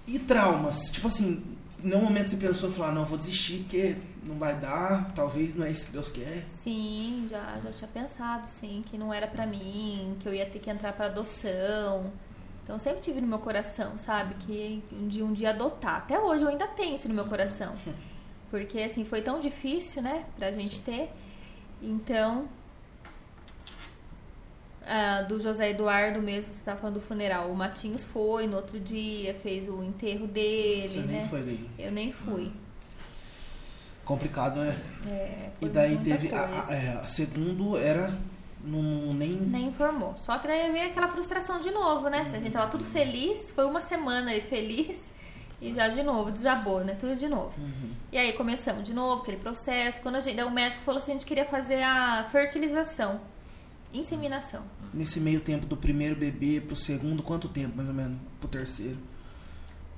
[0.05, 0.91] E traumas?
[0.91, 1.41] Tipo assim,
[1.83, 5.65] no momento você pensou, falar, ah, não, vou desistir porque não vai dar, talvez não
[5.67, 6.45] é isso que Deus quer.
[6.61, 10.59] Sim, já, já tinha pensado, sim, que não era para mim, que eu ia ter
[10.59, 12.11] que entrar para adoção.
[12.63, 15.97] Então sempre tive no meu coração, sabe, que um dia um dia adotar.
[15.97, 17.75] Até hoje eu ainda tenho isso no meu coração.
[18.51, 21.11] Porque, assim, foi tão difícil, né, pra gente ter.
[21.81, 22.47] Então,
[24.85, 27.51] ah, do José Eduardo mesmo, você tá falando do funeral.
[27.51, 31.13] O Matinhos foi no outro dia, fez o enterro dele, você né?
[31.13, 31.71] nem foi daí?
[31.79, 32.53] Eu nem fui.
[34.05, 34.77] Complicado, né?
[35.07, 38.13] É, e daí teve a, a, é, a, segundo era
[38.63, 39.31] Não, nem...
[39.33, 40.15] Nem informou.
[40.17, 42.25] Só que daí veio aquela frustração de novo, né?
[42.27, 45.13] Se a gente tava tudo feliz, foi uma semana aí feliz
[45.61, 46.95] e já de novo desabou, né?
[46.99, 47.53] Tudo de novo.
[48.11, 50.01] E aí começamos de novo aquele processo.
[50.01, 53.21] Quando a gente, o médico falou assim, a gente queria fazer a fertilização,
[53.93, 54.63] inseminação.
[54.93, 58.19] Nesse meio tempo do primeiro bebê pro segundo, quanto tempo mais ou menos?
[58.39, 58.99] Pro terceiro?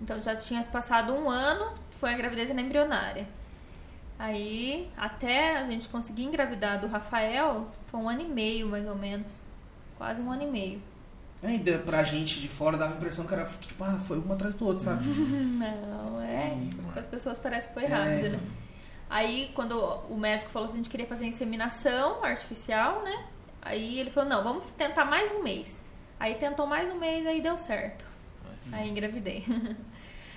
[0.00, 3.26] Então já tinha passado um ano, foi a gravidez embrionária.
[4.18, 8.94] Aí, até a gente conseguir engravidar do Rafael, foi um ano e meio, mais ou
[8.94, 9.42] menos.
[9.98, 10.82] Quase um ano e meio.
[11.42, 14.54] Ainda pra gente de fora dava a impressão que era tipo, ah, foi um atrás
[14.54, 15.04] do outro, sabe?
[15.06, 16.56] Não, é.
[16.92, 18.40] Para as pessoas parece que foi rápido, É, né?
[19.10, 23.24] Aí, quando o médico falou que a gente queria fazer inseminação artificial, né?
[23.60, 25.84] Aí ele falou, não, vamos tentar mais um mês.
[26.18, 28.04] Aí tentou mais um mês, aí deu certo.
[28.72, 29.44] Aí engravidei.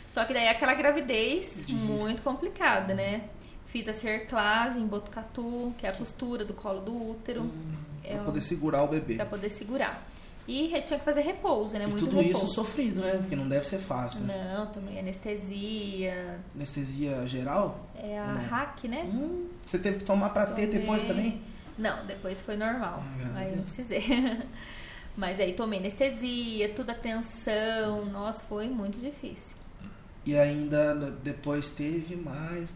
[0.07, 3.23] Só que daí é aquela gravidez De muito complicada, né?
[3.67, 7.49] Fiz a cerclagem em Botucatu, que é a costura do colo do útero,
[8.03, 9.15] é Pra poder segurar o bebê.
[9.15, 10.01] pra poder segurar.
[10.47, 11.83] E tinha que fazer repouso, né?
[11.83, 12.45] E Muito tudo repouso.
[12.45, 13.17] isso sofrido, né?
[13.17, 14.21] Porque não deve ser fácil.
[14.23, 14.53] né?
[14.55, 17.85] Não, também anestesia, Anestesia geral?
[17.95, 19.03] é a hack, né?
[19.13, 21.41] Hum, você teve que tomar pra ter depois também?
[21.77, 23.03] Não, depois foi normal.
[23.03, 24.01] Ah, a aí não precisei.
[25.17, 28.05] Mas aí tomei anestesia, tudo atenção.
[28.05, 29.57] Nossa, foi muito difícil.
[30.25, 30.93] E ainda
[31.23, 32.73] depois teve mais.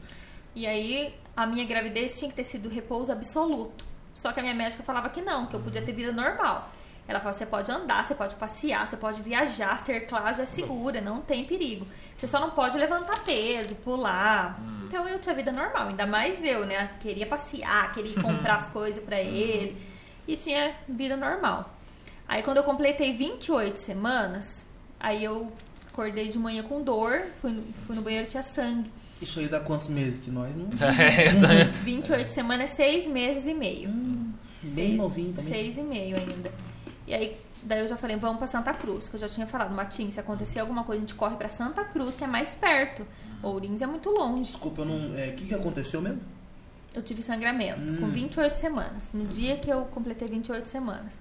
[0.54, 3.86] E aí a minha gravidez tinha que ter sido repouso absoluto.
[4.14, 6.70] Só que a minha médica falava que não, que eu podia ter vida normal.
[7.08, 11.22] Ela falava, você pode andar, você pode passear, você pode viajar, cerclagem é segura, não
[11.22, 11.86] tem perigo.
[12.16, 14.60] Você só não pode levantar peso, pular.
[14.86, 16.92] Então eu tinha vida normal, ainda mais eu, né?
[17.00, 19.82] Queria passear, queria comprar as coisas pra ele.
[20.28, 21.74] E tinha vida normal.
[22.28, 24.66] Aí quando eu completei 28 semanas,
[25.00, 25.52] aí eu
[25.92, 28.90] acordei de manhã com dor, fui no, fui no banheiro tinha sangue.
[29.22, 30.66] Isso aí dá quantos meses que nós não.
[31.00, 33.90] É, eu também- 28 semanas é seis meses e meio.
[33.90, 35.52] Bem Seis- novinho também.
[35.54, 36.52] Seis e meio ainda.
[37.08, 39.74] E aí, daí eu já falei, vamos pra Santa Cruz, que eu já tinha falado,
[39.74, 43.06] Matinho, se acontecer alguma coisa, a gente corre pra Santa Cruz, que é mais perto.
[43.44, 44.44] Ourinhos é muito longe.
[44.44, 45.18] Desculpa, eu não.
[45.18, 46.22] é, O que, que aconteceu mesmo?
[46.94, 47.98] Eu tive sangramento Hum.
[48.02, 51.20] com 28 semanas, no dia que eu completei 28 semanas.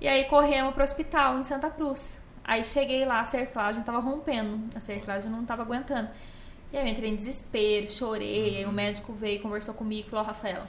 [0.00, 2.18] E aí corremos pro hospital em Santa Cruz.
[2.44, 6.08] Aí cheguei lá, a cerclagem tava rompendo, a cerclagem não tava aguentando.
[6.72, 10.24] E aí eu entrei em desespero, chorei, aí o médico veio, conversou comigo e falou,
[10.24, 10.66] Rafael,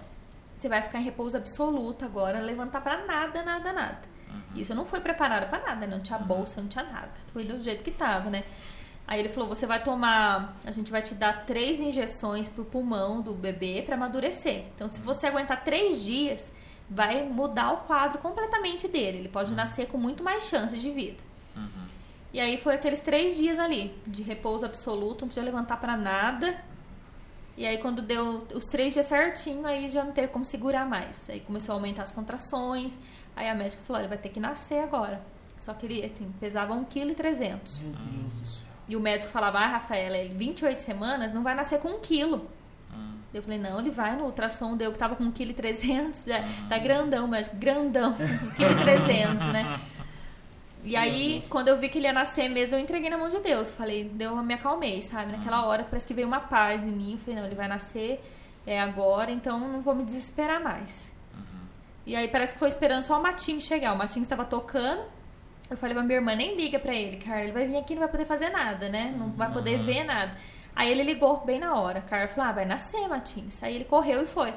[0.57, 4.13] você vai ficar em repouso absoluto agora, levantar pra nada, nada, nada.
[4.55, 7.11] Isso eu não fui preparada pra nada, não tinha bolsa, não tinha nada.
[7.31, 8.43] Foi do jeito que tava, né?
[9.07, 13.21] Aí ele falou: você vai tomar, a gente vai te dar três injeções pro pulmão
[13.21, 14.65] do bebê pra amadurecer.
[14.75, 16.51] Então, se você aguentar três dias,
[16.89, 19.19] vai mudar o quadro completamente dele.
[19.19, 21.21] Ele pode nascer com muito mais chances de vida.
[22.33, 26.59] E aí foi aqueles três dias ali, de repouso absoluto, não podia levantar pra nada.
[27.55, 31.29] E aí quando deu os três dias certinho, aí já não teve como segurar mais.
[31.29, 32.97] Aí começou a aumentar as contrações.
[33.35, 35.21] Aí a médica falou, ele vai ter que nascer agora.
[35.59, 37.37] Só que ele, assim, pesava 1,3 kg.
[37.37, 37.57] Meu
[37.93, 38.67] Deus do céu.
[38.89, 42.49] E o médico falava, ah, Rafaela, em 28 semanas não vai nascer com 1 quilo.
[43.33, 46.77] Eu falei, não, ele vai no ultrassom, deu que tava com 1,3 kg, já tá
[46.77, 49.79] grandão, médico, grandão, 1,3 kg, né?
[50.83, 53.39] E aí, quando eu vi que ele ia nascer mesmo, eu entreguei na mão de
[53.39, 53.71] Deus.
[53.71, 55.31] Falei, deu, eu me acalmei, sabe?
[55.31, 57.13] Naquela hora parece que veio uma paz em mim.
[57.13, 58.21] Eu falei, não, ele vai nascer
[58.65, 61.11] é agora, então não vou me desesperar mais.
[62.05, 63.93] E aí parece que foi esperando só o Matinho chegar.
[63.93, 65.03] O Matinho estava tocando.
[65.69, 67.43] Eu falei pra minha irmã, nem liga pra ele, cara.
[67.43, 69.13] Ele vai vir aqui e não vai poder fazer nada, né?
[69.17, 70.35] Não vai poder ver nada.
[70.75, 71.99] Aí ele ligou bem na hora.
[71.99, 73.61] O cara falou, ah, vai nascer, Matins.
[73.63, 74.53] Aí ele correu e foi.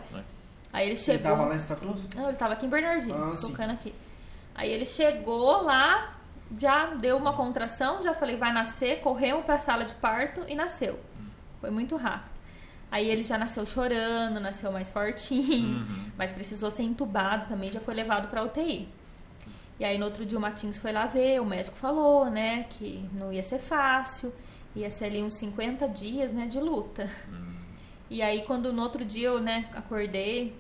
[0.73, 1.15] Aí ele chegou.
[1.15, 2.07] Ele tava lá em Santa Cruz?
[2.17, 3.51] Não, ele tava aqui em Bernardino, Ah, sim.
[3.53, 3.95] tocando aqui.
[4.55, 6.16] Aí ele chegou lá,
[6.59, 10.99] já deu uma contração, já falei, vai nascer, corremos pra sala de parto e nasceu.
[11.61, 12.37] Foi muito rápido.
[12.91, 15.85] Aí ele já nasceu chorando, nasceu mais fortinho,
[16.17, 18.89] mas precisou ser entubado também, já foi levado pra UTI.
[19.79, 23.05] E aí no outro dia o Matins foi lá ver, o médico falou, né, que
[23.13, 24.33] não ia ser fácil,
[24.75, 27.11] ia ser ali uns 50 dias, né, de luta.
[28.09, 30.57] E aí quando no outro dia eu, né, acordei,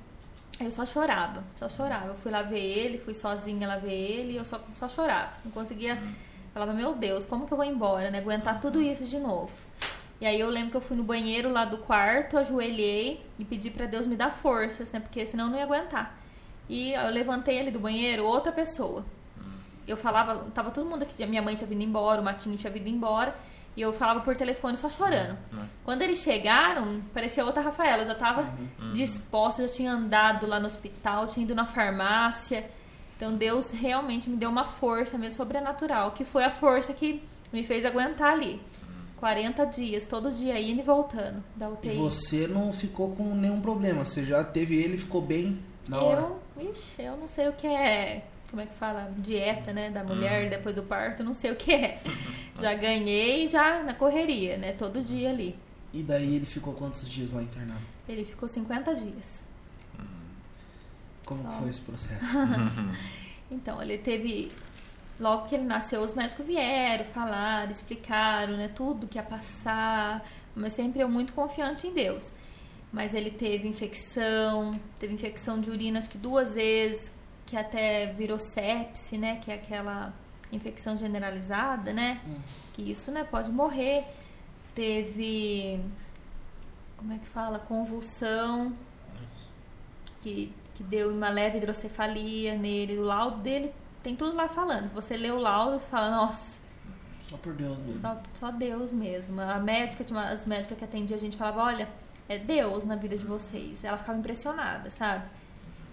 [0.60, 2.06] eu só chorava, só chorava.
[2.06, 5.32] Eu fui lá ver ele, fui sozinha lá ver ele e eu só, só chorava.
[5.44, 6.02] Não conseguia.
[6.54, 8.18] Falava, meu Deus, como que eu vou embora, né?
[8.18, 9.50] Aguentar tudo isso de novo.
[10.18, 13.70] E aí eu lembro que eu fui no banheiro lá do quarto, ajoelhei e pedi
[13.70, 14.98] pra Deus me dar forças, né?
[14.98, 16.18] Porque senão eu não ia aguentar.
[16.68, 19.04] E eu levantei ali do banheiro, outra pessoa.
[19.86, 22.88] Eu falava, tava todo mundo aqui, minha mãe tinha vindo embora, o Matinho tinha vindo
[22.88, 23.36] embora.
[23.76, 25.36] E eu falava por telefone só chorando.
[25.84, 28.02] Quando eles chegaram, parecia outra Rafaela.
[28.02, 28.48] Eu já tava
[28.94, 32.68] disposta, já tinha andado lá no hospital, tinha ido na farmácia.
[33.16, 37.22] Então Deus realmente me deu uma força mesmo sobrenatural, que foi a força que
[37.52, 38.60] me fez aguentar ali.
[39.18, 41.96] 40 dias, todo dia indo e voltando da E UTI.
[41.96, 44.04] você não ficou com nenhum problema.
[44.04, 45.58] Você já teve ele e ficou bem
[45.88, 46.20] na hora.
[46.58, 48.24] Eu Ixi, eu não sei o que é.
[48.50, 49.12] Como é que fala?
[49.18, 49.90] Dieta, né?
[49.90, 52.00] Da mulher depois do parto, não sei o que é.
[52.60, 54.72] já ganhei já na correria, né?
[54.72, 55.56] Todo dia ali.
[55.92, 57.80] E daí ele ficou quantos dias lá internado?
[58.08, 59.44] Ele ficou 50 dias.
[61.24, 61.60] Como que Só.
[61.60, 62.24] foi esse processo?
[63.48, 64.50] Então, ele teve.
[65.20, 68.66] Logo que ele nasceu, os médicos vieram, falaram, explicaram, né?
[68.66, 70.28] Tudo que ia passar.
[70.54, 72.32] Mas sempre eu muito confiante em Deus.
[72.92, 77.12] Mas ele teve infecção, teve infecção de urina acho que duas vezes,
[77.46, 79.36] que até virou sepse, né?
[79.36, 80.12] Que é aquela
[80.52, 82.20] infecção generalizada, né?
[82.26, 82.40] Hum.
[82.74, 83.24] Que isso, né?
[83.24, 84.04] Pode morrer.
[84.74, 85.80] Teve.
[86.96, 87.58] Como é que fala?
[87.58, 88.74] Convulsão
[90.26, 92.98] que, que deu uma leve hidrocefalia nele.
[92.98, 93.72] O laudo dele
[94.02, 94.92] tem tudo lá falando.
[94.92, 96.56] Você lê o laudo, você fala, nossa,
[97.22, 98.00] Só por Deus mesmo.
[98.00, 99.40] só, só Deus mesmo.
[99.40, 101.88] A médica, as médicas que atendia a gente falava, olha,
[102.28, 103.84] é Deus na vida de vocês.
[103.84, 105.24] Ela ficava impressionada, sabe?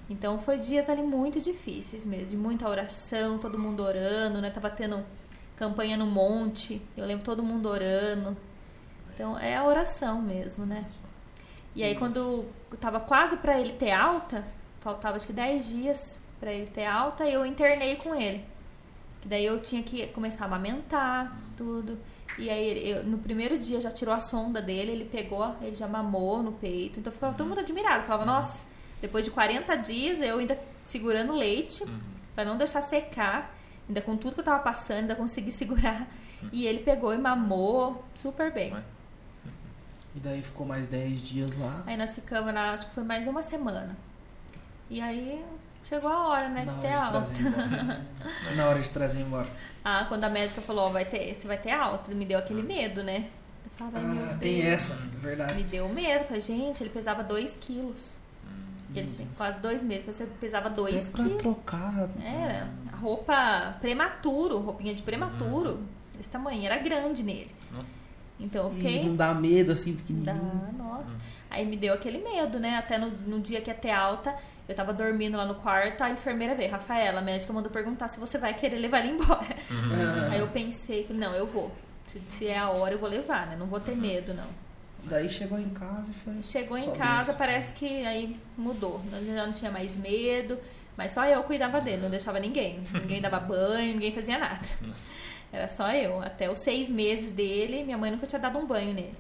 [0.10, 4.50] Então foi dias ali muito difíceis mesmo, de muita oração, todo mundo orando, né?
[4.50, 5.04] Tava tendo
[5.56, 8.36] campanha no monte, eu lembro todo mundo orando.
[9.14, 10.86] Então é a oração mesmo, né?
[11.76, 12.18] E aí quando
[12.72, 14.46] eu tava quase pra ele ter alta,
[14.82, 18.44] faltava acho que 10 dias pra ele ter alta, eu internei com ele.
[19.22, 21.98] Que daí eu tinha que começar a amamentar, tudo.
[22.38, 25.88] E aí eu- no primeiro dia já tirou a sonda dele, ele pegou, ele já
[25.88, 27.00] mamou no peito.
[27.00, 28.66] Então ficava todo mundo admirado, falava, nossa,
[29.04, 31.84] depois de 40 dias eu ainda segurando leite
[32.34, 33.54] pra não deixar secar,
[33.86, 36.08] ainda com tudo que eu tava passando, ainda consegui segurar.
[36.54, 38.74] E ele pegou e mamou super bem.
[38.74, 38.82] Ué.
[40.16, 41.84] E daí ficou mais 10 dias lá.
[41.86, 43.96] Aí nós ficamos, na, acho que foi mais uma semana.
[44.90, 45.44] E aí
[45.84, 47.28] chegou a hora, né, de na ter de alta.
[48.56, 49.48] na hora de trazer embora.
[49.84, 52.62] Ah, quando a médica falou, ó, vai ter, você vai ter alta, me deu aquele
[52.64, 53.30] medo, né?
[53.80, 54.66] Eu meu Ah, tem Deus.
[54.74, 55.56] essa, é verdade.
[55.56, 56.24] Me deu medo.
[56.26, 58.16] Falei, gente, ele pesava 2 quilos.
[58.94, 59.38] E ele Meu tinha Deus.
[59.38, 61.42] quase dois meses, você pesava 2 Até pra quilos.
[61.42, 62.10] trocar.
[62.22, 62.68] Era.
[62.92, 65.80] A roupa prematuro, roupinha de prematuro.
[66.20, 67.52] Esse tamanho, era grande nele.
[67.72, 68.04] Nossa.
[68.40, 70.02] Então eu E não dá medo assim, Dá,
[70.34, 70.74] pequenininho.
[70.78, 71.16] nossa.
[71.50, 72.78] Aí me deu aquele medo, né?
[72.78, 74.36] Até no, no dia que ia ter alta,
[74.68, 78.20] eu tava dormindo lá no quarto, a enfermeira veio, Rafaela, a médica mandou perguntar se
[78.20, 79.46] você vai querer levar ele embora.
[79.72, 81.72] Ah, Aí eu pensei, não, eu vou.
[82.08, 83.56] Se, se é a hora, eu vou levar, né?
[83.58, 84.48] Não vou ter medo, não.
[85.06, 86.42] Daí chegou em casa e foi.
[86.42, 87.36] Chegou em casa, benção.
[87.38, 89.02] parece que aí mudou.
[89.12, 90.58] Eu já não tinha mais medo,
[90.98, 92.84] mas só eu cuidava dele, não deixava ninguém.
[92.94, 94.66] Ninguém dava banho, ninguém fazia nada.
[95.52, 96.22] Era só eu.
[96.22, 99.14] Até os seis meses dele, minha mãe nunca tinha dado um banho nele.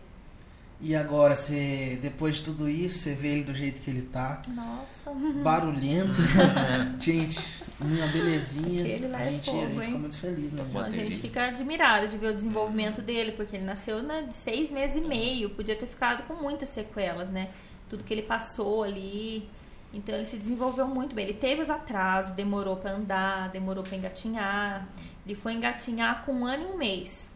[0.81, 4.41] E agora, você, depois de tudo isso, você vê ele do jeito que ele tá,
[4.49, 5.11] Nossa.
[5.41, 6.19] barulhento.
[6.99, 8.83] gente, minha belezinha.
[8.83, 9.81] Aquele lá a é gente, a fogo, gente hein?
[9.81, 10.63] fica muito feliz, né?
[10.75, 14.71] A gente fica admirada de ver o desenvolvimento dele, porque ele nasceu né, de seis
[14.71, 17.49] meses e meio, podia ter ficado com muitas sequelas, né?
[17.89, 19.49] Tudo que ele passou ali.
[19.93, 21.25] Então ele se desenvolveu muito bem.
[21.25, 24.87] Ele teve os atrasos, demorou pra andar, demorou pra engatinhar.
[25.25, 27.29] Ele foi engatinhar com um ano e um mês.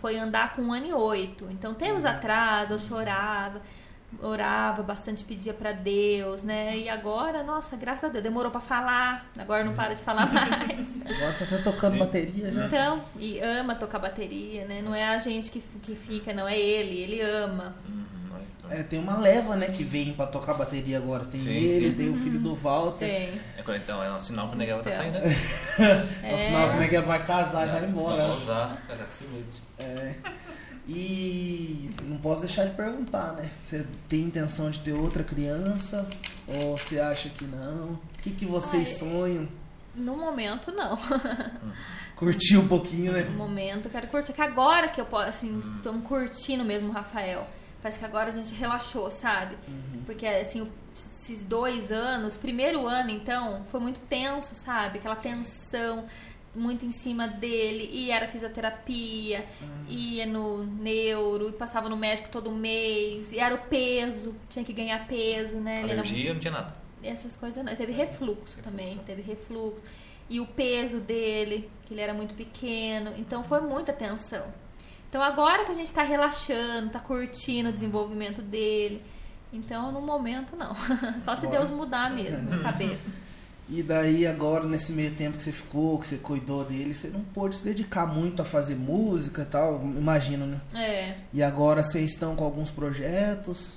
[0.00, 1.48] Foi andar com um ano e oito.
[1.50, 3.60] Então teve os atrasos, eu chorava,
[4.22, 6.76] orava bastante, pedia pra Deus, né?
[6.76, 10.88] E agora, nossa, graças a Deus, demorou pra falar, agora não para de falar mais.
[11.04, 11.98] Agora tá até tocando Sim.
[11.98, 12.66] bateria já.
[12.66, 14.82] Então, e ama tocar bateria, né?
[14.82, 17.74] Não é a gente que, que fica, não é ele, ele ama.
[17.88, 18.08] Uhum.
[18.70, 21.24] É, tem uma leva, né, que vem pra tocar bateria agora.
[21.24, 21.94] Tem Sim, ele, sim.
[21.94, 23.06] tem o filho do Walter.
[23.08, 23.40] Tem.
[23.56, 25.02] É, então, é um sinal que o Neguel tá Então.
[25.02, 25.18] saindo.
[26.22, 28.16] É o sinal como é que vai casar e vai embora.
[28.16, 29.62] Pra Osasco, cara, que se mete.
[29.78, 30.12] É.
[30.88, 33.50] E não posso deixar de perguntar, né?
[33.62, 36.08] Você tem intenção de ter outra criança?
[36.46, 37.90] Ou você acha que não?
[37.90, 39.10] O que, que vocês Ai.
[39.10, 39.48] sonham?
[39.94, 40.98] No momento, não.
[42.16, 43.22] Curtir um pouquinho, né?
[43.24, 44.32] No momento, eu quero curtir.
[44.32, 47.46] Que agora que eu posso, assim, estamos curtindo mesmo o Rafael.
[47.82, 49.56] Parece que agora a gente relaxou, sabe?
[50.04, 54.98] Porque, assim, esses dois anos, primeiro ano, então, foi muito tenso, sabe?
[54.98, 56.06] Aquela tensão
[56.54, 57.88] muito em cima dele.
[57.92, 59.44] E era fisioterapia,
[59.88, 63.32] ia no neuro, e passava no médico todo mês.
[63.32, 65.80] E era o peso, tinha que ganhar peso, né?
[65.82, 66.74] Ele era Alergia, não tinha nada.
[67.02, 67.74] essas coisas não.
[67.74, 69.84] Teve refluxo também, teve refluxo.
[70.30, 73.14] E o peso dele, que ele era muito pequeno.
[73.16, 74.44] Então foi muita tensão.
[75.08, 79.02] Então agora que a gente tá relaxando, tá curtindo o desenvolvimento dele.
[79.50, 80.74] Então no momento não.
[81.20, 81.46] Só se.
[81.46, 83.27] Deus mudar mesmo a cabeça.
[83.70, 87.20] E daí agora, nesse meio tempo que você ficou, que você cuidou dele, você não
[87.20, 90.60] pôde se dedicar muito a fazer música e tal, imagino, né?
[90.74, 91.14] É.
[91.34, 93.74] E agora vocês estão com alguns projetos.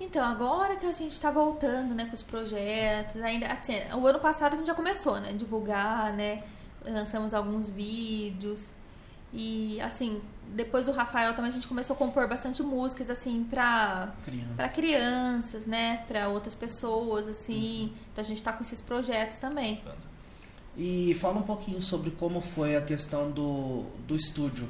[0.00, 4.20] Então, agora que a gente tá voltando, né, com os projetos, ainda, assim, o ano
[4.20, 6.42] passado a gente já começou, né, divulgar, né,
[6.84, 8.70] lançamos alguns vídeos,
[9.38, 10.20] E assim,
[10.54, 14.54] depois do Rafael também a gente começou a compor bastante músicas assim pra, Criança.
[14.56, 16.04] pra crianças, né?
[16.08, 17.92] Pra outras pessoas, assim.
[18.12, 19.82] Então a gente tá com esses projetos também.
[20.76, 24.68] E fala um pouquinho sobre como foi a questão do, do estúdio.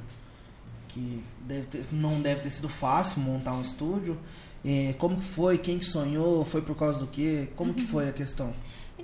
[0.88, 4.18] Que deve ter- não deve ter sido fácil montar um estúdio.
[4.64, 5.58] Eh, como que foi?
[5.58, 6.44] Quem que sonhou?
[6.44, 7.48] Foi por causa do quê?
[7.54, 8.52] Como que foi a questão?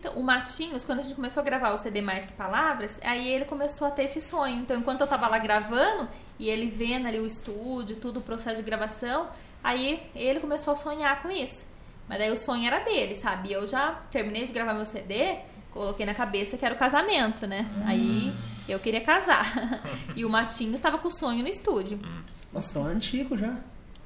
[0.02, 3.28] Então, o Matinhos, quando a gente começou a gravar o CD Mais Que Palavras, aí
[3.28, 4.56] ele começou a ter esse sonho.
[4.56, 6.08] Então, enquanto eu tava lá gravando,
[6.40, 9.28] e ele vendo ali o estúdio, tudo o processo de gravação,
[9.62, 11.66] aí ele começou a sonhar com isso.
[12.08, 13.50] Mas daí o sonho era dele, sabe?
[13.50, 15.36] E eu já terminei de gravar meu CD,
[15.70, 17.64] coloquei na cabeça que era o casamento, né?
[17.86, 18.34] Aí
[18.68, 19.54] eu queria casar.
[20.16, 22.00] e o Matinhos estava com o sonho no estúdio.
[22.52, 23.56] Nossa, tão antigo já.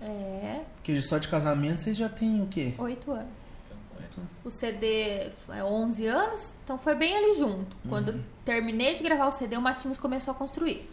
[0.03, 2.74] É, Porque só de casamento vocês já têm o quê?
[2.76, 3.45] oito anos.
[4.45, 7.77] O CD é 11 anos, então foi bem ali junto.
[7.89, 10.89] Quando eu terminei de gravar o CD, o Matinhos começou a construir.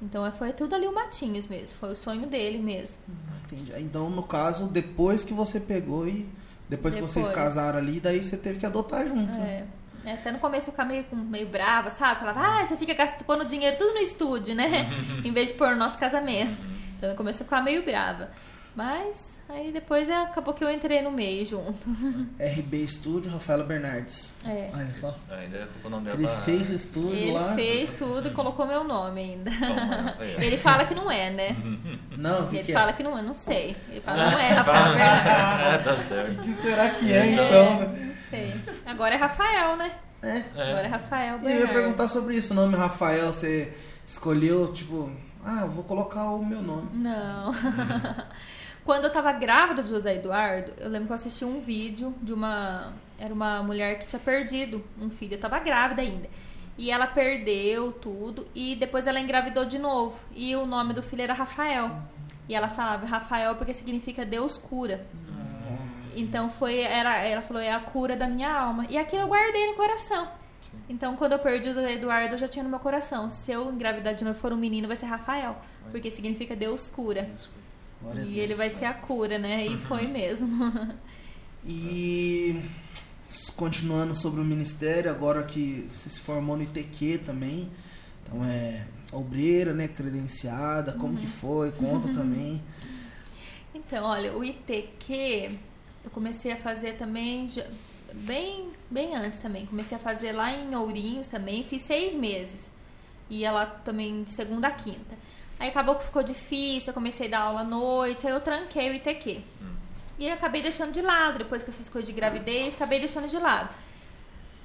[0.00, 2.98] Então é, foi tudo ali o Matinhos mesmo, foi o sonho dele mesmo.
[3.44, 3.72] Entendi.
[3.78, 6.28] Então, no caso, depois que você pegou e.
[6.68, 7.44] Depois, que vocês Depois.
[7.44, 9.38] casaram ali, daí você teve que adotar junto.
[9.38, 9.66] né?
[9.72, 9.86] É.
[10.06, 12.20] É, Até no começo eu ficava meio, meio brava, sabe?
[12.20, 14.86] Falava, ah, você fica gastando, dinheiro tudo no estúdio, né?
[15.24, 16.56] em vez de pôr no nosso casamento.
[16.96, 18.30] Então no começo eu ficava meio brava.
[18.74, 21.88] Mas aí depois é, acabou que eu entrei no meio junto.
[22.38, 24.34] RB Studio, Rafaela Bernardes.
[24.44, 24.70] É.
[24.74, 25.16] Olha só.
[25.30, 27.54] Ainda colocou o nome dela Ele fez o estúdio Ele lá.
[27.54, 29.50] fez tudo e colocou meu nome ainda.
[29.50, 30.16] Toma.
[30.42, 31.56] Ele fala que não é, né?
[32.16, 32.92] Não, o que, Ele que fala é?
[32.94, 33.76] que não é, não sei.
[33.90, 35.66] Ele fala não é Rafael Bernardes.
[35.66, 36.32] É, tá certo.
[36.32, 37.80] O que será que é, Então.
[37.80, 38.06] né?
[38.06, 38.52] Não sei.
[38.86, 39.92] Agora é Rafael, né?
[40.22, 40.38] É.
[40.60, 41.74] Agora é Rafael E eu ia Bernardes.
[41.74, 42.52] perguntar sobre isso.
[42.54, 43.70] O nome Rafael, você
[44.06, 45.12] escolheu, tipo,
[45.44, 46.88] ah, eu vou colocar o meu nome.
[46.94, 47.52] Não.
[48.86, 52.32] Quando eu tava grávida de José Eduardo, eu lembro que eu assisti um vídeo de
[52.32, 52.92] uma.
[53.18, 55.34] Era uma mulher que tinha perdido um filho.
[55.34, 56.28] Eu tava grávida ainda.
[56.78, 58.46] E ela perdeu tudo.
[58.54, 60.16] E depois ela engravidou de novo.
[60.32, 61.90] E o nome do filho era Rafael.
[62.48, 65.04] E ela falava Rafael porque significa Deus cura.
[66.14, 66.78] Então foi.
[66.78, 68.86] Era, ela falou, é a cura da minha alma.
[68.88, 70.28] E aquilo eu guardei no coração.
[70.88, 73.28] Então, quando eu perdi o José Eduardo, eu já tinha no meu coração.
[73.30, 75.56] Se eu engravidar de novo for um menino, vai ser Rafael.
[75.90, 77.28] Porque significa Deus cura.
[78.02, 79.66] Glória E ele vai ser a cura, né?
[79.66, 80.96] E foi mesmo.
[81.68, 82.62] E
[83.56, 87.68] continuando sobre o ministério, agora que você se formou no ITQ também,
[88.22, 91.18] então é obreira, né, credenciada, como Uhum.
[91.18, 91.72] que foi?
[91.72, 92.62] Conta também.
[93.74, 95.58] Então, olha, o ITQ
[96.04, 97.50] eu comecei a fazer também
[98.14, 99.66] bem, bem antes também.
[99.66, 102.70] Comecei a fazer lá em Ourinhos também, fiz seis meses.
[103.28, 105.16] Ia lá também de segunda a quinta.
[105.58, 108.90] Aí acabou que ficou difícil, eu comecei a dar aula à noite, aí eu tranquei
[108.90, 109.40] o ITQ.
[110.18, 113.68] E acabei deixando de lado, depois com essas coisas de gravidez, acabei deixando de lado.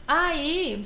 [0.07, 0.85] Aí,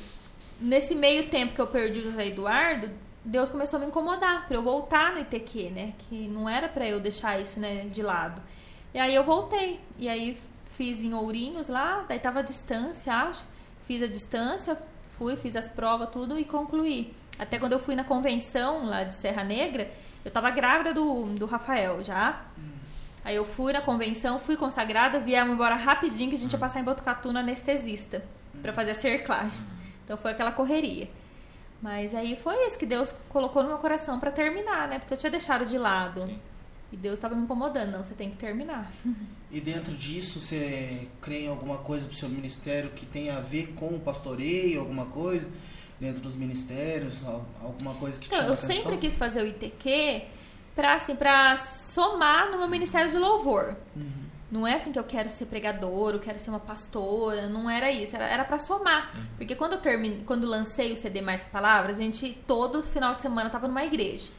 [0.59, 2.89] nesse meio tempo que eu perdi o José Eduardo,
[3.23, 5.93] Deus começou a me incomodar pra eu voltar no ITQ, né?
[5.97, 8.41] Que não era pra eu deixar isso, né, de lado.
[8.93, 9.79] E aí eu voltei.
[9.97, 10.37] E aí
[10.77, 13.43] fiz em Ourinhos lá, daí tava a distância, acho.
[13.87, 14.77] Fiz a distância,
[15.17, 17.13] fui, fiz as provas, tudo e concluí.
[17.37, 19.91] Até quando eu fui na convenção lá de Serra Negra,
[20.23, 22.45] eu tava grávida do, do Rafael já.
[23.23, 26.79] Aí eu fui na convenção, fui consagrada, viemos embora rapidinho que a gente ia passar
[26.79, 28.23] em Botucatu no anestesista
[28.61, 29.65] pra fazer a cerclagem.
[30.03, 31.09] Então foi aquela correria.
[31.81, 34.99] Mas aí foi isso que Deus colocou no meu coração pra terminar, né?
[34.99, 36.21] Porque eu tinha deixado de lado.
[36.21, 36.39] Sim.
[36.91, 38.91] E Deus tava me incomodando, não, você tem que terminar.
[39.51, 43.73] E dentro disso, você crê em alguma coisa pro seu ministério que tenha a ver
[43.73, 45.47] com o pastoreio, alguma coisa?
[45.99, 48.75] Dentro dos ministérios, al- alguma coisa que Então, eu atenção?
[48.75, 50.23] sempre quis fazer o ITQ
[50.75, 53.75] pra, assim, pra somar no meu ministério de louvor.
[53.95, 54.25] Uhum.
[54.51, 57.91] Não é assim que eu quero ser pregadora, eu quero ser uma pastora, não era
[57.91, 59.13] isso, era, era para somar.
[59.37, 63.21] Porque quando eu termine, quando lancei o CD Mais Palavras, a gente todo final de
[63.21, 64.31] semana tava numa igreja.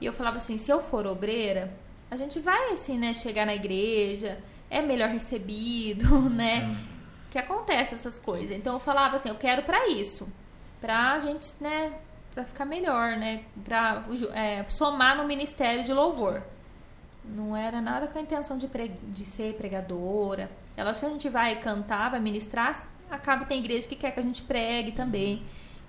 [0.00, 1.72] E eu falava assim, se eu for obreira,
[2.10, 4.38] a gente vai assim, né, chegar na igreja,
[4.70, 6.78] é melhor recebido, né?
[7.30, 8.56] Que acontece essas coisas.
[8.56, 10.26] Então eu falava assim, eu quero pra isso,
[10.80, 11.92] pra gente, né,
[12.34, 14.02] pra ficar melhor, né, pra
[14.34, 16.42] é, somar no ministério de louvor.
[17.24, 20.50] Não era nada com a intenção de, pre- de ser pregadora.
[20.76, 24.20] É lógico que a gente vai cantar, vai ministrar, acaba tem igreja que quer que
[24.20, 25.42] a gente pregue também.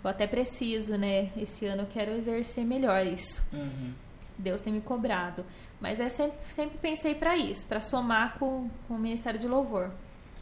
[0.04, 1.30] Eu até preciso, né?
[1.38, 3.42] Esse ano eu quero exercer melhor isso.
[3.54, 3.94] Uhum.
[4.38, 5.46] Deus tem me cobrado.
[5.80, 9.89] Mas é sempre, sempre pensei para isso, para somar com, com o Ministério de Louvor.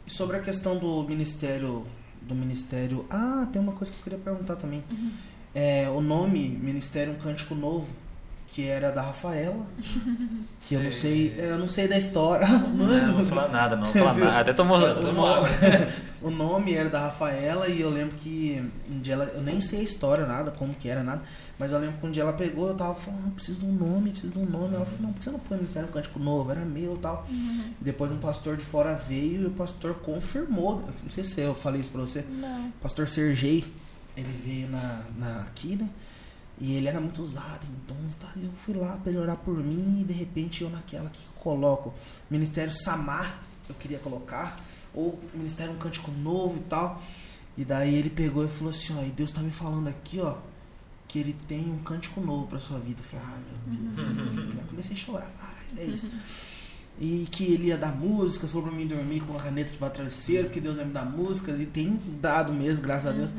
[0.06, 1.86] E sobre a questão do ministério,
[2.30, 4.82] do ministério, ah, tem uma coisa que eu queria perguntar também.
[4.90, 5.10] Uhum.
[5.54, 7.88] É, o nome Ministério Um Cântico Novo,
[8.48, 9.66] que era da Rafaela,
[10.66, 12.46] que eu não sei, eu não sei da história.
[12.48, 14.40] Não, não vou Mano, falar nada, não vou falar nada.
[14.40, 15.48] Até tomou água.
[16.22, 19.80] O nome era da Rafaela e eu lembro que um dia ela, eu nem sei
[19.80, 21.22] a história, nada, como que era, nada.
[21.58, 23.72] Mas eu lembro que um dia ela pegou, eu tava falando, ah, preciso de um
[23.72, 24.74] nome, preciso de um nome.
[24.74, 26.50] Ela falou, não, por que você não põe Ministério um Cântico Novo?
[26.50, 27.26] Era meu e tal.
[27.28, 27.72] Uhum.
[27.80, 30.82] E depois um pastor de fora veio e o pastor confirmou.
[31.02, 32.24] Não sei se eu falei isso pra você.
[32.28, 32.70] Não.
[32.82, 33.64] Pastor Sergei,
[34.16, 35.88] ele veio na, na, aqui, né?
[36.60, 38.28] E ele era muito usado dons, tá?
[38.36, 41.94] Eu fui lá pra ele orar por mim e de repente eu naquela que coloco
[42.30, 44.60] Ministério Samar, eu queria colocar,
[44.94, 47.02] ou Ministério Um Cântico Novo e tal.
[47.56, 50.36] E daí ele pegou e falou assim, ó, e Deus tá me falando aqui, ó,
[51.06, 53.00] que ele tem um cântico novo pra sua vida.
[53.00, 54.54] Eu falei, ah, meu Deus.
[54.56, 56.10] Já comecei a chorar, ah, mas é isso.
[57.00, 60.44] E que ele ia dar músicas, falou pra mim dormir com uma caneta de batraceiro,
[60.44, 63.34] porque Deus vai me dar músicas, e tem dado mesmo, graças a Deus.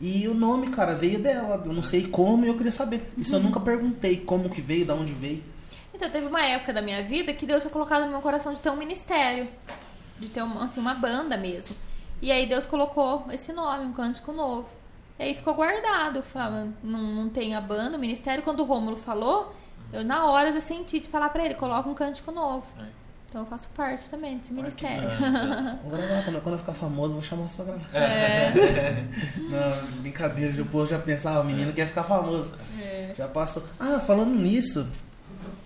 [0.00, 1.62] E o nome, cara, veio dela.
[1.64, 3.12] Eu não sei como e eu queria saber.
[3.16, 5.42] Isso eu nunca perguntei como que veio, da onde veio.
[5.94, 8.60] Então, teve uma época da minha vida que Deus tinha colocado no meu coração de
[8.60, 9.46] ter um ministério,
[10.22, 11.74] de ter uma, assim, uma banda mesmo.
[12.20, 14.68] E aí Deus colocou esse nome, um cântico novo.
[15.18, 16.20] E aí ficou guardado.
[16.20, 18.42] Eu falava, não, não tem a banda, o ministério.
[18.42, 19.54] Quando o Rômulo falou,
[19.92, 22.66] eu na hora já senti de falar pra ele, coloca um cântico novo.
[22.78, 23.02] É.
[23.28, 25.08] Então eu faço parte também desse ministério.
[25.82, 27.88] Vou gravar, quando, quando eu ficar famoso, eu vou chamar você pra gravar.
[27.94, 28.52] É.
[29.48, 32.52] Não, brincadeira, o povo já pensava, o menino quer ficar famoso.
[32.78, 33.14] É.
[33.16, 33.64] Já passou.
[33.80, 34.86] Ah, falando nisso,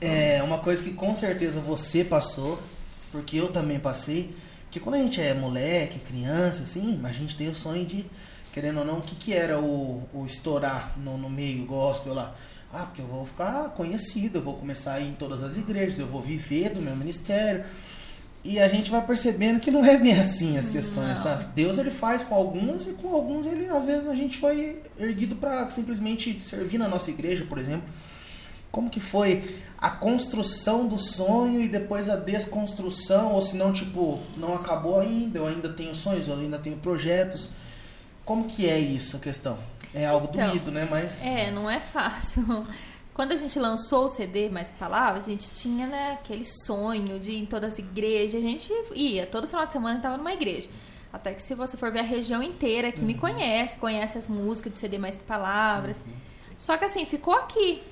[0.00, 2.62] é uma coisa que com certeza você passou,
[3.10, 4.32] porque eu também passei.
[4.76, 8.04] Porque quando a gente é moleque, criança, assim, a gente tem o sonho de,
[8.52, 12.34] querendo ou não, o que, que era o, o estourar no, no meio gospel lá?
[12.70, 15.98] Ah, porque eu vou ficar conhecido, eu vou começar a ir em todas as igrejas,
[15.98, 17.64] eu vou viver do meu ministério.
[18.44, 21.16] E a gente vai percebendo que não é bem assim as questões, Não.
[21.16, 21.46] sabe?
[21.54, 25.36] Deus ele faz com alguns e com alguns ele às vezes a gente foi erguido
[25.36, 27.88] para simplesmente servir na nossa igreja, por exemplo.
[28.70, 29.42] Como que foi
[29.78, 35.38] a construção do sonho e depois a desconstrução, ou se não, tipo, não acabou ainda,
[35.38, 37.50] eu ainda tenho sonhos, eu ainda tenho projetos.
[38.24, 39.58] Como que é isso a questão?
[39.94, 40.86] É algo Então, doído, né?
[40.90, 42.66] Mas É, não é fácil.
[43.14, 47.32] Quando a gente lançou o CD Mais Palavras, a gente tinha né, aquele sonho de
[47.32, 48.34] ir em todas as igrejas.
[48.34, 50.68] A gente ia, todo final de semana estava numa igreja.
[51.10, 54.72] Até que se você for ver a região inteira que me conhece, conhece as músicas
[54.74, 55.96] do CD Mais Palavras.
[56.58, 57.82] Só que assim, ficou aqui,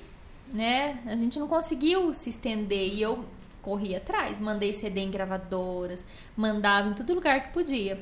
[0.53, 0.99] né?
[1.05, 3.25] A gente não conseguiu se estender e eu
[3.61, 6.05] corri atrás, mandei CD em gravadoras,
[6.37, 7.99] mandava em todo lugar que podia.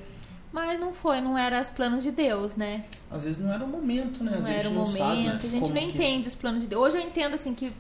[0.51, 2.83] Mas não foi, não era os planos de Deus, né?
[3.09, 4.33] às vezes não era o momento, né?
[4.35, 5.29] Às Não era o momento, sabe, né?
[5.35, 6.81] a gente como não que- entende os planos de Deus.
[6.83, 7.71] Hoje eu entendo assim que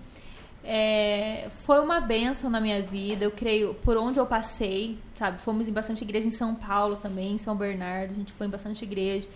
[0.63, 5.39] é, foi uma benção na minha vida, eu creio, por onde eu passei, sabe?
[5.39, 8.49] Fomos em bastante igreja em São Paulo também, em São Bernardo, a gente foi em
[8.49, 9.27] bastante igreja.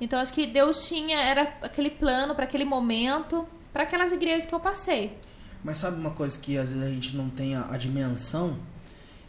[0.00, 4.54] Então acho que Deus tinha, era aquele plano para aquele momento, para aquelas igrejas que
[4.54, 5.16] eu passei.
[5.64, 8.58] Mas sabe uma coisa que às vezes a gente não tem a, a dimensão?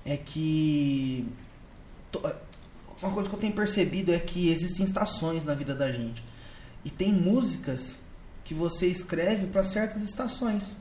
[0.05, 1.25] É que.
[2.11, 2.21] to-
[3.01, 6.23] Uma coisa que eu tenho percebido é que existem estações na vida da gente.
[6.83, 7.99] E tem músicas
[8.43, 10.75] que você escreve para certas estações.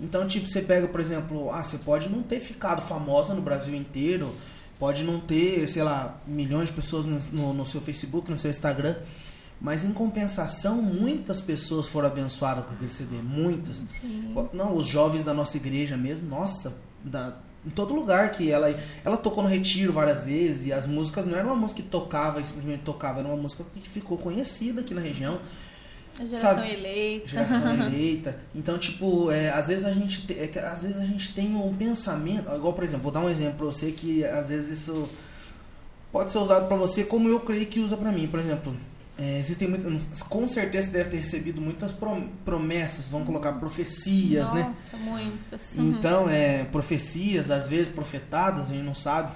[0.00, 3.74] Então, tipo, você pega, por exemplo, ah, você pode não ter ficado famosa no Brasil
[3.74, 4.32] inteiro,
[4.78, 8.50] pode não ter, sei lá, milhões de pessoas no, no, no seu Facebook, no seu
[8.50, 8.96] Instagram,
[9.64, 13.84] mas em compensação, muitas pessoas foram abençoadas com aquele CD, muitas.
[14.52, 19.16] Não, os jovens da nossa igreja mesmo, nossa, da, em todo lugar que ela ela
[19.16, 22.82] tocou no retiro várias vezes e as músicas não era uma música que tocava simplesmente
[22.82, 25.38] tocava, era uma música que ficou conhecida aqui na região.
[26.18, 27.28] A geração Sabe, eleita.
[27.28, 28.38] Geração eleita.
[28.54, 31.72] Então, tipo, é, às vezes a gente te- é às vezes a gente tem um
[31.72, 35.08] pensamento, igual por exemplo, vou dar um exemplo pra você que às vezes isso
[36.10, 38.26] pode ser usado pra você como eu creio que usa pra mim.
[38.26, 38.76] Por exemplo,
[39.18, 44.48] é, existem muitas, com certeza você deve ter recebido muitas prom- promessas, vamos colocar profecias,
[44.48, 44.74] Nossa, né?
[45.00, 45.76] muitas.
[45.76, 49.32] Então, é, profecias, às vezes profetadas, a gente não sabe.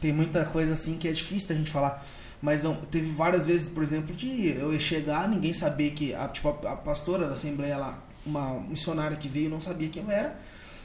[0.00, 2.04] Tem muita coisa assim que é difícil da gente falar.
[2.42, 6.14] Mas teve várias vezes, por exemplo, de eu chegar, ninguém saber que.
[6.14, 10.02] A, tipo, a, a pastora da Assembleia lá, uma missionária que veio, não sabia quem
[10.02, 10.38] eu era.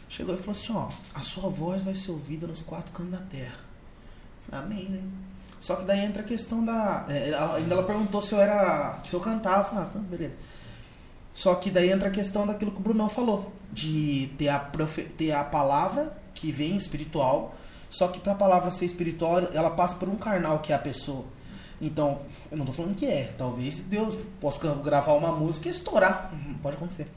[0.08, 3.18] Chegou e falou assim: Ó, a sua voz vai ser ouvida nos quatro cantos da
[3.26, 3.56] terra.
[4.48, 5.02] Eu Falei, amém, né?
[5.60, 7.06] Só que daí entra a questão da.
[7.10, 8.98] é, ainda ela perguntou se eu era.
[9.04, 9.60] se eu cantava.
[9.60, 10.38] Eu falei, ah, beleza.
[11.34, 15.04] Só que daí entra a questão daquilo que o Brunão falou, de ter a, profe-
[15.04, 17.56] ter a palavra que vem espiritual,
[17.90, 20.80] só que para a palavra ser espiritual, ela passa por um carnal que é a
[20.80, 21.24] pessoa.
[21.82, 22.20] Então,
[22.52, 26.56] eu não tô falando que é, talvez Deus possa gravar uma música e estourar, Uhum,
[26.62, 27.08] pode acontecer.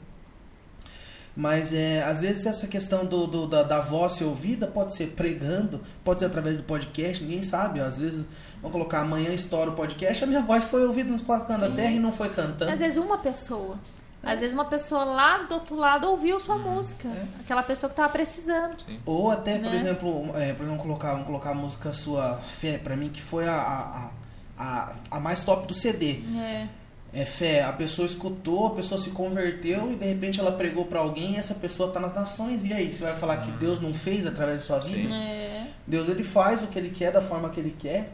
[1.35, 5.07] Mas é, às vezes essa questão do, do- da, da voz ser ouvida pode ser
[5.15, 7.79] pregando, pode ser através do podcast, ninguém sabe.
[7.79, 8.23] Às vezes,
[8.61, 11.75] vamos colocar amanhã estoura o podcast, a minha voz foi ouvida nos quatro cantos da
[11.75, 12.71] terra e não foi cantando.
[12.71, 13.79] Às vezes uma pessoa.
[14.21, 17.07] Às vezes uma pessoa lá do outro lado ouviu sua música.
[17.09, 17.25] É.
[17.41, 18.79] Aquela pessoa que tava precisando.
[18.79, 18.99] Sim.
[19.05, 19.75] Ou até, por Né?
[19.75, 23.47] exemplo, é, por exemplo, colocar, vamos colocar a música sua fé pra mim, que foi
[23.47, 24.11] a, a- a-
[24.55, 26.21] a, a mais top do CD.
[26.37, 26.67] É.
[27.13, 30.99] É fé, a pessoa escutou, a pessoa se converteu e de repente ela pregou pra
[30.99, 32.65] alguém e essa pessoa tá nas nações.
[32.65, 35.09] E aí, você vai falar que Deus não fez através da sua vida?
[35.09, 35.13] Sim.
[35.13, 35.67] É.
[35.85, 38.09] Deus ele faz o que ele quer da forma que ele quer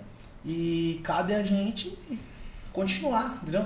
[0.45, 1.97] e cabe a gente
[2.73, 3.65] continuar, entendeu?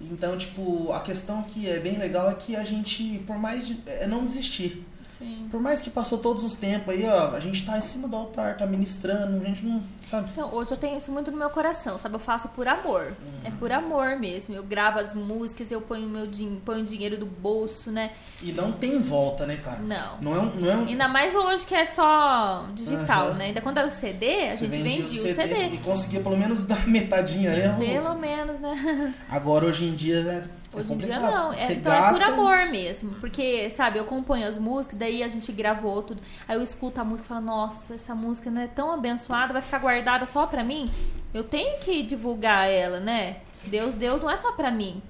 [0.00, 3.80] Então, tipo, a questão que é bem legal é que a gente, por mais de,
[3.86, 4.84] é não desistir.
[5.22, 5.48] Sim.
[5.50, 8.16] Por mais que passou todos os tempos aí, ó, a gente tá em cima do
[8.16, 10.30] altar, tá ministrando, a gente não, sabe?
[10.32, 12.14] Então, hoje eu tenho isso muito no meu coração, sabe?
[12.14, 13.12] Eu faço por amor.
[13.44, 14.54] É por amor mesmo.
[14.54, 18.12] Eu gravo as músicas, eu ponho meu din ponho dinheiro do bolso, né?
[18.42, 19.78] E não tem volta, né, cara?
[19.80, 20.18] Não.
[20.20, 23.34] Não é um, não é um Ainda mais hoje que é só digital, Aham.
[23.34, 23.44] né?
[23.46, 25.66] Ainda quando era o CD, a você gente vendia vendia o CD.
[25.74, 27.76] e conseguia pelo menos dar metadinha, né?
[27.78, 29.14] Pelo menos, né?
[29.28, 31.52] Agora hoje em dia é, é Hoje em dia não.
[31.52, 33.14] É, Você então é gasta, por amor mesmo.
[33.16, 36.22] Porque, sabe, eu componho as músicas, daí a gente gravou tudo.
[36.48, 39.62] Aí eu escuto a música e falo, nossa, essa música não é tão abençoada, vai
[39.62, 40.90] ficar guardada só pra mim.
[41.34, 43.36] Eu tenho que divulgar ela, né?
[43.64, 45.02] Deus deu, não é só pra mim.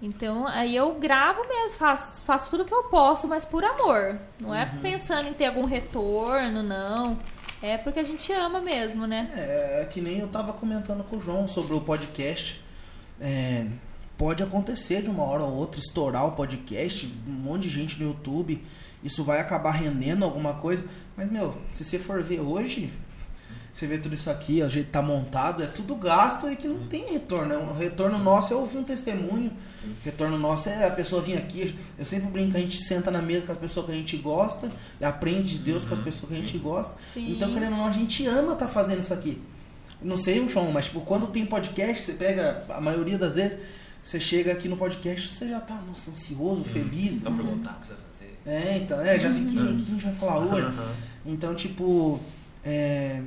[0.00, 4.18] Então, aí eu gravo mesmo, faço, faço tudo que eu posso, mas por amor.
[4.38, 4.80] Não é Uhum.
[4.82, 7.18] pensando em ter algum retorno, não.
[7.62, 9.30] É porque a gente ama mesmo, né?
[9.34, 12.62] É, é que nem eu tava comentando com o João sobre o podcast.
[13.18, 13.66] É,
[14.16, 18.08] pode acontecer de uma hora ou outra estourar o podcast, um monte de gente no
[18.08, 18.62] YouTube,
[19.04, 20.84] isso vai acabar rendendo alguma coisa.
[21.16, 22.92] Mas, meu, se você for ver hoje,
[23.72, 26.66] você vê tudo isso aqui, o jeito que tá montado, é tudo gasto e que
[26.66, 27.54] não tem retorno.
[27.56, 29.52] O retorno nosso é ouvir um testemunho,
[29.84, 31.78] o retorno nosso é a pessoa vir aqui.
[31.98, 34.72] Eu sempre brinco, a gente senta na mesa com as pessoas que a gente gosta,
[34.98, 36.96] e aprende de Deus com as pessoas que a gente gosta.
[37.12, 37.32] Sim.
[37.32, 39.42] Então, querendo ou não, a gente ama estar fazendo isso aqui.
[40.00, 43.58] Não sei o João, mas tipo, quando tem podcast, você pega, a maioria das vezes,
[44.06, 47.22] você chega aqui no podcast, você já tá, nossa, ansioso, feliz.
[47.22, 48.38] Então perguntar o que você vai fazer.
[48.46, 50.78] É, então, é, já fiquei, o que a gente vai falar hoje?
[51.26, 52.20] Então, tipo,
[52.64, 53.20] é,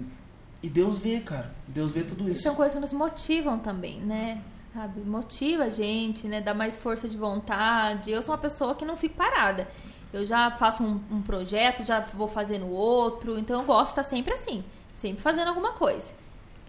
[0.63, 2.43] e Deus vê, cara, Deus vê tudo isso.
[2.43, 4.41] São coisas que nos motivam também, né?
[4.73, 5.01] Sabe?
[5.01, 6.39] Motiva a gente, né?
[6.39, 8.09] Dá mais força de vontade.
[8.09, 9.67] Eu sou uma pessoa que não fico parada.
[10.13, 13.37] Eu já faço um, um projeto, já vou fazendo outro.
[13.37, 14.63] Então eu gosto de estar sempre assim.
[14.95, 16.13] Sempre fazendo alguma coisa.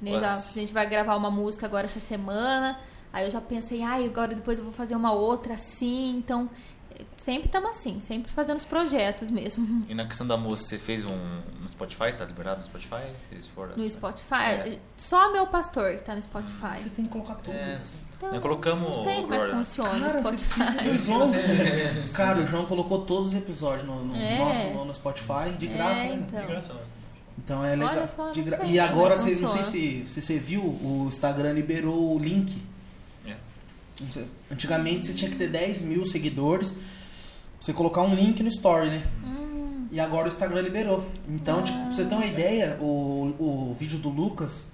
[0.02, 2.76] Nem já, a gente vai gravar uma música agora essa semana.
[3.12, 6.16] Aí eu já pensei, ai, agora depois eu vou fazer uma outra assim.
[6.16, 6.48] Então,
[7.16, 7.98] sempre estamos assim.
[8.00, 9.84] Sempre fazendo os projetos mesmo.
[9.88, 11.16] E na questão da música, você fez um
[11.60, 12.12] no Spotify?
[12.16, 13.02] Tá liberado no Spotify?
[13.28, 13.76] Vocês foram...
[13.76, 14.34] No Spotify.
[14.34, 14.78] É.
[14.96, 16.76] Só meu pastor que tá no Spotify.
[16.76, 17.76] Você tem que colocar tudo É.
[18.16, 20.76] Então, Nós colocamos Não sei como é que funciona Cara, você Spotify.
[20.84, 21.18] precisa João.
[21.26, 22.16] você, eu ensino.
[22.18, 24.38] Cara, o João colocou todos os episódios no, no É.
[24.38, 26.24] nosso no, no Spotify, de graça, É, né?
[26.28, 26.44] então.
[26.44, 26.80] Engraçado.
[27.42, 27.96] Então é legal.
[27.96, 30.38] Olha só, De gra- sei E agora, é que você, não sei se, se você
[30.38, 32.62] viu, o Instagram liberou o link.
[33.26, 33.36] É.
[34.50, 36.80] Antigamente você tinha que ter 10 mil seguidores, pra
[37.60, 39.02] você colocar um link no story, né?
[39.24, 41.06] Hum, E agora o Instagram liberou.
[41.28, 44.66] Então, tipo, pra você ter uma ideia, o, o vídeo do Lucas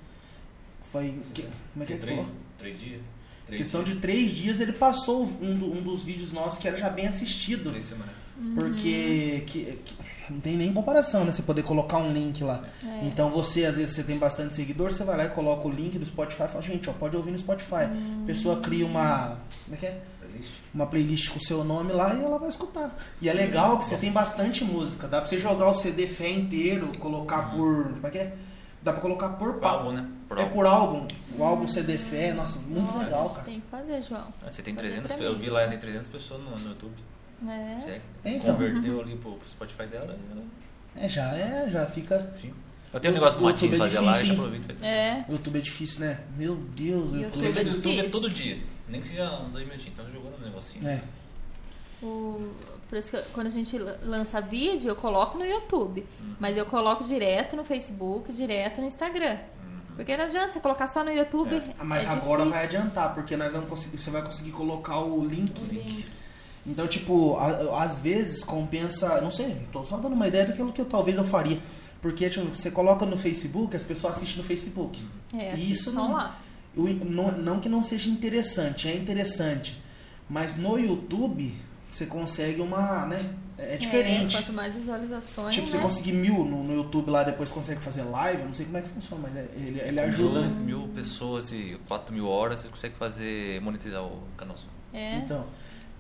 [0.85, 1.15] foi.
[1.35, 1.43] que-
[1.73, 2.35] como é que, é que você três, falou?
[2.59, 3.01] três dias?
[3.47, 3.95] Três questão dias.
[3.97, 7.07] de três dias ele passou um, do- um dos vídeos nossos que era já bem
[7.07, 7.71] assistido.
[7.71, 8.15] Três semanas.
[8.55, 9.97] Porque que- que-
[10.31, 11.33] não tem nem comparação, né?
[11.33, 12.63] Você poder colocar um link lá.
[12.85, 13.07] É.
[13.07, 15.99] Então você, às vezes, você tem bastante seguidor, você vai lá e coloca o link
[15.99, 17.85] do Spotify e fala, gente, ó, pode ouvir no Spotify.
[18.23, 19.39] A pessoa cria uma.
[19.65, 20.01] Como é que é?
[20.21, 20.51] Playlist?
[20.75, 22.95] Uma playlist com o seu nome lá e ela vai escutar.
[23.23, 25.07] E é legal que você tem bastante música.
[25.07, 27.85] Dá pra você jogar o CD fé inteiro, colocar por.
[27.95, 28.35] Como é que é?
[28.83, 30.09] Dá pra colocar por álbum, né?
[30.29, 30.55] Por É álbum.
[30.55, 31.09] por álbum.
[31.39, 33.45] O álbum CD fé, nossa, muito olha, legal, cara.
[33.45, 34.27] Tem que fazer, João.
[34.51, 36.93] Você tem Fazer 300, pra eu vi lá, tem 300 pessoas no, no YouTube.
[37.49, 37.79] É.
[37.81, 37.91] Você
[38.25, 38.55] É, então.
[38.55, 40.17] converteu ali pro, Spotify dela.
[40.31, 40.45] ela-
[40.97, 42.31] É, já é, já fica.
[42.35, 42.53] Sim.
[42.93, 44.63] Eu tenho um negócio com o o Matinho YouTube é fazer lá, difícil, já aproveito.
[44.65, 44.83] e faz.
[44.83, 45.25] É.
[45.29, 46.21] O YouTube é difícil, né?
[46.37, 47.41] Meu Deus, o YouTube YouTube.
[47.43, 48.21] Você é no YouTube é difícil.
[48.21, 48.59] todo dia.
[48.89, 49.99] Nem que seja um, dois minutinhos.
[49.99, 50.89] Então jogou no negocinho.
[50.89, 51.03] É.
[52.03, 52.53] O,
[52.89, 56.07] por isso que quando a gente la- lança vídeo, eu coloco no YouTube.
[56.21, 56.35] Uhum.
[56.39, 59.39] Mas eu coloco direto no Facebook, direto no Instagram.
[59.97, 61.63] Porque não adianta você colocar só no YouTube.
[61.79, 62.51] Ah, Mas é agora difícil.
[62.53, 65.59] vai adiantar, porque nós vamos conseguir, você vai conseguir colocar o link.
[65.63, 66.07] O link.
[66.67, 70.81] Então, tipo, a- às vezes compensa, não sei, tô só dando uma ideia daquilo que
[70.81, 71.61] eu, talvez eu faria.
[72.01, 75.05] Porque tipo, você coloca no Facebook, as pessoas assistem no Facebook.
[75.41, 76.37] É, E isso não- lá.
[76.77, 79.81] Não, não que não seja interessante, é interessante.
[80.29, 81.55] Mas no YouTube
[81.91, 83.25] você consegue uma, né?
[83.59, 84.37] É diferente.
[84.37, 85.55] É, quanto mais visualizações.
[85.55, 85.83] tipo, você né?
[85.83, 88.83] conseguir mil no, no YouTube lá, depois consegue fazer live, eu não sei como é
[88.83, 90.61] que funciona, mas é- ele, ele ajuda, mil, né?
[90.61, 94.57] mil pessoas e 4 mil horas, você consegue fazer monetizar o canal.
[94.93, 95.17] É.
[95.19, 95.45] Então.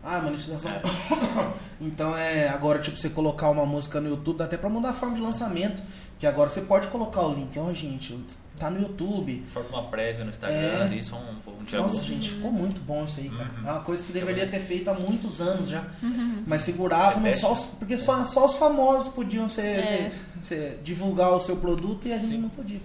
[0.02, 0.70] Ah, monetização.
[1.80, 2.48] então é.
[2.48, 5.20] Agora, tipo, você colocar uma música no YouTube, dá até pra mudar a forma de
[5.22, 5.82] lançamento.
[6.18, 7.58] Que agora você pode colocar o link.
[7.58, 8.18] Ó, gente,
[8.56, 9.44] tá no YouTube.
[9.52, 10.94] Forma uma prévia no Instagram, É.
[10.94, 13.50] isso é um, um Nossa, gente, ficou muito bom isso aí, cara.
[13.60, 13.68] Uhum.
[13.68, 15.84] É uma coisa que deveria ter feito há muitos anos já.
[16.02, 16.42] Uhum.
[16.46, 20.08] Mas segurava, É só os- porque só, só os famosos podiam ser, É.
[20.10, 22.38] ser- ser- divulgar o seu produto e a gente Sim.
[22.38, 22.80] não podia.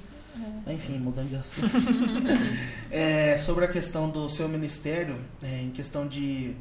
[0.68, 1.70] Enfim, mudando de assunto.
[2.92, 6.56] É, sobre a questão do seu ministério, é, em questão de.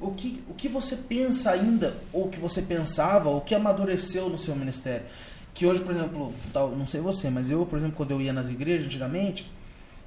[0.00, 4.38] O, que, o que você pensa ainda, ou que você pensava, ou que amadureceu no
[4.38, 5.04] seu ministério?
[5.52, 8.32] Que hoje, por exemplo, tal, não sei você, mas eu, por exemplo, quando eu ia
[8.32, 9.50] nas igrejas antigamente,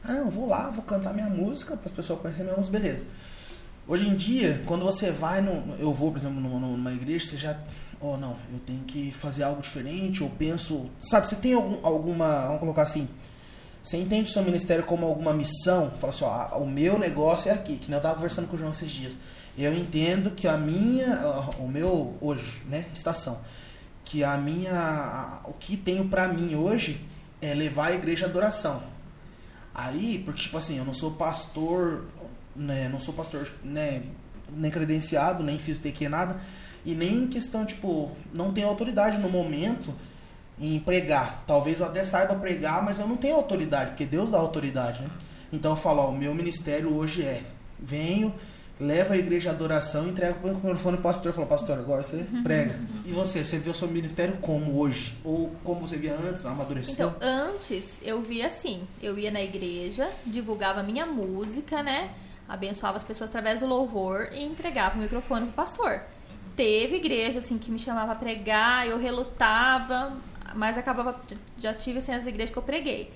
[0.04, 3.06] ah, não, vou lá, vou cantar minha música para as pessoas conhecerem minha música, beleza.
[3.88, 7.38] Hoje em dia, quando você vai, no, eu vou, por exemplo, numa, numa igreja, você
[7.38, 7.60] já
[8.00, 12.48] oh não, eu tenho que fazer algo diferente, ou penso, sabe, você tem algum, alguma,
[12.48, 13.08] vamos colocar assim,
[13.82, 15.92] você entende o seu ministério como alguma missão?
[16.00, 18.60] Fala assim, ó, o meu negócio é aqui, que nem eu estava conversando com o
[18.60, 19.16] João esses dias.
[19.58, 21.22] Eu entendo que a minha,
[21.60, 23.40] o meu hoje, né, estação,
[24.04, 27.02] que a minha, o que tenho para mim hoje
[27.42, 28.84] é levar a igreja à adoração.
[29.74, 32.06] Aí, porque tipo assim, eu não sou pastor,
[32.56, 34.04] né, não sou pastor, né,
[34.52, 36.38] nem credenciado, nem fiz TQ nada,
[36.86, 39.94] e nem em questão, tipo, não tenho autoridade no momento
[40.60, 41.44] em pregar.
[41.48, 45.10] Talvez eu até saiba pregar, mas eu não tenho autoridade, porque Deus dá autoridade, né?
[45.52, 47.42] Então eu falo, ó, o meu ministério hoje é,
[47.80, 48.34] venho,
[48.80, 52.26] levo a igreja à adoração, entrego o microfone pro pastor e falo, pastor, agora você
[52.44, 52.80] prega.
[53.06, 55.18] E você, você vê o seu ministério como hoje?
[55.24, 57.10] Ou como você via antes, amadureceu?
[57.10, 62.12] Então, antes eu via assim, eu ia na igreja, divulgava minha música, né?
[62.48, 66.02] Abençoava as pessoas através do louvor e entregava o microfone pro pastor
[66.56, 70.18] teve igreja assim que me chamava a pregar, eu relutava,
[70.56, 71.20] mas acabava
[71.58, 73.12] já tive assim as igrejas que eu preguei.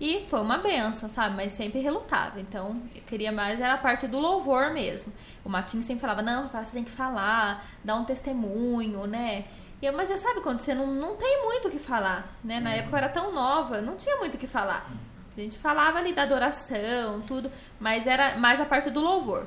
[0.00, 1.36] E foi uma benção, sabe?
[1.36, 2.40] Mas sempre relutava.
[2.40, 5.12] Então, eu queria mais era a parte do louvor mesmo.
[5.44, 9.44] O Matinho sempre falava: "Não, você tem que falar, dar um testemunho, né?"
[9.80, 12.58] E eu, mas você sabe quando você não, não tem muito o que falar, né?
[12.58, 12.76] Na uhum.
[12.76, 14.90] época eu era tão nova, não tinha muito o que falar.
[15.36, 19.46] A gente falava ali da adoração, tudo, mas era mais a parte do louvor.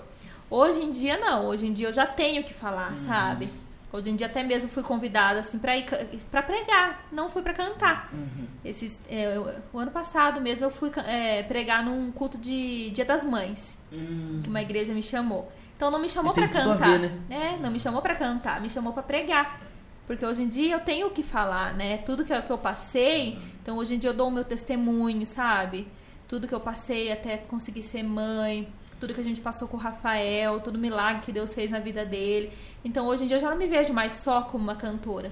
[0.50, 2.98] Hoje em dia não, hoje em dia eu já tenho que falar, uhum.
[2.98, 3.50] sabe?
[3.98, 5.84] Hoje em dia até mesmo fui convidada assim para ir
[6.30, 8.12] para pregar, não fui para cantar.
[8.14, 8.45] Uhum.
[8.64, 9.39] Esses, é,
[9.74, 14.41] o ano passado mesmo eu fui é, pregar num culto de Dia das Mães, uhum.
[14.43, 15.52] que uma igreja me chamou.
[15.76, 17.12] Então não me chamou para cantar, ver, né?
[17.28, 19.62] É, não me chamou para cantar, me chamou para pregar.
[20.06, 21.98] Porque hoje em dia eu tenho o que falar, né?
[21.98, 25.26] Tudo que eu, que eu passei, então hoje em dia eu dou o meu testemunho,
[25.26, 25.88] sabe?
[26.28, 29.80] Tudo que eu passei até conseguir ser mãe tudo que a gente passou com o
[29.80, 32.52] Rafael, todo o milagre que Deus fez na vida dele.
[32.84, 35.32] Então hoje em dia eu já não me vejo mais só como uma cantora.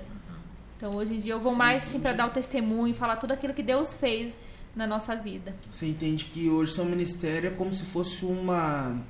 [0.78, 3.32] Então hoje em dia eu vou sim, mais assim, para dar o testemunho, falar tudo
[3.32, 4.38] aquilo que Deus fez
[4.76, 5.55] na nossa vida.
[5.70, 9.01] Você entende que hoje seu ministério é como se fosse uma.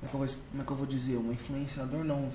[0.00, 1.16] Como é que eu vou, como é que eu vou dizer?
[1.16, 2.04] Um influenciador?
[2.04, 2.30] Não.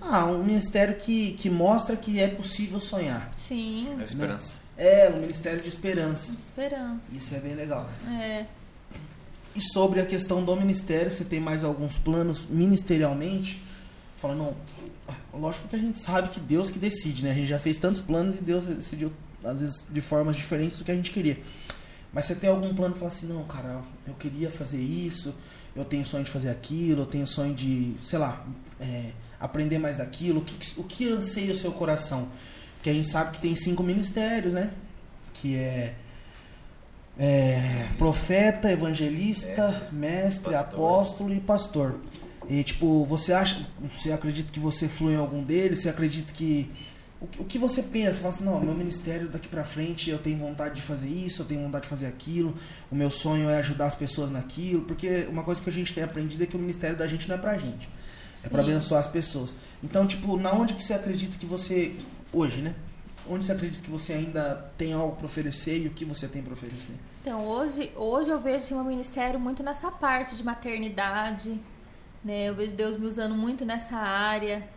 [0.00, 3.30] Ah, um ministério que, que mostra que é possível sonhar.
[3.36, 3.96] Sim.
[4.00, 4.58] É esperança.
[4.76, 6.32] É, um ministério de esperança.
[6.32, 7.00] De esperança.
[7.12, 7.88] Isso é bem legal.
[8.08, 8.46] É.
[9.54, 13.62] E sobre a questão do ministério, você tem mais alguns planos ministerialmente?
[14.16, 14.56] Falando, não,
[15.40, 17.32] lógico que a gente sabe que Deus que decide, né?
[17.32, 19.10] A gente já fez tantos planos e Deus decidiu,
[19.42, 21.38] às vezes, de formas diferentes do que a gente queria.
[22.12, 25.34] Mas você tem algum plano falar assim, não, cara, eu queria fazer isso,
[25.74, 28.44] eu tenho sonho de fazer aquilo, eu tenho sonho de, sei lá,
[28.80, 30.40] é, aprender mais daquilo.
[30.40, 32.28] O que, o que anseia o seu coração?
[32.76, 34.72] Porque a gente sabe que tem cinco ministérios, né?
[35.34, 35.94] Que é
[37.22, 40.74] é, profeta, evangelista, mestre, pastor.
[40.74, 42.00] apóstolo e pastor.
[42.48, 45.80] E tipo, você acha, você acredita que você flui em algum deles?
[45.80, 46.70] Você acredita que
[47.20, 48.14] o, o que você pensa?
[48.14, 51.42] Você fala assim, não, meu ministério daqui para frente eu tenho vontade de fazer isso,
[51.42, 52.54] eu tenho vontade de fazer aquilo.
[52.90, 56.02] O meu sonho é ajudar as pessoas naquilo, porque uma coisa que a gente tem
[56.02, 57.86] aprendido é que o ministério da gente não é pra gente.
[58.42, 59.54] É para abençoar as pessoas.
[59.84, 61.92] Então, tipo, na onde que você acredita que você
[62.32, 62.74] hoje, né?
[63.28, 66.42] Onde você acredita que você ainda tem algo para oferecer e o que você tem
[66.42, 66.94] para oferecer?
[67.22, 71.60] Então, hoje, hoje eu vejo assim, um ministério muito nessa parte de maternidade,
[72.24, 72.48] né?
[72.48, 74.68] Eu vejo Deus me usando muito nessa área.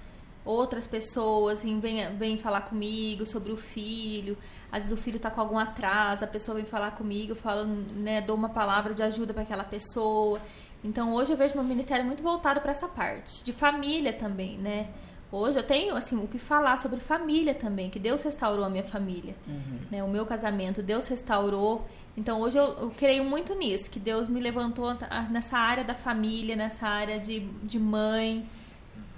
[0.45, 4.37] Outras pessoas assim, vêm, vêm falar comigo sobre o filho.
[4.69, 8.21] Às vezes o filho está com algum atraso, a pessoa vem falar comigo, falo, né,
[8.21, 10.39] dou uma palavra de ajuda para aquela pessoa.
[10.83, 14.89] Então hoje eu vejo meu ministério muito voltado para essa parte, de família também, né?
[15.34, 18.83] Hoje eu tenho assim o que falar sobre família também, que Deus restaurou a minha
[18.83, 19.79] família, uhum.
[19.89, 20.03] né?
[20.03, 21.87] O meu casamento, Deus restaurou.
[22.16, 24.95] Então hoje eu, eu, creio muito nisso, que Deus me levantou
[25.32, 28.45] nessa área da família, nessa área de, de mãe,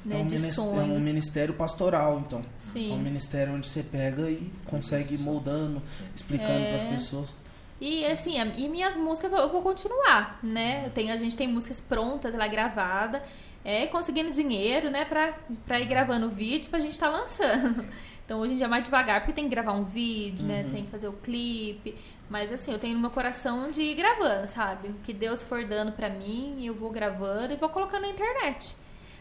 [0.06, 0.96] né, é um de sonhos.
[0.96, 2.42] É um ministério pastoral, então.
[2.60, 2.94] Sim.
[2.94, 5.82] É um ministério onde você pega e consegue ir moldando,
[6.16, 6.68] explicando é...
[6.68, 7.36] para as pessoas.
[7.82, 10.90] E assim, e minhas músicas eu vou continuar, né?
[10.96, 13.22] Tenho, a gente tem músicas prontas, ela é gravada
[13.66, 15.34] é conseguindo dinheiro, né, pra,
[15.66, 17.84] pra ir gravando vídeos pra gente estar tá lançando.
[18.24, 20.64] Então hoje em dia é mais devagar, porque tem que gravar um vídeo, né, uhum.
[20.68, 21.96] né, tem que fazer o clipe.
[22.30, 24.88] Mas assim, eu tenho no meu coração de ir gravando, sabe?
[24.90, 28.76] O que Deus for dando pra mim, eu vou gravando e vou colocando na internet.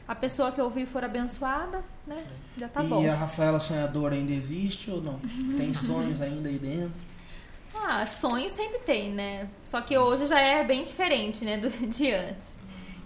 [0.06, 2.16] A pessoa que ouvir for abençoada, né,
[2.56, 3.02] já tá e bom.
[3.02, 5.18] E a Rafaela Sonhadora ainda existe ou não?
[5.56, 7.14] Tem sonhos ainda aí dentro?
[7.74, 9.48] Ah, sonho sempre tem, né?
[9.64, 12.54] Só que hoje já é bem diferente, né, do de antes.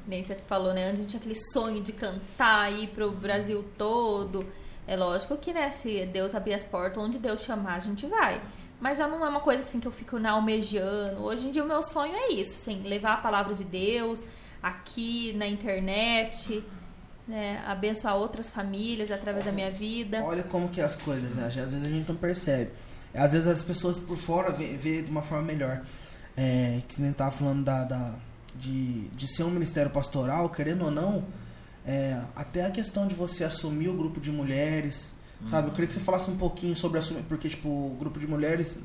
[0.09, 0.87] Nem você falou, né?
[0.87, 4.47] Antes a gente tinha aquele sonho de cantar, ir pro Brasil todo.
[4.87, 8.41] É lógico que, né, se Deus abrir as portas, onde Deus chamar, a gente vai.
[8.81, 11.23] Mas já não é uma coisa assim que eu fico na almejando.
[11.23, 14.25] Hoje em dia o meu sonho é isso, assim, levar a palavra de Deus
[14.63, 16.65] aqui na internet,
[17.27, 20.25] né, abençoar outras famílias através da minha vida.
[20.25, 21.49] Olha como que é as coisas, né?
[21.49, 22.71] Às vezes a gente não percebe.
[23.15, 25.83] Às vezes as pessoas por fora vê, vê de uma forma melhor.
[26.35, 28.15] É, que você estava falando da, da,
[28.59, 31.25] de, de ser um ministério pastoral, querendo ou não,
[31.87, 35.13] é, até a questão de você assumir o grupo de mulheres,
[35.45, 35.69] sabe?
[35.69, 38.79] Eu queria que você falasse um pouquinho sobre assumir, porque tipo, o grupo de mulheres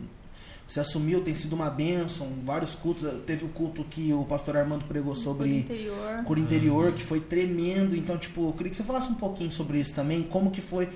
[0.66, 3.08] você assumiu, tem sido uma bênção, vários cultos.
[3.26, 6.24] Teve o culto que o pastor Armando pregou sobre Cura interior.
[6.24, 7.96] cura interior, que foi tremendo.
[7.96, 10.90] Então, tipo, eu queria que você falasse um pouquinho sobre isso também, como que foi.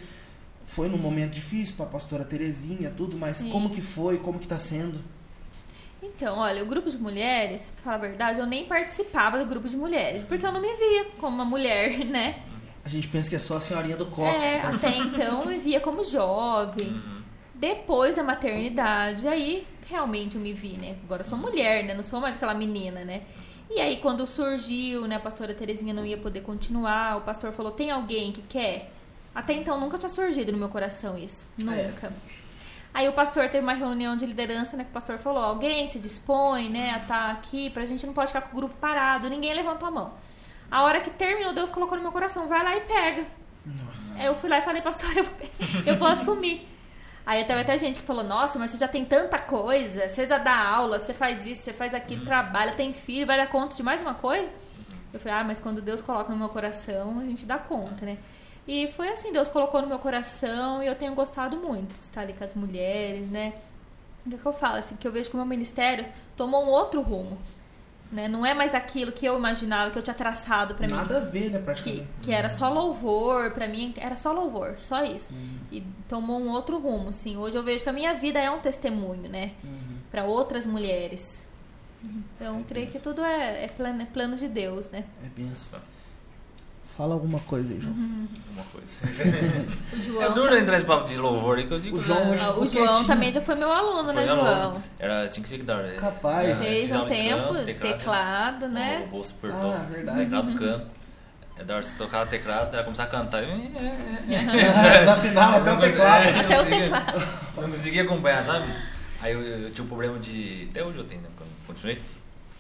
[0.66, 3.50] Foi num momento difícil para a pastora Terezinha, tudo, mas Sim.
[3.50, 5.00] como que foi, como que tá sendo?
[6.18, 9.70] Então, olha, o grupo de mulheres, pra falar a verdade, eu nem participava do grupo
[9.70, 12.40] de mulheres, porque eu não me via como uma mulher, né?
[12.84, 14.36] A gente pensa que é só a senhorinha do coque.
[14.36, 17.00] É, tá- até então eu me via como jovem.
[17.54, 20.96] Depois da maternidade, aí realmente eu me vi, né?
[21.04, 21.94] Agora eu sou mulher, né?
[21.94, 23.22] Não sou mais aquela menina, né?
[23.70, 27.72] E aí quando surgiu, né, a pastora Terezinha não ia poder continuar, o pastor falou:
[27.72, 28.90] "Tem alguém que quer?"
[29.36, 32.12] Até então nunca tinha surgido no meu coração isso, nunca.
[32.98, 36.00] Aí o pastor teve uma reunião de liderança, né, que o pastor falou: "Alguém se
[36.00, 39.30] dispõe, né, a estar aqui pra gente não pode ficar com o grupo parado".
[39.30, 40.14] Ninguém levantou a mão.
[40.72, 43.24] A hora que terminou, Deus colocou no meu coração: "Vai lá e pega".
[44.20, 45.26] Aí eu fui lá e falei, pastor, eu,
[45.86, 46.68] eu vou assumir.
[47.24, 50.40] Aí até até gente que falou, nossa, mas você já tem tanta coisa, você já
[50.40, 53.84] dá aula, você faz isso, você faz aquilo, trabalha, tem filho, vai dar conta de
[53.84, 54.52] mais uma coisa?
[55.14, 58.18] Eu falei, ah, mas quando Deus coloca no meu coração, a gente dá conta, né?
[58.68, 62.22] E foi assim, Deus colocou no meu coração e eu tenho gostado muito de estar
[62.22, 63.54] ali com as mulheres, né?
[64.26, 66.68] O que, que eu falo, assim, que eu vejo que o meu ministério tomou um
[66.68, 67.38] outro rumo,
[68.12, 68.28] né?
[68.28, 71.22] Não é mais aquilo que eu imaginava, que eu tinha traçado pra mim Nada a
[71.22, 72.08] ver, né, que, praticamente.
[72.22, 75.34] que era só louvor, pra mim era só louvor, só isso.
[75.72, 77.38] E tomou um outro rumo, assim.
[77.38, 79.54] Hoje eu vejo que a minha vida é um testemunho, né?
[79.64, 79.98] Uhum.
[80.12, 81.42] Pra outras mulheres.
[82.04, 85.06] Então, creio que tudo é, é plano, é plano de Deus, né?
[85.24, 85.80] É benção.
[86.98, 87.94] Fala alguma coisa aí, João.
[87.94, 89.00] Uma coisa.
[89.94, 91.98] O João, É duro entrar esse papo de louvor aí que eu digo.
[91.98, 92.38] O João né?
[92.58, 94.48] o João também já foi meu aluno, Foi né, aluno.
[94.50, 94.84] João?
[94.98, 95.84] Era, tinha que ser que dar.
[95.84, 95.96] né?
[95.96, 96.50] Capaz.
[96.50, 99.04] É, Fez fiz um tempo, canto, teclado, né?
[99.06, 99.72] O bolso apertou.
[99.74, 100.20] Ah, verdade.
[100.20, 100.88] Teclado canto.
[101.60, 103.44] É da hora de você tocar o teclado, ela começar a cantar.
[103.44, 103.50] eu-
[105.00, 106.24] Desafinava até o Não consegui- teclado.
[106.26, 107.28] é, não Até o conseguia- teclado.
[107.58, 108.74] Não conseguia acompanhar, sabe?
[109.22, 110.68] Aí eu, eu tinha um problema de.
[110.72, 111.30] Até hoje eu tenho, né?
[111.38, 112.02] Quando continuei.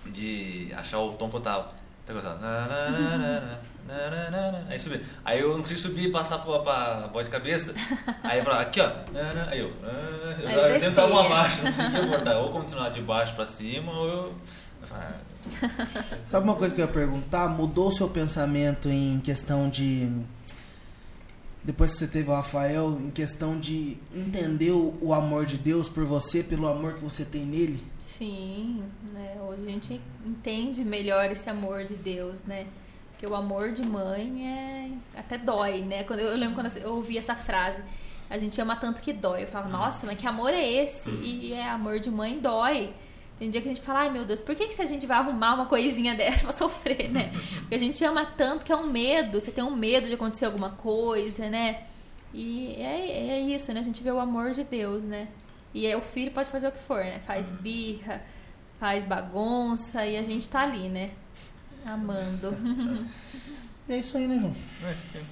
[0.05, 1.71] De achar o tom que eu tava.
[2.03, 2.35] Então eu tava.
[2.39, 3.57] na, na, na, na, na.
[4.69, 5.01] Aí subi.
[5.23, 7.73] Aí eu não consegui subir e passar pra, pra voz de cabeça.
[8.23, 8.91] Aí eu falava, aqui ó.
[9.49, 9.71] Aí eu.
[9.81, 10.49] na, na.
[10.49, 12.37] Aí Eu, eu sempre tava uma baixa, não conseguia.
[12.37, 14.33] Ou continuar de baixo pra cima, ou eu.
[14.81, 15.27] eu falava, ah,
[16.25, 17.47] Sabe uma coisa que eu ia perguntar?
[17.47, 20.09] Mudou o seu pensamento em questão de.
[21.63, 25.89] Depois que você teve o Rafael, em questão de entender o, o amor de Deus
[25.89, 27.83] por você, pelo amor que você tem nele?
[28.17, 28.83] Sim,
[29.13, 29.35] né?
[29.41, 32.67] Hoje a gente entende melhor esse amor de Deus, né?
[33.17, 36.03] Porque o amor de mãe é até dói, né?
[36.03, 37.81] Quando eu, lembro quando eu ouvi essa frase,
[38.29, 39.41] a gente ama tanto que dói.
[39.41, 41.09] Eu falava, nossa, mas que amor é esse?
[41.09, 42.93] E é amor de mãe dói.
[43.39, 45.07] Tem dia que a gente fala, ai meu Deus, por que, que se a gente
[45.07, 47.31] vai arrumar uma coisinha dessa pra sofrer, né?
[47.61, 50.45] Porque a gente ama tanto que é um medo, você tem um medo de acontecer
[50.45, 51.85] alguma coisa, né?
[52.31, 53.79] E é, é isso, né?
[53.79, 55.27] A gente vê o amor de Deus, né?
[55.73, 57.19] E o filho pode fazer o que for, né?
[57.25, 58.21] Faz birra,
[58.79, 61.07] faz bagunça e a gente tá ali, né?
[61.87, 62.55] Amando.
[63.87, 64.53] E é isso aí, né, João?
[64.81, 65.25] não, isso aqui-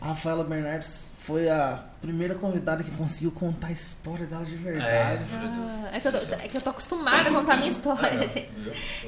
[0.00, 4.58] A Rafaela Bernardes foi a primeira convidada que conseguiu contar a história dela de É,
[4.58, 5.24] verdade.
[5.24, 5.72] Deus.
[5.82, 8.28] Ah, é, que eu tô, é que eu tô acostumada a contar a minha história,
[8.28, 8.48] gente.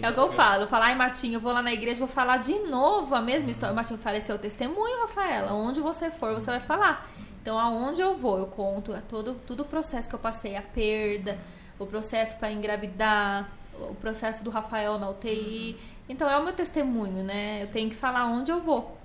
[0.03, 0.65] É o que eu falo.
[0.65, 3.51] Eu falo, ai, Matinho, eu vou lá na igreja vou falar de novo a mesma
[3.51, 3.75] história.
[3.75, 5.53] Matinho, fala, esse é o testemunho, Rafaela.
[5.53, 7.09] Onde você for, você vai falar.
[7.41, 10.63] Então, aonde eu vou, eu conto é todo, todo o processo que eu passei, a
[10.63, 11.39] perda,
[11.79, 15.79] o processo para engravidar, o processo do Rafael na UTI.
[16.11, 17.63] Então, é o meu testemunho, né?
[17.63, 18.99] Eu tenho que falar onde eu vou.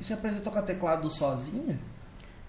[0.00, 1.78] E você aprendeu a tocar teclado sozinha?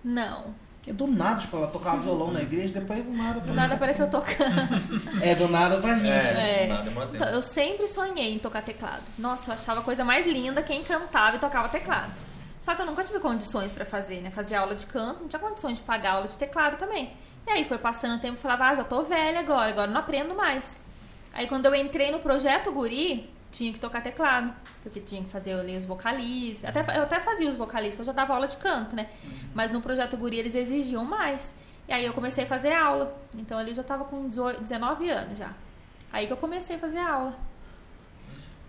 [0.04, 0.56] Não.
[0.78, 4.10] Porque do nada, tipo, ela tocava violão na igreja, depois do nada Do nada apareceu
[4.10, 4.56] tocando.
[5.22, 6.08] É, do nada pra gente.
[6.28, 6.68] É, É.
[6.68, 7.18] nada, demora tempo.
[7.24, 9.04] Então, eu sempre sonhei em tocar teclado.
[9.20, 12.12] Nossa, eu achava a coisa mais linda quem cantava e tocava teclado.
[12.60, 14.32] Só que eu nunca tive condições pra fazer, né?
[14.32, 17.14] Fazer aula de canto, não tinha condições de pagar aula de teclado também.
[17.46, 20.00] E aí foi passando o tempo e falava, ah, já tô velha agora, agora não
[20.00, 20.78] aprendo mais.
[21.34, 24.54] Aí quando eu entrei no projeto Guri, tinha que tocar teclado.
[24.84, 26.66] Porque tinha que fazer ali os vocalistas.
[26.70, 29.10] Até, eu até fazia os vocalistas, que eu já dava aula de canto, né?
[29.54, 31.54] Mas no projeto Guri eles exigiam mais.
[31.88, 33.16] E aí eu comecei a fazer aula.
[33.38, 35.54] Então ali eu já tava com 18, 19 anos já.
[36.12, 37.36] Aí que eu comecei a fazer aula.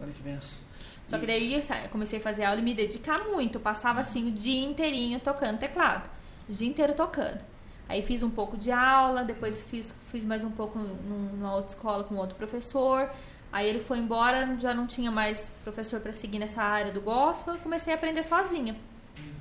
[0.00, 0.60] Olha que benção.
[1.06, 1.60] Só que daí eu
[1.90, 3.56] comecei a fazer aula e me dedicar muito.
[3.56, 6.08] Eu passava assim o dia inteirinho tocando teclado.
[6.48, 7.40] O dia inteiro tocando.
[7.88, 10.94] Aí fiz um pouco de aula, depois fiz, fiz mais um pouco num-
[11.36, 13.10] numa outra escola com outro professor.
[13.52, 17.54] Aí ele foi embora, já não tinha mais professor para seguir nessa área do gospel,
[17.54, 18.74] eu comecei a aprender sozinha.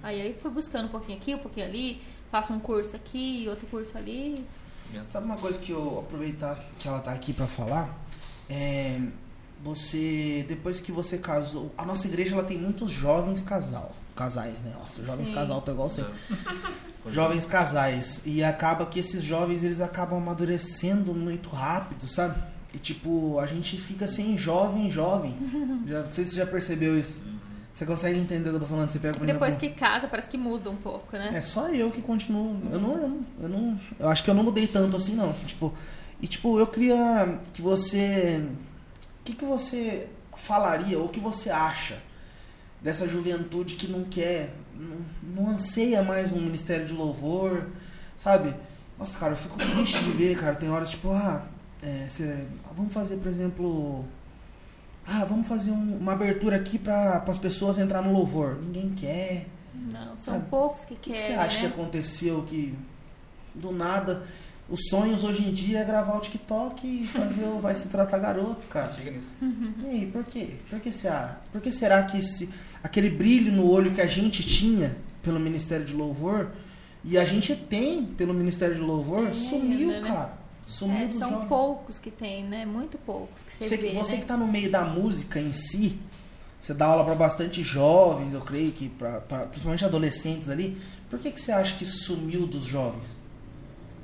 [0.03, 3.65] Aí eu fui buscando um pouquinho aqui, um pouquinho ali, faço um curso aqui, outro
[3.67, 4.35] curso ali.
[5.09, 7.97] Sabe uma coisa que eu aproveitar que ela tá aqui pra falar?
[8.49, 8.99] É,
[9.63, 14.73] você depois que você casou, a nossa igreja ela tem muitos jovens casal, casais, né?
[14.77, 15.35] Nossa, jovens Sim.
[15.35, 16.03] casal tá igual você.
[17.09, 22.39] Jovens casais e acaba que esses jovens eles acabam amadurecendo muito rápido, sabe?
[22.73, 25.35] E tipo, a gente fica sem jovem, jovem.
[25.87, 27.21] Já, não sei se você já percebeu isso.
[27.71, 28.89] Você consegue entender o que eu tô falando?
[28.89, 31.31] Você pega, É depois exemplo, que casa, parece que muda um pouco, né?
[31.33, 32.61] é só eu que continuo.
[32.69, 33.79] Eu não, eu não, eu não.
[33.97, 35.31] Eu acho que eu não mudei tanto assim, não.
[35.45, 35.73] Tipo,
[36.21, 38.43] e tipo, eu queria que você.
[39.21, 41.97] O que, que você falaria ou o que você acha
[42.81, 47.67] dessa juventude que não quer, não, não anseia mais um ministério de louvor,
[48.17, 48.53] sabe?
[48.97, 50.55] Nossa, cara, eu fico triste de ver, cara.
[50.55, 51.45] Tem horas tipo, ah,
[51.81, 52.45] é, cê-
[52.75, 54.05] vamos fazer, por exemplo.
[55.05, 58.57] Ah, vamos fazer um- uma abertura aqui para as pessoas entrar no louvor.
[58.61, 59.47] Ninguém quer.
[59.73, 61.61] Não, são Sabe, poucos que O que, que querem, você acha né?
[61.61, 62.73] que aconteceu que
[63.55, 64.23] do nada
[64.69, 68.19] os sonhos hoje em dia é gravar o TikTok e fazer o vai se tratar
[68.19, 68.89] garoto, cara?
[68.89, 69.31] Chega nisso.
[69.41, 70.51] E aí, por quê?
[70.69, 71.41] Por que será?
[71.51, 72.49] Por que será que esse,
[72.83, 76.47] aquele brilho no olho que a gente tinha pelo Ministério de Louvor
[77.03, 80.07] e a gente tem pelo Ministério de Louvor Tem sumiu, ainda, né?
[80.07, 80.40] cara?
[80.65, 82.65] Sumiu É, dos são poucos que tem, né?
[82.65, 84.21] Muito poucos que você, Você, vê, você né?
[84.21, 85.99] que tá no meio da música em si,
[86.59, 90.77] você dá aula para bastante jovens, eu creio que pra, pra- principalmente adolescentes ali.
[91.09, 93.17] Por que, que você acha que sumiu dos jovens?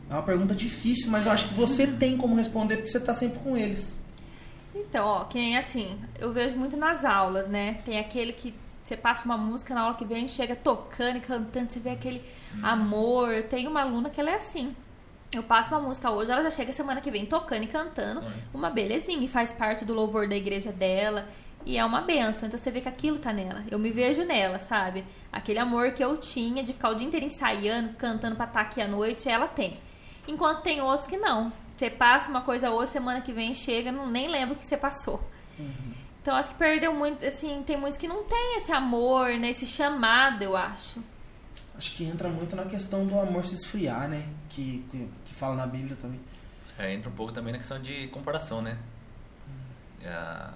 [0.09, 3.13] É uma pergunta difícil, mas eu acho que você tem como responder porque você tá
[3.13, 3.97] sempre com eles.
[4.75, 7.79] Então, ó, que nem assim, eu vejo muito nas aulas, né?
[7.85, 8.53] Tem aquele que
[8.83, 12.21] você passa uma música na aula que vem, chega tocando e cantando, você vê aquele
[12.63, 13.43] amor.
[13.49, 14.75] Tem uma aluna que ela é assim.
[15.31, 18.21] Eu passo uma música hoje, ela já chega semana que vem tocando e cantando,
[18.53, 21.27] uma belezinha, e faz parte do louvor da igreja dela.
[21.65, 22.47] E é uma benção.
[22.47, 23.61] Então você vê que aquilo tá nela.
[23.69, 25.03] Eu me vejo nela, sabe?
[25.31, 28.81] Aquele amor que eu tinha de ficar o dia inteiro ensaiando, cantando pra estar aqui
[28.81, 29.77] à noite, ela tem.
[30.25, 31.51] Enquanto tem outros que não.
[31.75, 34.77] Você passa uma coisa hoje, semana que vem chega, não, nem lembra o que você
[34.77, 35.21] passou.
[36.21, 39.49] Então acho que perdeu muito, assim, tem muitos que não tem esse amor, né?
[39.49, 41.01] Esse chamado, eu acho.
[41.77, 44.27] Acho que entra muito na questão do amor se esfriar, né?
[44.49, 46.19] Que, que, que fala na Bíblia também.
[46.79, 48.77] É, entra um pouco também na questão de comparação, né?
[50.05, 50.51] A,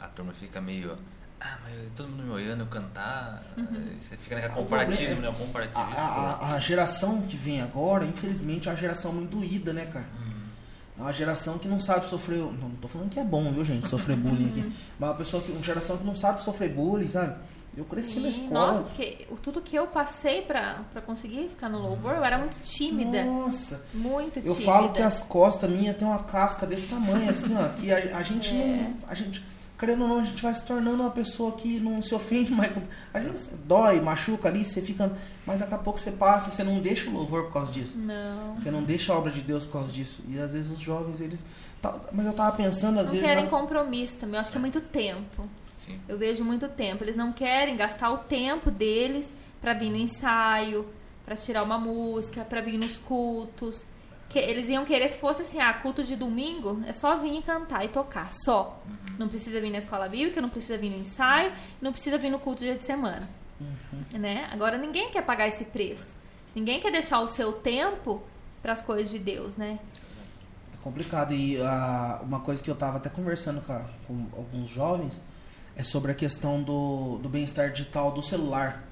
[0.00, 0.96] a turma fica meio.
[1.40, 3.42] Ah, mas todo mundo me olhando eu cantar.
[3.56, 5.28] aí Você fica naquele O comparativismo, problema né?
[5.30, 9.72] O A, a, a- a geração que vem agora, infelizmente, é uma geração muito doída,
[9.72, 10.04] né, cara?
[10.96, 12.38] É uma geração que não sabe sofrer.
[12.38, 13.88] Não, não tô falando que é bom, viu, gente?
[13.88, 14.72] Sofrer bullying aqui.
[14.98, 17.34] Mas uma pessoa que, uma geração que não sabe sofrer bullying, sabe?
[17.76, 18.66] Eu cresci na Sim, escola.
[18.66, 22.60] Nossa, porque tudo que eu passei pra, pra conseguir ficar no louvor, eu era muito
[22.62, 23.24] tímida.
[23.24, 24.62] Nossa, Muito eu tímida.
[24.64, 27.68] falo que as costas minhas tem uma casca desse tamanho, assim, ó.
[27.70, 28.76] Que a, a gente É.
[29.00, 29.08] não.
[29.08, 29.42] A gente,
[29.78, 32.70] querendo ou não, a gente vai se tornando uma pessoa que não se ofende mais.
[33.14, 35.10] A gente dói, machuca ali, você fica.
[35.46, 37.96] Mas daqui a pouco você passa, você não deixa o louvor por causa disso.
[37.98, 38.52] Não.
[38.58, 40.20] Você não deixa a obra de Deus por causa disso.
[40.28, 41.42] E às vezes os jovens, eles.
[41.80, 43.26] tá- Mas eu tava pensando, às Não vezes.
[43.26, 45.48] querem a- compromisso também, eu acho que é muito tempo.
[45.84, 46.00] Sim.
[46.08, 47.02] Eu vejo muito tempo.
[47.04, 50.86] Eles não querem gastar o tempo deles pra vir no ensaio,
[51.24, 53.86] pra tirar uma música, pra vir nos cultos.
[54.28, 57.42] Que eles iam querer se fosse assim, ah, culto de domingo, é só vir e
[57.42, 58.82] cantar e tocar, só.
[59.18, 61.52] Não precisa vir na escola bíblica, não precisa vir no ensaio,
[61.82, 63.28] não precisa vir no culto dia de semana.
[64.10, 64.48] Né?
[64.50, 66.16] Agora ninguém quer pagar esse preço.
[66.54, 68.22] Ninguém quer deixar o seu tempo
[68.62, 69.78] para as coisas de Deus, né?
[70.72, 71.34] É complicado.
[71.34, 75.20] E ah, uma coisa que eu tava até conversando com, com alguns jovens
[75.76, 78.84] é sobre a questão do, do bem-estar digital do celular.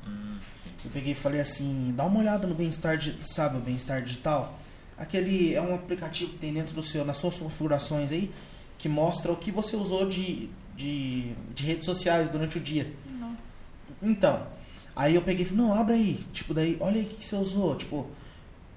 [0.85, 4.59] Eu peguei e falei assim, dá uma olhada no bem-estar, sabe, o bem-estar digital?
[4.97, 8.33] Aquele é um aplicativo que tem dentro do seu, nas suas configurações aí,
[8.79, 12.91] que mostra o que você usou de, de, de redes sociais durante o dia.
[13.19, 13.37] Nossa.
[14.03, 14.47] Então,
[14.97, 16.15] aí eu peguei e falei, não, abre aí.
[16.33, 17.77] Tipo, daí, olha aí o que, que você usou.
[17.77, 18.07] Tipo,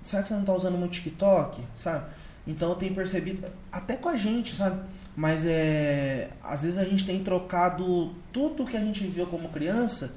[0.01, 1.61] será que você não tá usando muito TikTok?
[1.75, 2.05] Sabe?
[2.45, 4.81] Então eu tenho percebido, até com a gente, sabe?
[5.15, 6.29] Mas é.
[6.41, 10.15] Às vezes a gente tem trocado tudo que a gente viveu como criança,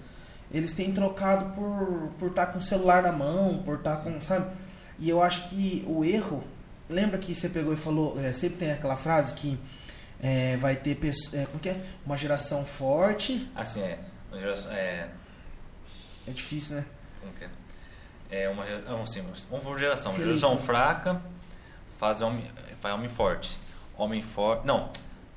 [0.50, 4.50] eles têm trocado por por estar com o celular na mão, por estar com, sabe?
[4.98, 6.42] E eu acho que o erro.
[6.88, 9.58] Lembra que você pegou e falou, é, sempre tem aquela frase que
[10.22, 10.96] é, vai ter
[11.32, 11.80] é, como que é?
[12.04, 13.50] uma geração forte.
[13.54, 13.98] Assim, é.
[14.30, 14.72] Uma geração.
[14.72, 15.08] É.
[16.28, 16.86] É difícil, né?
[17.20, 17.48] Como que é?
[18.30, 20.12] É uma, é assim, vamos por geração.
[20.12, 20.38] Relito.
[20.38, 21.20] Geração fraca
[21.98, 22.44] faz homem,
[22.80, 23.58] faz homem forte.
[23.96, 24.66] Homem forte.
[24.66, 24.90] Não.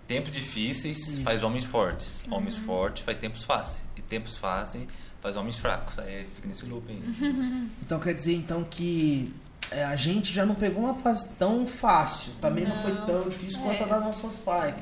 [0.07, 1.23] Tempos difíceis Isso.
[1.23, 2.23] faz homens fortes.
[2.31, 3.83] Homens fortes faz tempos fáceis.
[3.95, 4.87] E tempos fáceis
[5.21, 5.99] faz homens fracos.
[5.99, 7.01] Aí fica nesse loop aí.
[7.83, 9.33] Então quer dizer então que
[9.71, 13.05] é, a gente já não pegou uma fase tão fácil, também não, foi Não.
[13.05, 13.89] tão difícil quanto a É.
[13.89, 14.77] das nossas pais.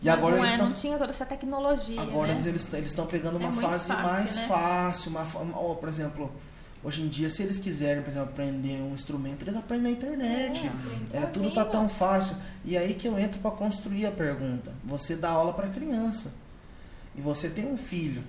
[0.00, 2.42] E Não, agora não, eles é, estão não tinha toda essa tecnologia, agora né?
[2.46, 4.46] eles eles estão pegando É uma fase fácil, mais né?
[4.48, 6.32] fácil, uma, ó, por exemplo,
[6.84, 10.66] hoje em dia se eles quiserem, por exemplo, aprender um instrumento, eles aprendem na internet.
[10.68, 12.36] aprende É, tudo tá tão fácil.
[12.64, 14.72] E aí que eu entro para construir a pergunta.
[14.84, 16.34] Você dá aula para criança.
[17.16, 18.22] E você tem um filho.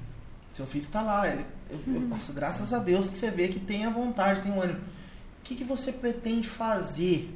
[0.52, 1.28] Seu filho tá lá.
[1.28, 2.10] Ele, eu, eu Uhum.
[2.10, 4.80] passo, graças a Deus que você vê que tem a vontade, tem o ânimo.
[4.80, 7.36] O que, que você pretende fazer?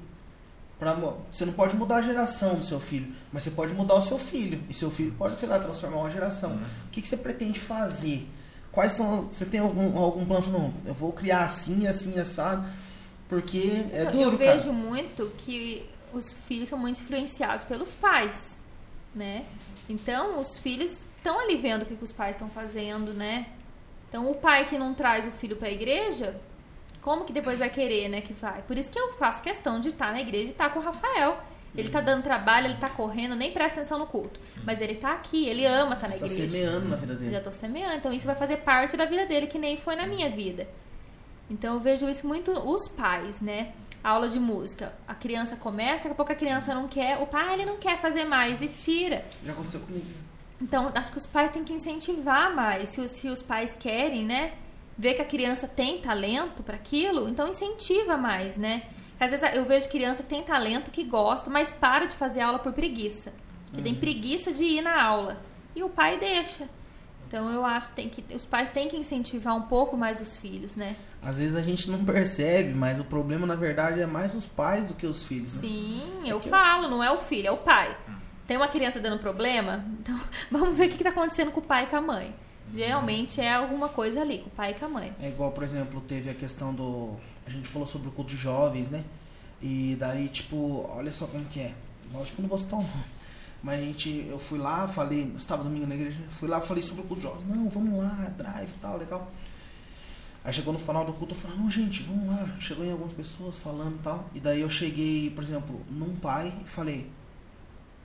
[0.79, 0.93] Pra,
[1.29, 4.17] você não pode mudar a geração do seu filho, mas você pode mudar o seu
[4.17, 4.63] filho.
[4.69, 6.51] E seu filho pode, sei lá, transformar uma geração.
[6.51, 6.57] Uhum.
[6.85, 8.25] O que, que você pretende fazer?
[8.71, 9.25] Quais são.
[9.25, 10.47] Você tem algum, algum plano?
[10.47, 12.67] Não, eu vou criar assim, assim, assado.
[13.27, 14.57] Porque é Então, duro, eu cara.
[14.57, 18.57] vejo muito que os filhos são muito influenciados pelos pais,
[19.13, 19.45] né?
[19.87, 23.47] Então, os filhos estão ali vendo o que, que os pais estão fazendo, né?
[24.07, 26.39] Então, o pai que não traz o filho para a igreja,
[27.01, 28.63] como que depois vai querer, né, que vai?
[28.63, 31.39] Por isso que eu faço questão de estar na igreja e estar com o Rafael.
[31.77, 34.39] Ele tá dando trabalho, ele tá correndo, nem presta atenção no culto.
[34.65, 36.49] Mas ele tá aqui, ele ama estar na Você tá igreja.
[36.51, 37.31] semeando na vida dele.
[37.31, 37.95] Já tô semeando.
[37.95, 40.67] Então isso vai fazer parte da vida dele, que nem foi na minha vida.
[41.49, 43.71] Então eu vejo isso muito os pais, né?
[44.03, 44.93] A aula de música.
[45.07, 47.99] A criança começa, daqui a pouco a criança não quer, o pai ele não quer
[47.99, 49.25] fazer mais e tira.
[49.45, 50.05] Já aconteceu comigo.
[50.61, 52.89] Então acho que os pais têm que incentivar mais.
[52.89, 54.53] Se os, se os pais querem, né?
[54.97, 58.83] Ver que a criança tem talento para aquilo, então incentiva mais, né?
[59.19, 62.59] Às vezes eu vejo criança que tem talento, que gosta, mas para de fazer aula
[62.59, 63.33] por preguiça.
[63.73, 65.37] Que tem preguiça de ir na aula.
[65.75, 66.67] E o pai deixa.
[67.27, 70.35] Então eu acho que, tem que os pais têm que incentivar um pouco mais os
[70.35, 70.95] filhos, né?
[71.21, 74.87] Às vezes a gente não percebe, mas o problema na verdade é mais os pais
[74.87, 75.53] do que os filhos.
[75.53, 75.61] Né?
[75.61, 77.95] Sim, eu eu- falo, não é o filho, é o pai.
[78.47, 80.19] Tem uma criança dando problema, então
[80.49, 82.33] vamos ver o que está acontecendo com o pai e com a mãe.
[82.73, 85.13] Geralmente é alguma coisa ali, com o pai e com a mãe.
[85.21, 87.15] É igual, por exemplo, teve a questão do.
[87.49, 89.03] A gente falou sobre o culto de jovens, né?
[89.59, 91.73] E daí, tipo, olha só como que é.
[92.13, 93.03] Lógico que eu não vou citar o nome.
[93.63, 97.01] Mas a gente, eu fui lá, falei, estava domingo na igreja, fui lá, falei sobre
[97.01, 97.45] o culto de jovens.
[97.47, 99.31] Não, vamos lá, drive e tal, legal.
[100.43, 102.55] Aí chegou no final do culto, eu falei, não, gente, vamos lá.
[102.59, 104.30] Chegou em algumas pessoas falando e tal.
[104.35, 107.09] E daí eu cheguei, por exemplo, num pai e falei,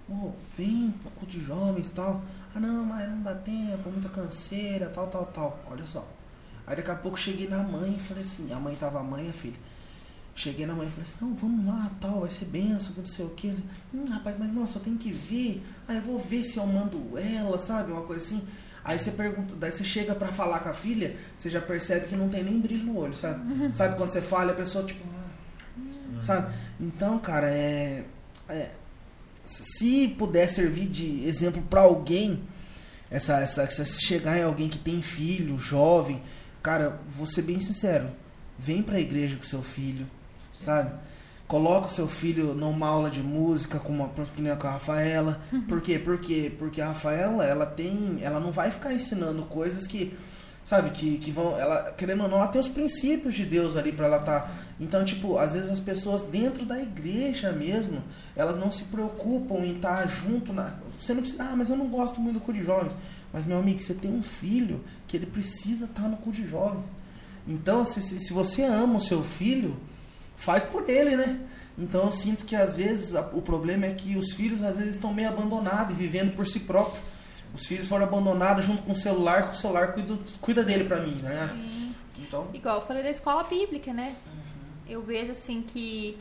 [0.09, 2.23] ô, vem culto de jovens e tal.
[2.55, 5.61] Ah, não, mas não dá tempo, muita canseira, tal, tal, tal.
[5.71, 6.05] Olha só.
[6.67, 9.27] Aí daqui a pouco cheguei na mãe e falei assim, a mãe tava a mãe
[9.27, 9.59] e a filha.
[10.35, 13.25] Cheguei na mãe e falei assim, não, vamos lá, tal, vai ser benção, não sei
[13.25, 13.55] o que.
[13.93, 15.63] Hum, rapaz, mas nossa, eu tenho que ver.
[15.87, 17.93] Aí eu vou ver se eu mando ela, sabe?
[17.93, 18.45] Uma coisa assim.
[18.85, 22.17] Aí você pergunta, daí você chega pra falar com a filha, você já percebe que
[22.17, 23.43] não tem nem brilho no olho, sabe?
[23.73, 26.53] Sabe quando você fala, a pessoa tipo, ah, sabe?
[26.79, 28.05] Então, cara, é,
[28.49, 28.71] é
[29.45, 32.43] se puder servir de exemplo pra alguém,
[33.11, 36.21] essa, essa, essa se chegar em alguém que tem filho, jovem,
[36.65, 38.09] cara, vou ser bem sincero,
[38.59, 40.07] vem pra igreja com seu filho,
[40.59, 40.91] sabe?
[41.47, 45.39] Coloca o seu filho numa aula de música com uma nem com a Rafaela.
[45.69, 45.99] Por quê?
[45.99, 48.19] Porque, porque a Rafaela, ela tem.
[48.23, 50.17] Ela não vai ficar ensinando coisas que.
[50.65, 51.59] Sabe, que, que vão.
[51.59, 54.51] Ela, querendo ou não, ela tem os princípios de Deus ali pra ela estar.
[54.81, 58.03] Então, tipo, às vezes as pessoas dentro da igreja mesmo,
[58.35, 60.75] elas não se preocupam em estar junto na.
[60.99, 61.45] Você não precisa.
[61.45, 62.97] Ah, mas eu não gosto muito do cu de jovens.
[63.31, 66.85] Mas, meu amigo, você tem um filho que ele precisa estar no cu de jovens.
[67.47, 69.77] Então, se, se, se você ama o seu filho,
[70.35, 71.41] faz por ele, né?
[71.77, 75.13] Então eu sinto que às vezes o problema é que os filhos às vezes estão
[75.13, 77.03] meio abandonados e vivendo por si próprio.
[77.55, 81.01] Os filhos foram abandonados junto com o celular, que o celular cuida, cuida dele pra
[81.01, 81.51] mim, né?
[81.55, 81.95] Sim.
[82.19, 84.17] Então, Igual eu falei da escola bíblica, né?
[84.89, 86.19] Eu vejo assim que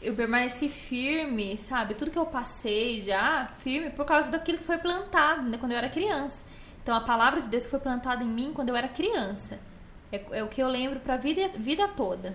[0.00, 1.94] eu permaneci firme, sabe?
[1.94, 5.58] Tudo que eu passei já, firme, por causa daquilo que foi plantado, né?
[5.58, 6.42] Quando eu era criança.
[6.82, 9.58] Então a palavra de Deus que foi plantada em mim quando eu era criança.
[10.10, 12.34] É, é o que eu lembro pra vida, vida toda.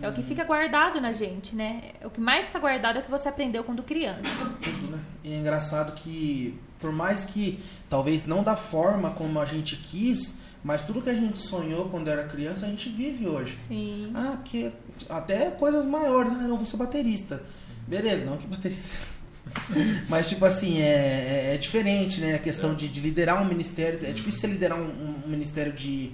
[0.00, 1.92] É o que fica guardado na gente, né?
[2.00, 4.22] É O que mais fica guardado é o que você aprendeu quando criança.
[4.62, 5.02] tudo, né?
[5.24, 7.58] E é engraçado que, por mais que
[7.88, 12.08] talvez não da forma como a gente quis, mas tudo que a gente sonhou quando
[12.08, 13.56] era criança, a gente vive hoje.
[13.68, 14.10] Sim.
[14.14, 14.72] Ah, porque
[15.08, 16.32] até coisas maiores.
[16.32, 17.42] Ah, não vou ser baterista.
[17.86, 18.98] Beleza, não que baterista.
[20.08, 22.34] Mas, tipo assim, é, é, é diferente, né?
[22.34, 23.98] A questão de, de liderar um ministério.
[24.04, 26.12] É difícil você liderar um, um ministério de, de.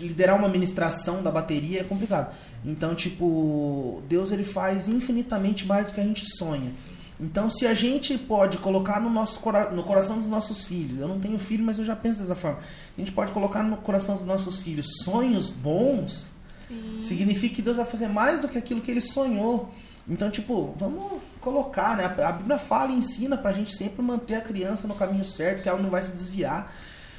[0.00, 2.34] Liderar uma ministração da bateria é complicado.
[2.64, 6.72] Então, tipo, Deus ele faz infinitamente mais do que a gente sonha.
[7.18, 11.08] Então, se a gente pode colocar no, nosso, cora- no coração dos nossos filhos, eu
[11.08, 12.58] não tenho filho, mas eu já penso dessa forma.
[12.58, 16.34] A gente pode colocar no coração dos nossos filhos sonhos bons,
[16.68, 16.98] Sim.
[16.98, 19.70] significa que Deus vai fazer mais do que aquilo que ele sonhou.
[20.08, 22.04] Então, tipo, vamos colocar, né?
[22.22, 25.68] A Bíblia fala e ensina pra gente sempre manter a criança no caminho certo, que
[25.68, 26.70] ela não vai se desviar.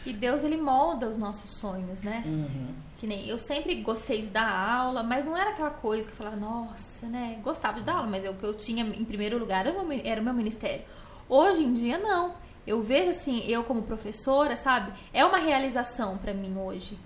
[0.07, 2.23] E Deus, ele molda os nossos sonhos, né?
[2.25, 2.67] Uhum.
[2.97, 6.17] Que nem eu sempre gostei de dar aula, mas não era aquela coisa que eu
[6.17, 7.39] falava, nossa, né?
[7.43, 10.01] Gostava de dar aula, mas o que eu tinha em primeiro lugar era o meu,
[10.03, 10.83] era o meu ministério.
[11.27, 12.35] Hoje em dia, não.
[12.65, 14.91] Eu vejo assim, eu como professora, sabe?
[15.13, 16.97] É uma realização para mim hoje.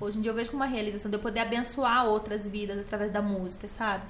[0.00, 3.10] Hoje em dia eu vejo como uma realização de eu poder abençoar outras vidas através
[3.10, 4.04] da música, sabe?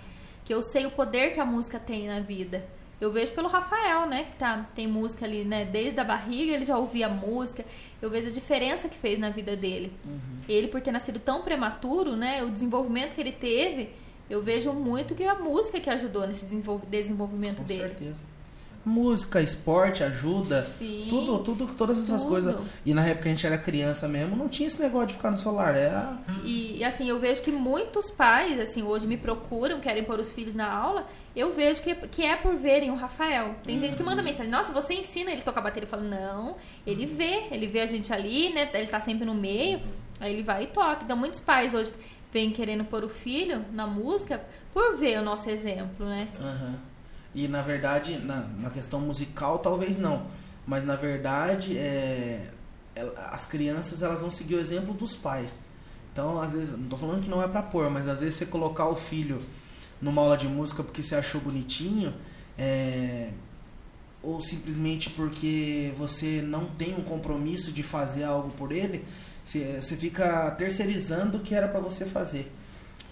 [0.44, 2.64] Que eu sei o poder que a música tem na vida.
[3.00, 6.64] Eu vejo pelo Rafael, né, que tá, tem música ali, né, desde a barriga, ele
[6.66, 7.64] já ouvia música.
[8.02, 9.90] Eu vejo a diferença que fez na vida dele.
[10.48, 13.90] Ele por ter nascido tão prematuro, né, o desenvolvimento que ele teve,
[14.28, 17.80] eu vejo muito que a música que ajudou nesse desenvolv- desenvolvimento Com dele.
[17.80, 18.22] certeza.
[18.84, 21.06] Música, esporte, ajuda, Sim.
[21.10, 22.30] tudo, tudo, todas essas Tudo.
[22.30, 22.56] coisas.
[22.84, 25.30] E na época que a gente era criança mesmo, não tinha esse negócio de ficar
[25.30, 25.74] no celular.
[25.76, 30.02] É a- E e, assim, eu vejo que muitos pais, assim, hoje me procuram, querem
[30.04, 31.06] pôr os filhos na aula.
[31.36, 33.54] Eu vejo que, que é por verem o Rafael.
[33.64, 35.84] Tem gente que manda mensagem, nossa, você ensina ele a tocar bateria.
[35.86, 38.68] Eu falo, não, ele vê, ele vê a gente ali, né?
[38.72, 39.80] Ele tá sempre no meio,
[40.18, 41.04] aí ele vai e toca.
[41.04, 41.92] Então muitos pais hoje
[42.32, 44.40] vêm querendo pôr o filho na música
[44.72, 46.28] por ver o nosso exemplo, né?
[46.40, 46.74] Aham.
[47.34, 50.26] E na verdade, na, na questão musical, talvez não.
[50.66, 52.48] Mas na verdade, é,
[53.30, 55.58] as crianças elas vão seguir o exemplo dos pais.
[56.12, 58.46] Então, às vezes, não tô falando que não é pra pôr, mas às vezes você
[58.46, 59.40] colocar o filho
[60.00, 62.12] numa aula de música porque você achou bonitinho,
[62.58, 63.30] é,
[64.22, 69.04] ou simplesmente porque você não tem um compromisso de fazer algo por ele,
[69.44, 72.50] você, você fica terceirizando o que era pra você fazer.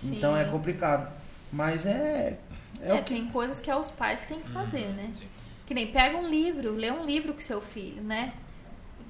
[0.02, 0.40] Então Sim.
[0.40, 1.10] é complicado.
[1.52, 2.38] Mas é.
[2.80, 5.10] É, É, que tem coisas que é os pais que têm que fazer, né?
[5.12, 5.26] Sim.
[5.66, 8.32] Que nem pega um livro, lê um livro com seu filho, né?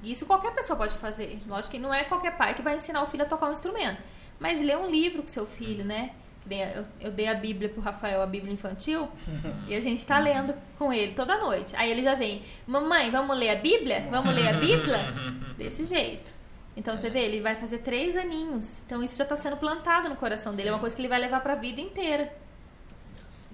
[0.03, 1.39] Isso qualquer pessoa pode fazer.
[1.47, 4.01] Lógico que não é qualquer pai que vai ensinar o filho a tocar um instrumento.
[4.39, 6.11] Mas lê um livro com seu filho, né?
[6.49, 9.07] Eu, eu dei a Bíblia pro Rafael, a Bíblia infantil,
[9.67, 11.75] e a gente tá lendo com ele toda noite.
[11.75, 14.07] Aí ele já vem, mamãe, vamos ler a Bíblia?
[14.09, 14.97] Vamos ler a Bíblia?
[15.57, 16.31] Desse jeito.
[16.75, 18.79] Então você vê, ele vai fazer três aninhos.
[18.85, 20.69] Então isso já tá sendo plantado no coração dele.
[20.69, 22.33] É uma coisa que ele vai levar pra vida inteira.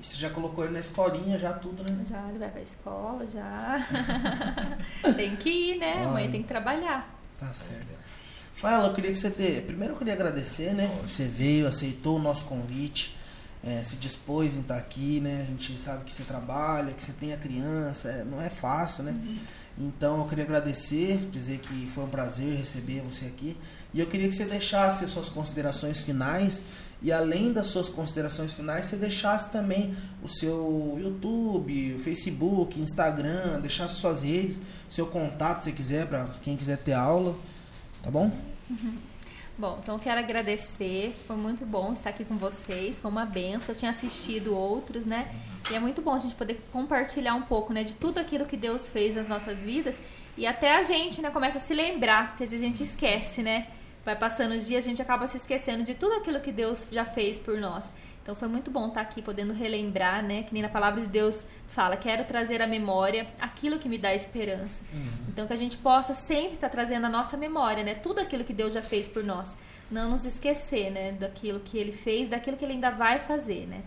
[0.05, 2.05] E você já colocou ele na escolinha, já tudo, né?
[2.07, 3.87] Já, ele vai pra escola, já.
[5.17, 6.03] tem que ir, né?
[6.03, 6.31] A mãe Olha.
[6.31, 7.11] tem que trabalhar.
[7.39, 7.87] Tá certo.
[8.53, 9.61] Fala, eu queria que você te...
[9.61, 10.95] Primeiro eu queria agradecer, né?
[11.01, 13.17] Você veio, aceitou o nosso convite,
[13.63, 15.41] é, se dispôs em estar aqui, né?
[15.41, 19.05] A gente sabe que você trabalha, que você tem a criança, é, não é fácil,
[19.05, 19.19] né?
[19.75, 23.57] Então eu queria agradecer, dizer que foi um prazer receber você aqui.
[23.91, 26.63] E eu queria que você deixasse as suas considerações finais.
[27.05, 33.97] E além das suas considerações finais, você deixasse também o seu YouTube, Facebook, Instagram, deixasse
[33.97, 34.59] suas redes,
[34.89, 37.35] seu contato se quiser, para quem quiser ter aula.
[38.01, 38.31] Tá bom?
[39.55, 41.15] Bom, então quero agradecer.
[41.27, 42.97] Foi muito bom estar aqui com vocês.
[42.97, 43.75] Foi uma benção.
[43.75, 45.31] Eu tinha assistido outros, né?
[45.69, 48.57] E é muito bom a gente poder compartilhar um pouco, né, de tudo aquilo que
[48.57, 49.99] Deus fez nas nossas vidas.
[50.35, 53.43] E até a gente, né, começa a se lembrar, que às vezes a gente esquece,
[53.43, 53.67] né?
[54.05, 57.03] Vai passando os dias, a gente acaba se esquecendo de tudo aquilo que Deus já
[57.03, 57.91] fez por nós.
[58.21, 60.43] Então foi muito bom estar aqui podendo relembrar, né?
[60.43, 64.13] Que nem na palavra de Deus fala, quero trazer à memória aquilo que me dá
[64.13, 64.83] esperança.
[65.27, 67.95] Então que a gente possa sempre estar trazendo à nossa memória, né?
[67.95, 69.57] Tudo aquilo que Deus já fez por nós.
[69.91, 71.11] Não nos esquecer, né?
[71.11, 73.83] Daquilo que Ele fez, daquilo que Ele ainda vai fazer, né?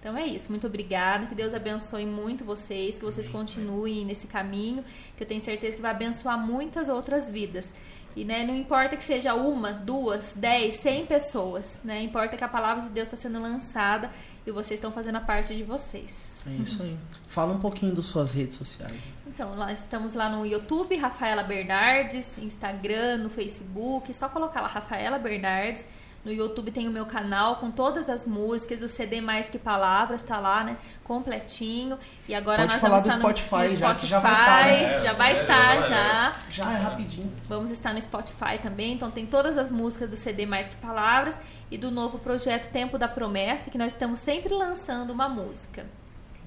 [0.00, 0.50] Então é isso.
[0.50, 1.26] Muito obrigada.
[1.26, 4.84] Que Deus abençoe muito vocês, que vocês continuem nesse caminho,
[5.16, 7.72] que eu tenho certeza que vai abençoar muitas outras vidas.
[8.16, 12.02] E né, não importa que seja uma, duas, dez, cem pessoas, né?
[12.02, 14.10] Importa que a palavra de Deus está sendo lançada
[14.46, 16.34] e vocês estão fazendo a parte de vocês.
[16.46, 16.96] É isso aí.
[17.26, 19.08] Fala um pouquinho das suas redes sociais.
[19.26, 25.18] Então, nós estamos lá no YouTube, Rafaela Bernardes, Instagram, no Facebook, só colocar lá Rafaela
[25.18, 25.86] Bernardes.
[26.28, 30.22] No YouTube tem o meu canal com todas as músicas, o CD Mais Que Palavras
[30.22, 30.76] tá lá, né?
[31.02, 31.98] Completinho.
[32.28, 34.32] E agora Pode nós falar vamos do estar no, Spotify no já, que já vai
[34.32, 35.00] Spotify, tá, né?
[35.00, 36.34] já vai É, estar já vai, já.
[36.50, 37.32] Já é rapidinho.
[37.48, 41.34] Vamos estar no Spotify também, então tem todas as músicas do CD Mais Que Palavras
[41.70, 45.86] e do novo projeto Tempo da Promessa, que nós estamos sempre lançando uma música.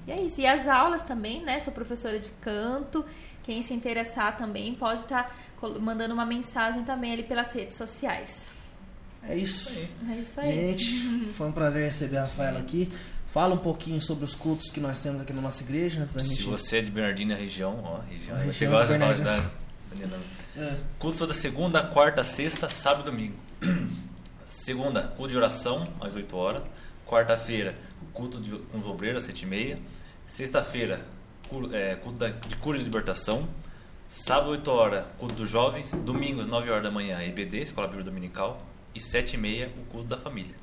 [0.06, 0.40] E é isso.
[0.40, 1.58] E as aulas também, né?
[1.58, 3.04] Sou professora de canto.
[3.42, 5.34] Quem se interessar também pode estar
[5.80, 8.61] mandando uma mensagem também ali pelas redes sociais.
[9.28, 9.78] É isso.
[10.10, 10.54] É isso aí.
[10.76, 12.90] Gente, foi um prazer receber a Rafaela aqui.
[13.26, 16.20] Fala um pouquinho sobre os cultos que nós temos aqui na nossa igreja antes da
[16.20, 16.42] Se gente.
[16.44, 18.36] você é de Bernardina, região, ó, região.
[18.36, 19.52] A você região gosta de Bernardina.
[19.94, 20.22] Bernardina.
[20.56, 20.76] É.
[20.98, 23.36] Culto toda segunda, quarta, sexta, sábado e domingo.
[24.48, 26.62] Segunda, culto de oração, às 8 horas.
[27.06, 27.74] Quarta-feira,
[28.12, 29.78] culto de, com os obreiros, às 7 e meia.
[30.26, 31.00] Sexta-feira,
[31.48, 33.48] cu- é, culto da- de cura e libertação.
[34.08, 35.92] Sábado, 8 horas, culto dos jovens.
[35.92, 38.62] Domingo, às 9 horas da manhã, EBD, Escola Bíblica Dominical.
[38.94, 40.54] E 7 e meia, o culto da família.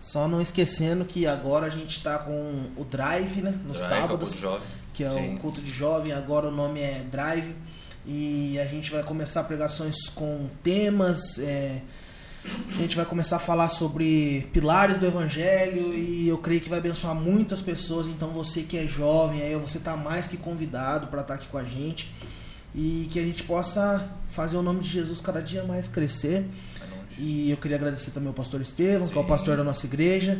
[0.00, 3.50] Só não esquecendo que agora a gente tá com o Drive, né?
[3.50, 4.68] Drive, que é o sábados, culto jovem.
[4.92, 5.34] que é Sim.
[5.34, 7.54] o culto de jovem, agora o nome é Drive.
[8.06, 11.38] E a gente vai começar pregações com temas.
[11.38, 11.80] é,
[12.70, 16.78] a gente vai começar a falar sobre pilares do evangelho e eu creio que vai
[16.78, 18.06] abençoar muitas pessoas.
[18.06, 21.58] Então você que é jovem, aí você tá mais que convidado para estar aqui com
[21.58, 22.12] a gente
[22.74, 26.46] e que a gente possa fazer o nome de Jesus cada dia mais crescer.
[27.18, 29.28] E eu queria agradecer também ao pastor Estevam, que é o Sim.
[29.28, 30.38] pastor da nossa igreja.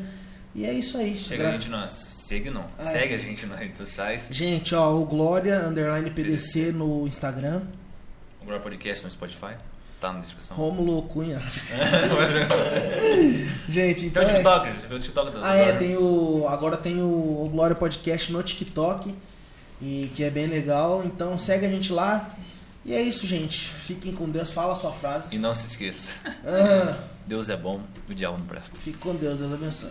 [0.54, 1.18] E é isso aí.
[1.18, 1.92] Chega Gra- a gente nas.
[1.92, 2.64] Segue não.
[2.78, 2.84] É.
[2.84, 4.28] Segue a gente nas redes sociais.
[4.30, 7.62] Gente, ó, o Glória Underline PDC no Instagram.
[8.40, 9.54] O Glória Podcast no Spotify.
[10.00, 10.56] Tá na descrição.
[10.56, 11.40] Rômulo Cunha.
[13.68, 14.24] Gente, então.
[14.24, 16.46] Tem o é- TikTok, viu o TikTok do Ah, é, tem o.
[16.48, 19.14] Agora tem o, o Glória Podcast no TikTok.
[19.80, 21.02] E que é bem legal.
[21.04, 22.34] Então segue a gente lá.
[22.86, 23.68] E é isso, gente.
[23.68, 24.52] Fiquem com Deus.
[24.52, 25.34] Fala a sua frase.
[25.34, 26.14] E não se esqueça.
[26.46, 26.96] Ah,
[27.26, 28.80] Deus é bom, o diabo não presta.
[28.80, 29.40] fique com Deus.
[29.40, 29.90] Deus abençoe.